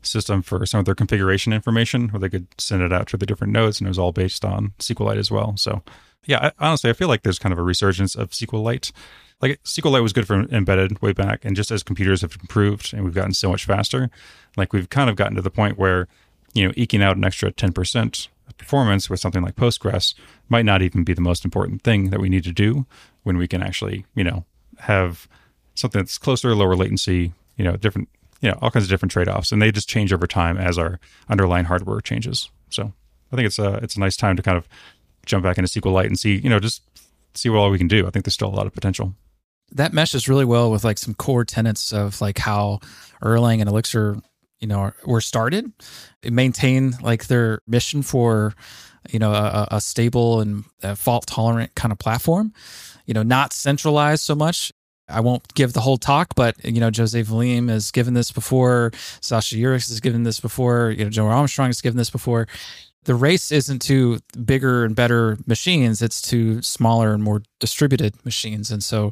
system 0.01 0.41
for 0.41 0.65
some 0.65 0.79
of 0.79 0.85
their 0.85 0.95
configuration 0.95 1.51
information 1.51 2.09
where 2.09 2.19
they 2.19 2.29
could 2.29 2.47
send 2.57 2.81
it 2.81 2.93
out 2.93 3.07
to 3.07 3.17
the 3.17 3.25
different 3.25 3.53
nodes, 3.53 3.79
and 3.79 3.87
it 3.87 3.89
was 3.89 3.99
all 3.99 4.11
based 4.11 4.45
on 4.45 4.73
SQLite 4.79 5.17
as 5.17 5.29
well. 5.29 5.57
So, 5.57 5.83
yeah, 6.25 6.51
I, 6.59 6.65
honestly, 6.65 6.89
I 6.89 6.93
feel 6.93 7.07
like 7.07 7.23
there's 7.23 7.39
kind 7.39 7.51
of 7.51 7.59
a 7.59 7.63
resurgence 7.63 8.15
of 8.15 8.29
SQLite. 8.29 8.91
Like 9.41 9.61
SQLite 9.63 10.01
was 10.01 10.13
good 10.13 10.27
for 10.27 10.35
embedded 10.35 11.01
way 11.01 11.11
back, 11.11 11.43
and 11.43 11.55
just 11.55 11.71
as 11.71 11.83
computers 11.83 12.21
have 12.21 12.37
improved 12.39 12.93
and 12.93 13.03
we've 13.03 13.13
gotten 13.13 13.33
so 13.33 13.49
much 13.49 13.65
faster, 13.65 14.09
like 14.55 14.71
we've 14.71 14.89
kind 14.89 15.09
of 15.09 15.15
gotten 15.17 15.35
to 15.35 15.41
the 15.41 15.51
point 15.51 15.77
where 15.77 16.07
you 16.53 16.65
know 16.65 16.73
eking 16.77 17.03
out 17.03 17.17
an 17.17 17.25
extra 17.25 17.51
ten 17.51 17.73
percent 17.73 18.29
performance 18.57 19.09
with 19.09 19.19
something 19.19 19.41
like 19.41 19.55
Postgres 19.55 20.13
might 20.49 20.65
not 20.65 20.81
even 20.81 21.03
be 21.03 21.13
the 21.13 21.21
most 21.21 21.43
important 21.45 21.81
thing 21.83 22.09
that 22.09 22.19
we 22.19 22.29
need 22.29 22.43
to 22.43 22.51
do 22.51 22.85
when 23.23 23.37
we 23.37 23.47
can 23.47 23.61
actually, 23.61 24.05
you 24.15 24.23
know, 24.23 24.45
have 24.79 25.27
something 25.75 26.01
that's 26.01 26.17
closer, 26.17 26.53
lower 26.55 26.75
latency, 26.75 27.33
you 27.57 27.63
know, 27.63 27.75
different, 27.75 28.09
you 28.41 28.49
know, 28.49 28.57
all 28.61 28.71
kinds 28.71 28.85
of 28.85 28.89
different 28.89 29.11
trade 29.11 29.27
offs, 29.27 29.51
and 29.51 29.61
they 29.61 29.71
just 29.71 29.89
change 29.89 30.13
over 30.13 30.27
time 30.27 30.57
as 30.57 30.77
our 30.77 30.99
underlying 31.29 31.65
hardware 31.65 32.01
changes. 32.01 32.49
So 32.69 32.93
I 33.31 33.35
think 33.35 33.47
it's 33.47 33.59
a 33.59 33.75
it's 33.75 33.95
a 33.95 33.99
nice 33.99 34.15
time 34.15 34.35
to 34.35 34.43
kind 34.43 34.57
of 34.57 34.67
jump 35.25 35.43
back 35.43 35.57
into 35.57 35.69
SQLite 35.69 36.05
and 36.05 36.19
see, 36.19 36.37
you 36.37 36.49
know, 36.49 36.59
just 36.59 36.81
see 37.33 37.49
what 37.49 37.59
all 37.59 37.69
we 37.69 37.77
can 37.77 37.87
do. 37.87 38.05
I 38.05 38.09
think 38.09 38.25
there's 38.25 38.33
still 38.33 38.49
a 38.49 38.55
lot 38.55 38.67
of 38.67 38.73
potential. 38.73 39.15
That 39.71 39.93
meshes 39.93 40.29
really 40.29 40.45
well 40.45 40.69
with 40.69 40.83
like 40.83 40.97
some 40.97 41.15
core 41.15 41.45
tenets 41.45 41.91
of 41.93 42.21
like 42.21 42.37
how 42.37 42.79
Erlang 43.23 43.59
and 43.59 43.69
Elixir, 43.69 44.17
you 44.63 44.67
know, 44.67 44.93
were 45.05 45.21
started. 45.21 45.71
maintain 46.23 46.93
like 47.01 47.27
their 47.27 47.59
mission 47.67 48.01
for, 48.01 48.53
you 49.11 49.19
know, 49.19 49.33
a, 49.33 49.67
a 49.71 49.81
stable 49.81 50.39
and 50.39 50.63
fault 50.97 51.27
tolerant 51.27 51.75
kind 51.75 51.91
of 51.91 51.99
platform. 51.99 52.53
You 53.05 53.13
know, 53.13 53.23
not 53.23 53.51
centralized 53.51 54.23
so 54.23 54.33
much 54.33 54.71
I 55.09 55.19
won't 55.19 55.53
give 55.53 55.73
the 55.73 55.81
whole 55.81 55.97
talk, 55.97 56.33
but 56.35 56.63
you 56.63 56.79
know, 56.79 56.89
Jose 56.95 57.21
Valim 57.23 57.69
has 57.69 57.91
given 57.91 58.13
this 58.13 58.31
before. 58.31 58.91
Saša 59.21 59.59
Jurić 59.59 59.89
has 59.89 59.99
given 59.99 60.23
this 60.23 60.39
before. 60.39 60.91
You 60.91 61.05
know, 61.05 61.09
Joe 61.09 61.27
Armstrong 61.27 61.67
has 61.67 61.81
given 61.81 61.97
this 61.97 62.09
before. 62.09 62.47
The 63.03 63.15
race 63.15 63.51
isn't 63.51 63.81
to 63.83 64.19
bigger 64.45 64.85
and 64.85 64.95
better 64.95 65.37
machines; 65.45 66.01
it's 66.01 66.21
to 66.29 66.61
smaller 66.61 67.13
and 67.13 67.21
more 67.21 67.43
distributed 67.59 68.15
machines. 68.25 68.71
And 68.71 68.81
so, 68.81 69.11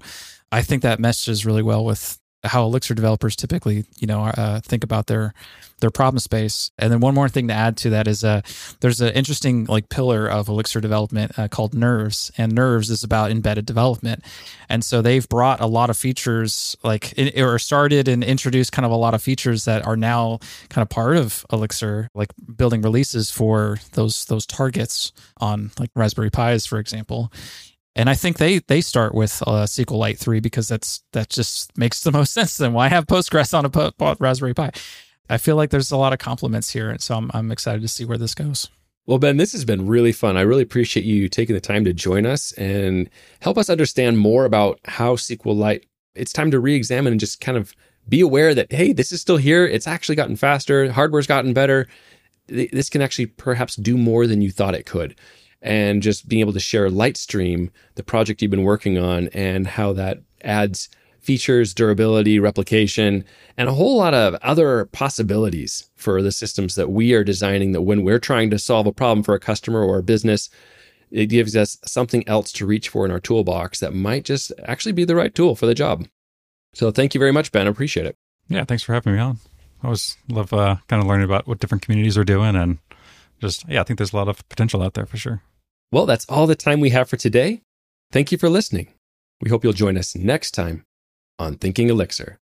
I 0.52 0.62
think 0.62 0.82
that 0.84 1.00
meshes 1.00 1.46
really 1.46 1.64
well 1.64 1.84
with 1.84 2.21
how 2.44 2.64
Elixir 2.64 2.94
developers 2.94 3.36
typically, 3.36 3.86
you 4.00 4.08
know, 4.08 4.24
uh, 4.26 4.60
think 4.62 4.84
about 4.84 5.08
their 5.08 5.34
their 5.82 5.90
problem 5.92 6.20
space. 6.20 6.72
And 6.78 6.92
then 6.92 7.00
one 7.00 7.16
more 7.16 7.28
thing 7.28 7.48
to 7.48 7.54
add 7.54 7.76
to 7.78 7.90
that 7.90 8.08
is 8.08 8.24
uh, 8.24 8.42
there's 8.80 9.02
an 9.02 9.14
interesting 9.14 9.66
like 9.66 9.90
pillar 9.90 10.28
of 10.28 10.48
Elixir 10.48 10.80
development 10.80 11.38
uh, 11.38 11.48
called 11.48 11.74
Nerves, 11.74 12.32
and 12.38 12.54
Nerves 12.54 12.90
is 12.90 13.04
about 13.04 13.32
embedded 13.32 13.66
development. 13.66 14.24
And 14.70 14.86
so 14.86 15.02
they've 15.02 15.28
brought 15.28 15.60
a 15.60 15.66
lot 15.66 15.90
of 15.90 15.98
features 15.98 16.76
like 16.84 17.14
or 17.36 17.60
started 17.60 18.08
and 18.08 18.24
introduced 18.24 18.72
kind 18.72 18.86
of 18.86 18.92
a 18.92 18.96
lot 18.96 19.14
of 19.14 19.22
features 19.22 19.66
that 19.66 19.86
are 19.86 19.98
now 19.98 20.40
kind 20.70 20.84
of 20.84 20.90
part 20.90 21.18
of 21.18 21.46
Elixir, 21.52 22.10
like 22.14 22.32
building 22.56 22.82
releases 22.82 23.32
for 23.32 23.80
those 23.94 24.26
those 24.26 24.46
targets 24.46 25.12
on 25.40 25.72
like 25.80 25.90
Raspberry 25.96 26.30
Pis, 26.30 26.66
for 26.66 26.80
example. 26.80 27.32
And 27.96 28.10
I 28.10 28.14
think 28.14 28.38
they 28.38 28.60
they 28.60 28.82
start 28.82 29.14
with 29.14 29.42
uh, 29.46 29.66
SQLite 29.66 30.18
three 30.18 30.40
because 30.40 30.68
that's 30.68 31.04
that 31.12 31.30
just 31.30 31.78
makes 31.78 32.02
the 32.02 32.12
most 32.20 32.34
sense. 32.34 32.58
Then 32.58 32.74
why 32.74 32.88
have 32.88 33.08
Postgres 33.08 33.58
on 33.58 33.66
a 33.66 33.70
po- 33.70 34.16
Raspberry 34.20 34.54
Pi? 34.54 34.72
I 35.30 35.38
feel 35.38 35.56
like 35.56 35.70
there's 35.70 35.92
a 35.92 35.98
lot 35.98 36.14
of 36.14 36.20
compliments 36.20 36.72
here, 36.72 36.90
and 36.90 37.02
so 37.02 37.16
I'm 37.16 37.32
I'm 37.34 37.52
excited 37.52 37.82
to 37.82 37.88
see 37.88 38.06
where 38.06 38.18
this 38.18 38.36
goes. 38.36 38.70
Well, 39.08 39.18
Ben, 39.18 39.38
this 39.38 39.52
has 39.54 39.66
been 39.66 39.88
really 39.88 40.12
fun. 40.12 40.38
I 40.38 40.42
really 40.42 40.62
appreciate 40.62 41.06
you 41.06 41.28
taking 41.28 41.56
the 41.56 41.62
time 41.62 41.84
to 41.86 41.94
join 41.94 42.26
us 42.26 42.52
and 42.54 43.10
help 43.40 43.58
us 43.58 43.70
understand 43.70 44.20
more 44.20 44.46
about 44.46 44.80
how 44.86 45.16
SQLite. 45.16 45.84
It's 46.14 46.32
time 46.32 46.52
to 46.52 46.60
re-examine 46.60 47.12
and 47.14 47.20
just 47.20 47.42
kind 47.42 47.58
of 47.58 47.74
be 48.08 48.22
aware 48.22 48.54
that 48.54 48.72
hey, 48.72 48.94
this 48.94 49.12
is 49.12 49.20
still 49.22 49.38
here. 49.38 49.66
It's 49.66 49.88
actually 49.88 50.16
gotten 50.16 50.36
faster. 50.36 50.92
Hardware's 50.92 51.28
gotten 51.28 51.54
better. 51.54 51.88
This 52.48 52.90
can 52.90 53.02
actually 53.02 53.28
perhaps 53.28 53.76
do 53.76 53.98
more 53.98 54.28
than 54.28 54.42
you 54.42 54.52
thought 54.52 54.76
it 54.76 54.86
could. 54.86 55.16
And 55.62 56.02
just 56.02 56.28
being 56.28 56.40
able 56.40 56.54
to 56.54 56.60
share 56.60 56.90
Litestream, 56.90 57.70
the 57.96 58.04
project 58.04 58.42
you've 58.42 58.50
been 58.50 58.64
working 58.64 58.98
on, 58.98 59.28
and 59.28 59.68
how 59.68 59.94
that 59.94 60.20
adds 60.44 60.90
features, 61.20 61.74
durability, 61.76 62.40
replication, 62.40 63.24
and 63.58 63.70
a 63.70 63.74
whole 63.74 63.96
lot 63.96 64.16
of 64.16 64.34
other 64.42 64.86
possibilities 64.86 65.88
for 65.96 66.24
the 66.24 66.32
systems 66.32 66.74
that 66.76 66.90
we 66.90 67.14
are 67.14 67.24
designing. 67.24 67.74
That 67.74 67.84
when 67.84 68.04
we're 68.04 68.20
trying 68.20 68.50
to 68.50 68.58
solve 68.58 68.88
a 68.88 68.92
problem 68.92 69.24
for 69.24 69.36
a 69.36 69.40
customer 69.40 69.84
or 69.84 70.00
a 70.00 70.04
business, 70.04 70.50
it 71.12 71.28
gives 71.28 71.56
us 71.56 71.78
something 71.86 72.28
else 72.28 72.52
to 72.54 72.66
reach 72.66 72.90
for 72.90 73.06
in 73.06 73.12
our 73.12 73.20
toolbox 73.20 73.80
that 73.82 73.94
might 73.94 74.26
just 74.26 74.52
actually 74.64 74.94
be 74.94 75.06
the 75.06 75.16
right 75.16 75.36
tool 75.36 75.56
for 75.56 75.68
the 75.68 75.76
job. 75.76 76.08
So 76.74 76.90
thank 76.90 77.14
you 77.14 77.20
very 77.20 77.34
much, 77.34 77.52
Ben. 77.52 77.68
I 77.68 77.70
appreciate 77.70 78.06
it. 78.06 78.16
Yeah, 78.48 78.64
thanks 78.64 78.82
for 78.82 78.94
having 78.94 79.14
me 79.14 79.20
on. 79.20 79.38
I 79.84 79.88
always 79.88 80.18
love 80.30 80.54
uh, 80.54 80.78
kind 80.88 81.02
of 81.02 81.08
learning 81.08 81.26
about 81.26 81.48
what 81.48 81.60
different 81.60 81.84
communities 81.84 82.18
are 82.18 82.24
doing 82.24 82.56
and 82.56 82.80
just, 83.40 83.68
yeah, 83.68 83.82
I 83.82 83.84
think 83.84 83.98
there's 83.98 84.14
a 84.14 84.16
lot 84.16 84.28
of 84.28 84.48
potential 84.50 84.82
out 84.82 84.94
there 84.94 85.06
for 85.06 85.18
sure. 85.18 85.42
Well, 85.92 86.06
that's 86.06 86.26
all 86.30 86.48
the 86.48 86.56
time 86.56 86.80
we 86.80 86.92
have 86.92 87.10
for 87.10 87.18
today. 87.18 87.64
Thank 88.12 88.32
you 88.32 88.38
for 88.38 88.50
listening. 88.50 88.94
We 89.42 89.50
hope 89.50 89.64
you'll 89.64 89.74
join 89.74 89.98
us 89.98 90.16
next 90.16 90.52
time 90.52 90.86
on 91.38 91.58
Thinking 91.58 91.90
Elixir. 91.90 92.41